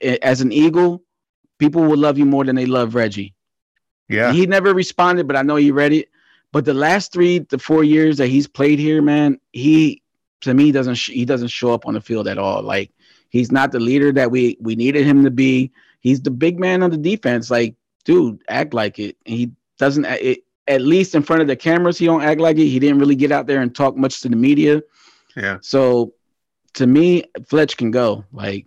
eh, 0.01 0.17
as 0.21 0.39
an 0.41 0.51
Eagle, 0.53 1.03
people 1.59 1.83
will 1.83 1.97
love 1.97 2.17
you 2.17 2.25
more 2.25 2.45
than 2.45 2.55
they 2.55 2.65
love 2.65 2.95
Reggie." 2.95 3.33
Yeah, 4.09 4.31
He 4.31 4.45
never 4.45 4.73
responded, 4.73 5.27
but 5.27 5.35
I 5.35 5.41
know 5.41 5.55
he 5.57 5.71
read 5.71 5.93
it. 5.93 6.09
But 6.53 6.63
the 6.65 6.73
last 6.73 7.11
three 7.11 7.41
to 7.41 7.57
four 7.59 7.83
years 7.83 8.17
that 8.17 8.27
he's 8.27 8.47
played 8.47 8.79
here, 8.79 9.01
man, 9.01 9.39
he 9.51 10.01
to 10.41 10.53
me 10.53 10.71
doesn't 10.71 10.95
sh- 10.95 11.09
he 11.11 11.25
doesn't 11.25 11.49
show 11.49 11.73
up 11.73 11.85
on 11.85 11.93
the 11.93 12.01
field 12.01 12.27
at 12.27 12.37
all. 12.37 12.61
Like 12.63 12.91
he's 13.29 13.51
not 13.51 13.71
the 13.71 13.79
leader 13.79 14.11
that 14.13 14.31
we 14.31 14.57
we 14.61 14.75
needed 14.75 15.05
him 15.05 15.23
to 15.25 15.31
be. 15.31 15.71
He's 15.99 16.21
the 16.21 16.31
big 16.31 16.57
man 16.59 16.83
on 16.83 16.89
the 16.89 16.97
defense. 16.97 17.51
Like, 17.51 17.75
dude, 18.05 18.41
act 18.47 18.73
like 18.73 18.97
it. 18.97 19.17
And 19.25 19.35
he 19.35 19.51
doesn't. 19.77 20.05
It, 20.05 20.43
at 20.69 20.81
least 20.81 21.15
in 21.15 21.23
front 21.23 21.41
of 21.41 21.47
the 21.47 21.55
cameras, 21.55 21.97
he 21.97 22.05
don't 22.05 22.21
act 22.23 22.39
like 22.41 22.57
it. 22.57 22.67
He 22.67 22.79
didn't 22.79 22.99
really 22.99 23.15
get 23.15 23.31
out 23.31 23.47
there 23.47 23.61
and 23.61 23.73
talk 23.75 23.95
much 23.97 24.21
to 24.21 24.29
the 24.29 24.35
media. 24.35 24.81
yeah. 25.35 25.57
So, 25.61 26.13
to 26.73 26.85
me, 26.87 27.23
Fletch 27.47 27.77
can 27.77 27.89
go. 27.91 28.25
Like, 28.33 28.65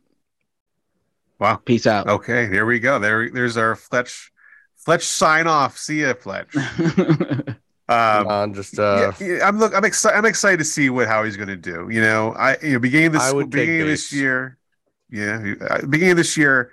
Wow. 1.39 1.57
peace 1.57 1.87
out. 1.87 2.09
Okay, 2.09 2.47
there 2.47 2.67
we 2.67 2.79
go. 2.81 2.99
There, 2.99 3.31
there's 3.31 3.57
our 3.57 3.77
Fletch. 3.77 4.33
Fletch 4.85 5.05
sign 5.05 5.47
off. 5.47 5.79
See 5.79 6.03
ya, 6.03 6.15
Fletch. 6.15 6.55
Um, 7.91 8.29
on 8.29 8.55
just 8.55 8.79
uh 8.79 9.13
yeah, 9.19 9.27
yeah, 9.27 9.49
I'm 9.49 9.59
look. 9.59 9.75
I'm 9.75 9.85
excited. 9.85 10.17
I'm 10.17 10.25
excited 10.25 10.59
to 10.59 10.65
see 10.65 10.91
what 10.91 11.09
how 11.09 11.25
he's 11.25 11.37
going 11.37 11.49
to 11.49 11.57
do. 11.57 11.89
You 11.91 12.01
know, 12.01 12.33
I 12.35 12.57
you 12.63 12.75
know 12.75 12.79
beginning 12.79 13.11
this 13.11 13.23
I 13.23 13.33
would 13.33 13.47
take 13.47 13.67
beginning 13.67 13.89
this 13.89 14.13
year. 14.13 14.59
Yeah, 15.11 15.55
uh, 15.61 15.85
beginning 15.87 16.13
of 16.13 16.17
this 16.17 16.37
year. 16.37 16.71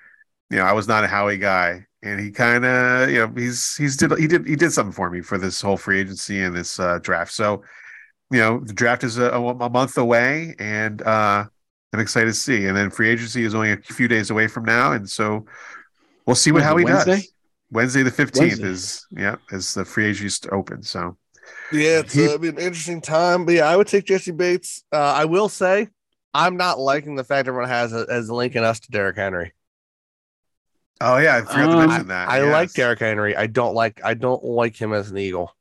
You 0.51 0.57
know, 0.57 0.63
I 0.63 0.73
was 0.73 0.87
not 0.87 1.03
a 1.03 1.07
Howie 1.07 1.39
guy, 1.39 1.87
and 2.03 2.19
he 2.19 2.29
kind 2.29 2.63
of 2.63 3.09
you 3.09 3.17
know 3.17 3.33
he's 3.35 3.75
he's 3.77 3.97
did 3.97 4.15
he 4.19 4.27
did 4.27 4.45
he 4.45 4.55
did 4.55 4.71
something 4.71 4.93
for 4.93 5.09
me 5.09 5.21
for 5.21 5.39
this 5.39 5.59
whole 5.59 5.75
free 5.75 5.99
agency 5.99 6.39
and 6.39 6.55
this 6.55 6.79
uh, 6.79 6.99
draft. 6.99 7.33
So, 7.33 7.63
you 8.29 8.37
know, 8.37 8.59
the 8.59 8.73
draft 8.73 9.03
is 9.03 9.17
a, 9.17 9.31
a 9.31 9.69
month 9.71 9.97
away, 9.97 10.53
and 10.59 11.01
uh, 11.01 11.45
I'm 11.93 11.99
excited 11.99 12.27
to 12.27 12.33
see. 12.33 12.67
And 12.67 12.77
then 12.77 12.91
free 12.91 13.09
agency 13.09 13.43
is 13.43 13.55
only 13.55 13.71
a 13.71 13.77
few 13.77 14.07
days 14.07 14.29
away 14.29 14.47
from 14.47 14.65
now, 14.65 14.91
and 14.91 15.09
so 15.09 15.47
we'll 16.27 16.35
see 16.35 16.51
what 16.51 16.59
Was 16.59 16.63
it 16.63 16.67
Howie 16.67 16.83
Wednesday? 16.85 17.15
does. 17.15 17.31
Wednesday 17.71 18.03
the 18.03 18.11
fifteenth 18.11 18.59
is 18.61 19.05
yeah 19.11 19.35
is 19.51 19.73
the 19.73 19.83
free 19.85 20.05
agency 20.05 20.47
open. 20.49 20.81
So 20.83 21.17
Yeah, 21.71 21.99
it's 21.99 22.13
He- 22.13 22.27
uh, 22.27 22.37
be 22.37 22.49
an 22.49 22.57
interesting 22.57 23.01
time. 23.01 23.45
But 23.45 23.55
yeah, 23.55 23.69
I 23.69 23.75
would 23.75 23.87
take 23.87 24.05
Jessie 24.05 24.31
Bates. 24.31 24.83
Uh, 24.91 24.97
I 24.97 25.25
will 25.25 25.49
say, 25.49 25.89
I'm 26.33 26.57
not 26.57 26.79
liking 26.79 27.15
the 27.15 27.23
fact 27.23 27.47
everyone 27.47 27.69
has 27.69 27.93
a, 27.93 28.05
as 28.09 28.29
linking 28.29 28.63
us 28.63 28.79
to 28.81 28.91
Derrick 28.91 29.15
Henry. 29.17 29.53
oh 31.01 31.17
yeah, 31.17 31.35
I 31.37 31.41
forgot 31.41 31.65
to 31.67 31.71
Um, 31.71 31.87
mention 31.89 32.07
that. 32.07 32.29
I 32.29 32.41
Yes. 32.43 32.51
like 32.53 32.73
Derrick 32.73 32.99
Henry. 32.99 33.35
I 33.35 33.47
don't 33.47 33.73
like. 33.75 34.01
I 34.03 34.13
don't 34.13 34.43
like 34.43 34.75
him 34.75 34.93
as 34.93 35.09
an 35.11 35.17
Eagle. 35.17 35.53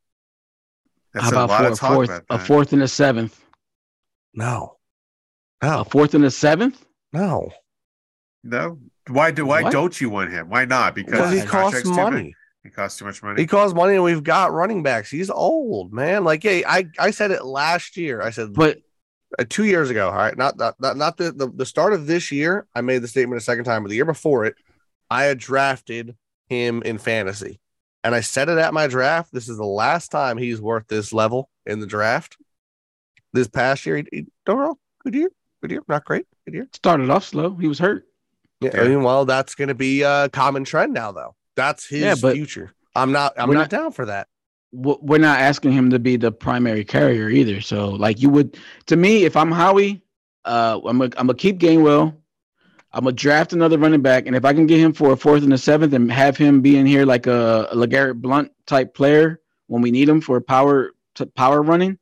That's 1.12 1.31
How 1.31 1.40
a 1.40 1.45
about 1.45 1.49
lot 1.51 1.61
for 1.61 1.66
of 1.66 1.73
a 1.73 1.77
talk 1.77 1.92
fourth, 1.95 2.09
about 2.11 2.25
a 2.31 2.38
fourth 2.45 2.73
and 2.73 2.83
a 2.83 2.88
seventh, 2.88 3.42
No, 4.35 4.77
No. 5.62 5.81
a 5.81 5.85
fourth 5.85 6.14
and 6.14 6.25
a 6.25 6.31
seventh? 6.31 6.85
no. 7.12 7.51
No, 8.45 8.79
why 9.09 9.31
do 9.31 9.47
why 9.47 9.62
What? 9.62 9.73
don't 9.73 10.01
you 10.01 10.11
want 10.11 10.31
him? 10.31 10.49
Why 10.49 10.64
not? 10.64 10.95
Because 10.95 11.12
Because 11.12 11.40
he 11.40 11.47
costs 11.47 11.83
too 11.83 11.92
money. 11.92 12.35
He 12.62 12.71
costs 12.71 12.99
too 12.99 13.05
much 13.05 13.23
money. 13.23 13.40
He 13.40 13.47
costs 13.47 13.75
money, 13.75 13.95
and 13.95 14.03
we've 14.03 14.25
got 14.25 14.53
running 14.53 14.83
backs. 14.83 15.11
He's 15.11 15.31
old, 15.31 15.92
man. 15.92 16.25
Like, 16.25 16.42
hey, 16.42 16.64
I 16.64 16.87
I 16.99 17.11
said 17.12 17.31
it 17.31 17.45
last 17.45 17.97
year. 17.97 18.21
I 18.21 18.31
said 18.31 18.55
But 18.55 18.79
uh, 19.38 19.45
two 19.49 19.64
years 19.64 19.88
ago. 19.90 20.09
All 20.09 20.16
right, 20.16 20.37
not 20.37 20.57
not 20.59 20.75
not, 20.81 20.97
not 20.97 21.16
the, 21.16 21.31
the 21.31 21.49
the 21.49 21.66
start 21.66 21.92
of 21.92 22.07
this 22.07 22.33
year. 22.33 22.66
I 22.75 22.81
made 22.81 23.03
the 23.03 23.09
statement 23.09 23.40
a 23.40 23.45
second 23.45 23.64
time, 23.64 23.83
but 23.83 23.90
the 23.90 23.95
year 23.97 24.05
before 24.05 24.45
it, 24.45 24.57
I 25.11 25.25
had 25.25 25.38
drafted 25.38 26.16
him 26.49 26.83
in 26.83 26.99
fantasy, 26.99 27.61
and 28.03 28.14
I 28.14 28.21
said 28.21 28.49
it 28.49 28.59
at 28.59 28.75
my 28.75 28.88
draft. 28.88 29.33
This 29.33 29.49
is 29.49 29.59
the 29.59 29.64
last 29.64 30.11
time 30.11 30.37
he's 30.37 30.61
worth 30.61 30.88
this 30.88 31.12
level 31.12 31.49
in 31.66 31.79
the 31.79 31.87
draft. 31.87 32.37
This 33.33 33.47
past 33.47 33.87
year, 33.87 33.99
he, 33.99 34.05
he 34.11 34.27
overall 34.47 34.79
good 35.05 35.14
year, 35.14 35.31
good 35.61 35.71
year, 35.71 35.83
not 35.87 36.05
great, 36.05 36.27
good 36.45 36.55
year. 36.55 36.69
started 36.73 37.11
off 37.11 37.25
slow. 37.25 37.55
He 37.55 37.69
was 37.69 37.79
hurt. 37.79 38.05
Yeah, 38.61 38.71
Yeah. 38.75 38.83
I 38.83 38.88
mean, 38.88 39.03
well, 39.03 39.25
that's 39.25 39.55
going 39.55 39.69
to 39.69 39.75
be 39.75 40.03
a 40.03 40.29
common 40.31 40.64
trend 40.64 40.92
now, 40.95 41.12
though. 41.12 41.35
That's 41.57 41.87
his 41.87 42.01
Yeah, 42.01 42.14
but 42.21 42.35
future. 42.35 42.73
I'm 42.95 43.12
not. 43.12 43.35
I'm 43.37 43.51
not 43.51 43.59
not- 43.59 43.71
down 43.71 43.92
for 43.92 44.07
that. 44.07 44.29
we're 44.73 45.19
not 45.19 45.40
asking 45.40 45.73
him 45.73 45.90
to 45.90 45.99
be 45.99 46.16
the 46.16 46.31
primary 46.33 46.85
carrier 46.85 47.29
either. 47.31 47.61
So 47.61 47.90
like 47.90 48.21
you 48.21 48.29
would 48.31 48.59
to 48.87 48.97
me, 48.97 49.25
if 49.25 49.37
I'm 49.37 49.51
Howie, 49.53 50.03
uh 50.45 50.79
I'm 50.85 50.99
gonna 50.99 51.11
I'm 51.16 51.27
gonna 51.29 51.35
keep 51.35 51.59
Gainwell. 51.59 52.14
I'm 52.92 53.05
gonna 53.05 53.12
draft 53.12 53.53
another 53.53 53.79
running 53.79 54.03
back, 54.03 54.27
and 54.27 54.35
if 54.37 54.45
I 54.45 54.53
can 54.53 54.66
get 54.66 54.79
him 54.81 54.92
for 54.92 55.12
a 55.12 55.16
fourth 55.16 55.42
and 55.45 55.53
a 55.53 55.59
seventh 55.59 55.92
and 55.95 56.11
have 56.12 56.37
him 56.37 56.61
be 56.62 56.77
in 56.77 56.85
here 56.87 57.05
like 57.07 57.27
a, 57.27 57.69
a 57.71 57.77
LeGarrette 57.77 58.21
Blunt 58.21 58.51
type 58.66 58.95
player 58.95 59.40
when 59.69 59.83
we 59.83 59.90
need 59.90 60.09
him 60.09 60.21
for 60.21 60.40
power 60.40 60.92
to 61.14 61.27
power 61.27 61.62
running, 61.62 61.99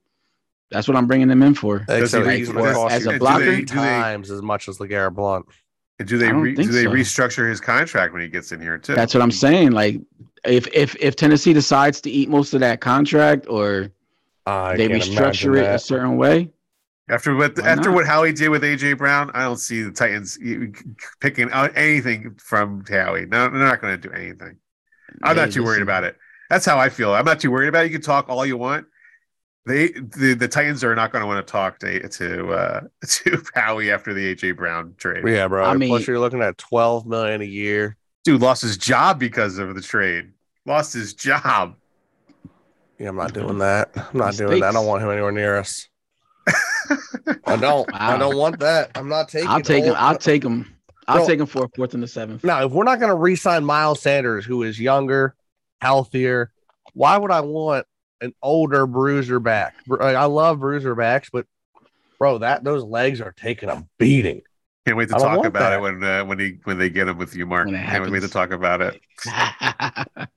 that's 0.71 0.89
what 0.89 0.97
I'm 0.97 1.07
bringing 1.07 1.31
him 1.31 1.43
in 1.43 1.55
for. 1.55 1.85
Except 1.89 2.27
re- 2.27 2.39
he's 2.39 2.49
does- 2.51 2.93
as 2.93 3.07
a 3.07 3.13
do 3.13 3.19
blocker? 3.19 3.45
they- 3.45 3.57
three 3.57 3.65
do 3.65 3.75
they- 3.75 3.81
times 3.81 4.31
as 4.31 4.43
much 4.43 4.69
as 4.69 4.79
LeGarrette 4.79 5.15
Blunt. 5.15 5.47
And 5.99 6.09
do 6.09 6.19
they 6.19 6.29
don't 6.29 6.43
re, 6.43 6.55
do 6.55 6.73
they 6.73 6.85
so. 6.85 6.91
restructure 6.91 7.49
his 7.49 7.61
contract 7.61 8.13
when 8.13 8.23
he 8.23 8.29
gets 8.29 8.53
in 8.53 8.61
here 8.61 8.79
too? 8.79 8.95
That's 8.95 9.15
what 9.15 9.23
I'm 9.23 9.31
saying. 9.31 9.73
Like 9.73 10.01
if 10.45 10.67
if 10.75 10.97
if 10.97 11.17
Tennessee 11.17 11.53
decides 11.53 12.01
to 12.03 12.11
eat 12.11 12.29
most 12.29 12.55
of 12.55 12.61
that 12.61 12.81
contract 12.81 13.47
or 13.49 13.91
I 14.47 14.77
they 14.77 14.89
restructure 14.89 15.57
imagine 15.57 15.57
it 15.57 15.71
a 15.75 15.79
certain 15.79 16.17
way, 16.17 16.51
After 17.09 17.35
what 17.35 17.59
Why 17.59 17.69
after 17.69 17.91
not? 17.91 17.95
what 17.95 18.07
Howie 18.07 18.33
did 18.33 18.49
with 18.49 18.63
AJ 18.63 18.97
Brown, 18.99 19.31
I 19.35 19.43
don't 19.43 19.59
see 19.59 19.83
the 19.83 19.93
Titans 19.93 20.39
picking 21.21 21.51
out 21.51 21.77
anything 21.77 22.37
from 22.37 22.85
Howie. 22.89 23.27
No, 23.27 23.49
they're 23.51 23.59
not 23.61 23.81
going 23.81 24.01
to 24.01 24.09
do 24.09 24.15
anything. 24.15 24.57
I'm 25.23 25.37
Hey, 25.37 25.43
not 25.43 25.53
too 25.53 25.65
worried 25.65 25.83
about 25.83 26.05
it. 26.05 26.17
That's 26.51 26.67
how 26.67 26.79
I 26.79 26.89
feel. 26.89 27.13
I'm 27.15 27.25
not 27.25 27.41
too 27.41 27.51
worried 27.51 27.69
about 27.69 27.85
it. 27.85 27.93
You 27.93 27.99
can 27.99 28.03
talk 28.03 28.29
all 28.29 28.47
you 28.47 28.57
want. 28.57 28.87
They 29.67 29.89
the, 29.89 30.35
the 30.35 30.49
Titans 30.49 30.85
are 30.85 30.95
not 30.95 31.11
going 31.11 31.23
to 31.23 31.27
want 31.27 31.45
to 31.47 31.51
talk 31.51 31.79
to 31.79 32.07
to 32.09 32.49
uh, 32.53 32.81
to 33.07 33.43
Howie 33.55 33.91
after 33.91 34.13
the 34.13 34.35
AJ 34.35 34.57
Brown 34.57 34.95
trade. 34.99 35.27
Yeah, 35.27 35.49
bro. 35.49 35.65
I 35.65 35.77
Plus, 35.77 35.79
mean- 35.79 36.05
you're 36.07 36.21
looking 36.21 36.43
at 36.43 36.59
12 36.59 37.07
million 37.07 37.41
a 37.41 37.47
year. 37.47 37.97
Dude 38.25 38.41
lost 38.41 38.63
his 38.63 38.77
job 38.79 39.19
because 39.19 39.59
of 39.59 39.75
the 39.75 39.83
trade. 39.83 40.33
Lost 40.67 40.95
his 40.95 41.13
job. 41.15 41.77
Yeah, 42.99 43.09
I'm 43.09 43.17
not 43.17 43.35
doing 43.35 43.59
that. 43.59 43.91
I'm 43.97 44.19
not 44.19 44.35
doing 44.37 44.61
that. 44.61 44.71
I 44.71 44.73
don't 44.73 44.87
want 44.87 45.03
him 45.03 45.11
anywhere 45.11 45.33
near 45.33 45.59
us. 45.59 45.89
I 47.47 47.57
don't. 47.57 47.89
I 47.93 48.17
don't 48.17 48.37
want 48.37 48.61
that. 48.61 48.91
I'm 48.95 49.09
not 49.09 49.29
taking. 49.29 49.49
I'll 49.49 49.61
take 49.61 49.85
him. 49.85 49.95
I'll 49.97 50.17
take 50.17 50.45
him. 50.45 50.75
I'll 51.07 51.19
Bro. 51.19 51.27
take 51.27 51.41
him 51.41 51.47
for 51.47 51.65
a 51.65 51.69
fourth 51.75 51.93
and 51.95 52.03
the 52.03 52.09
seventh. 52.09 52.45
Now, 52.45 52.65
if 52.65 52.73
we're 52.73 52.85
not 52.85 52.99
going 52.99 53.11
to 53.11 53.17
re-sign 53.17 53.63
Miles 53.65 54.01
Sanders, 54.01 54.47
who 54.47 54.63
is 54.63 54.81
younger, 54.81 55.35
healthier, 55.83 56.51
why 56.95 57.19
would 57.19 57.31
I 57.31 57.41
want 57.41 57.87
an 58.25 58.35
older 58.43 58.87
bruiser 58.87 59.41
back? 59.41 59.75
I 60.01 60.25
love 60.25 60.61
bruiser 60.61 60.95
backs, 60.95 61.29
but 61.33 61.47
bro, 62.19 62.39
that 62.39 62.65
those 62.65 62.83
legs 62.83 63.21
are 63.21 63.33
taking 63.33 63.69
a 63.69 63.87
beating. 63.99 64.43
Can't 64.87 64.99
wait 64.99 65.09
to 65.09 65.15
talk 65.15 65.47
about 65.47 65.61
that. 65.61 65.73
it 65.75 65.81
when 65.81 66.05
uh, 66.05 66.25
when 66.25 66.39
he 66.39 66.59
when 66.65 66.79
they 66.79 66.91
get 66.91 67.09
him 67.09 67.17
with 67.17 67.35
you, 67.35 67.47
Mark. 67.47 67.67
When 67.67 67.75
it 67.75 67.87
Can't 67.87 68.11
wait 68.11 68.21
to 68.21 68.29
talk 68.29 68.51
about 68.51 68.83
it. 68.83 69.01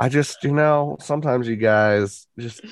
I 0.00 0.08
just, 0.08 0.42
you 0.44 0.52
know, 0.52 0.96
sometimes 0.98 1.46
you 1.46 1.56
guys 1.56 2.26
just, 2.38 2.62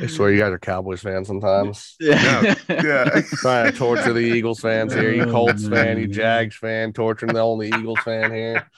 I 0.00 0.06
swear 0.06 0.32
you 0.32 0.40
guys 0.40 0.52
are 0.52 0.58
Cowboys 0.58 1.02
fans 1.02 1.26
sometimes. 1.26 1.96
yeah, 2.00 2.54
yeah. 2.66 3.20
Trying 3.26 3.70
to 3.70 3.76
torture 3.76 4.14
the 4.14 4.20
Eagles 4.20 4.60
fans 4.60 4.94
here. 4.94 5.12
You 5.12 5.26
Colts 5.26 5.68
fan, 5.68 5.98
you 5.98 6.06
Jags 6.06 6.56
fan, 6.56 6.94
torturing 6.94 7.34
the 7.34 7.40
only 7.40 7.68
Eagles 7.68 7.98
fan 7.98 8.32
here. 8.32 8.70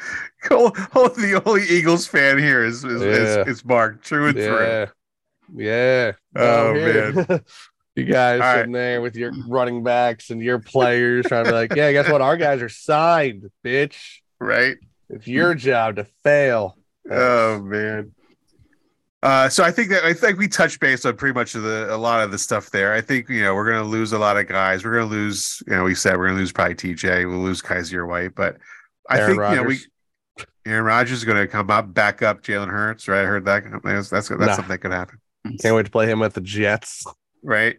oh, 0.50 0.72
oh, 0.94 1.08
the 1.08 1.42
only 1.44 1.64
Eagles 1.64 2.06
fan 2.06 2.38
here 2.38 2.64
is 2.64 2.84
is, 2.84 3.02
Yeah. 3.02 3.40
is, 3.42 3.48
is 3.48 3.64
Mark. 3.64 4.02
True 4.02 4.28
and 4.28 4.36
true. 4.36 4.60
Yeah. 4.64 4.86
Yeah. 5.54 6.12
Oh, 6.34 6.74
man. 6.74 7.44
you 7.94 8.04
guys 8.04 8.40
All 8.40 8.46
right. 8.46 8.56
sitting 8.58 8.72
there 8.72 9.00
with 9.00 9.16
your 9.16 9.32
running 9.48 9.82
backs 9.82 10.30
and 10.30 10.42
your 10.42 10.58
players 10.58 11.26
trying 11.26 11.44
to 11.44 11.50
be 11.50 11.54
like, 11.54 11.74
yeah, 11.74 11.92
guess 11.92 12.08
what? 12.08 12.20
Our 12.20 12.36
guys 12.36 12.60
are 12.62 12.68
signed, 12.68 13.50
bitch. 13.64 13.96
Right. 14.40 14.76
It's 15.08 15.26
your 15.26 15.54
job 15.54 15.96
to 15.96 16.04
fail. 16.24 16.76
Oh 17.10 17.60
man. 17.60 18.12
Uh, 19.22 19.48
so 19.48 19.64
I 19.64 19.72
think 19.72 19.88
that 19.90 20.04
I 20.04 20.12
think 20.12 20.38
we 20.38 20.46
touched 20.46 20.78
base 20.78 21.04
on 21.04 21.16
pretty 21.16 21.32
much 21.34 21.52
the 21.52 21.88
a 21.92 21.96
lot 21.96 22.22
of 22.22 22.30
the 22.30 22.38
stuff 22.38 22.70
there. 22.70 22.92
I 22.92 23.00
think 23.00 23.28
you 23.28 23.42
know 23.42 23.54
we're 23.54 23.70
gonna 23.70 23.82
lose 23.82 24.12
a 24.12 24.18
lot 24.18 24.36
of 24.36 24.46
guys. 24.46 24.84
We're 24.84 24.94
gonna 24.94 25.06
lose. 25.06 25.62
You 25.66 25.76
know, 25.76 25.84
we 25.84 25.94
said 25.94 26.16
we're 26.16 26.26
gonna 26.28 26.38
lose 26.38 26.52
probably 26.52 26.74
TJ. 26.74 27.28
We'll 27.28 27.38
lose 27.38 27.62
Kyzir 27.62 28.06
White, 28.06 28.34
but 28.34 28.56
I 29.08 29.18
Aaron 29.20 29.36
think 29.38 29.50
you 29.50 29.56
know 29.56 29.62
we. 29.64 29.78
Aaron 30.66 30.84
Rodgers 30.84 31.18
is 31.18 31.24
going 31.24 31.38
to 31.38 31.46
come 31.46 31.70
up, 31.70 31.94
back 31.94 32.22
up 32.22 32.42
Jalen 32.42 32.68
Hurts, 32.68 33.06
right? 33.08 33.22
I 33.22 33.24
heard 33.24 33.44
that. 33.44 33.62
That's 33.84 34.10
that's, 34.10 34.28
that's 34.28 34.40
Nah. 34.40 34.54
something 34.54 34.68
that 34.70 34.78
could 34.78 34.90
happen, 34.92 35.18
Can't 35.60 35.76
wait 35.76 35.84
to 35.86 35.90
play 35.92 36.06
him 36.10 36.18
with 36.18 36.34
the 36.34 36.40
Jets. 36.40 37.06
right? 37.42 37.76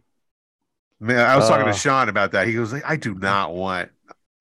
Man, 0.99 1.19
I 1.19 1.35
was 1.35 1.47
talking 1.49 1.67
Uh. 1.67 1.73
to 1.73 1.77
Sean 1.77 2.09
about 2.09 2.31
that. 2.31 2.47
He 2.47 2.53
goes, 2.53 2.71
like, 2.73 2.83
"I 2.85 2.95
do 2.95 3.13
not 3.13 3.53
want 3.53 3.91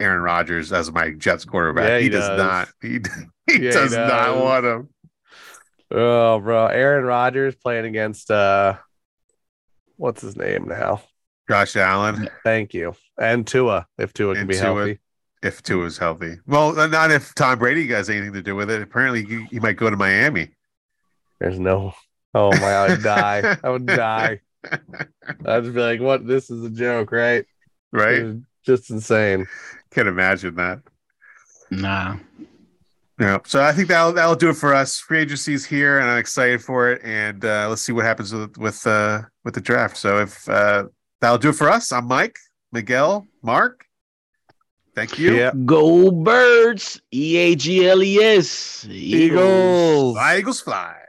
Aaron 0.00 0.22
Rodgers 0.22 0.72
as 0.72 0.90
my 0.92 1.10
Jets 1.10 1.44
quarterback. 1.44 1.88
Yeah, 1.88 1.98
he, 1.98 2.04
he 2.04 2.08
does, 2.10 2.28
does. 2.28 2.38
not. 2.38 2.68
He, 2.80 2.88
he 3.46 3.52
Yeah, 3.52 3.58
he 3.58 3.70
does 3.70 3.92
not 3.96 4.36
want 4.42 4.64
him. 4.64 4.88
Oh, 5.90 6.38
bro. 6.40 6.66
Aaron 6.66 7.04
Rodgers 7.04 7.54
playing 7.56 7.84
against 7.86 8.30
uh 8.30 8.76
what's 9.96 10.20
his 10.22 10.36
name 10.36 10.66
now? 10.68 11.02
Josh 11.48 11.76
Allen, 11.76 12.28
Thank 12.44 12.74
you. 12.74 12.94
And 13.18 13.46
Tua, 13.46 13.86
if 13.98 14.12
Tua 14.12 14.34
can 14.34 14.46
be 14.46 14.54
Tua. 14.54 14.62
healthy. 14.62 15.00
If 15.42 15.62
Tua 15.62 15.84
is 15.86 15.98
healthy. 15.98 16.36
Well, 16.46 16.72
not 16.88 17.10
if 17.10 17.34
Tom 17.34 17.58
Brady 17.58 17.86
has 17.88 18.10
anything 18.10 18.32
to 18.32 18.42
do 18.42 18.54
with 18.54 18.70
it. 18.70 18.82
Apparently, 18.82 19.24
he, 19.24 19.44
he 19.50 19.60
might 19.60 19.76
go 19.76 19.90
to 19.90 19.96
Miami. 19.96 20.50
There's 21.38 21.58
no 21.58 21.94
oh 22.34 22.50
my 22.52 22.72
I 22.72 22.88
would 22.88 23.02
die. 23.02 23.56
I 23.62 23.68
would 23.68 23.86
die. 23.86 24.40
I'd 25.46 25.62
be 25.62 25.70
like, 25.70 26.00
what 26.00 26.26
this 26.26 26.50
is 26.50 26.64
a 26.64 26.70
joke, 26.70 27.12
right? 27.12 27.44
Right? 27.92 28.36
Just 28.64 28.90
insane. 28.90 29.46
Can't 29.90 30.08
imagine 30.08 30.56
that. 30.56 30.80
Nah. 31.70 32.16
Yeah. 33.20 33.38
So 33.46 33.62
I 33.62 33.72
think 33.72 33.88
that'll 33.88 34.12
that'll 34.12 34.34
do 34.34 34.50
it 34.50 34.56
for 34.56 34.74
us. 34.74 34.98
Free 34.98 35.20
agency's 35.20 35.64
here, 35.64 36.00
and 36.00 36.10
I'm 36.10 36.18
excited 36.18 36.62
for 36.62 36.90
it. 36.90 37.00
And 37.04 37.44
uh, 37.44 37.68
let's 37.68 37.82
see 37.82 37.92
what 37.92 38.04
happens 38.04 38.32
with 38.32 38.58
with 38.58 38.86
uh, 38.86 39.22
with 39.44 39.54
the 39.54 39.60
draft. 39.60 39.96
So 39.96 40.18
if 40.18 40.48
uh, 40.48 40.84
that'll 41.20 41.38
do 41.38 41.50
it 41.50 41.54
for 41.54 41.70
us, 41.70 41.92
I'm 41.92 42.06
Mike, 42.06 42.36
Miguel, 42.72 43.26
Mark. 43.42 43.85
Thank 44.96 45.18
you. 45.18 45.36
Yeah. 45.36 45.52
Go 45.66 46.10
birds. 46.10 47.02
E 47.12 47.36
A 47.36 47.54
G 47.54 47.86
L 47.86 48.02
E 48.02 48.18
S. 48.18 48.88
Eagles. 48.90 50.14
Fly, 50.14 50.38
Eagles 50.38 50.60
fly. 50.62 51.05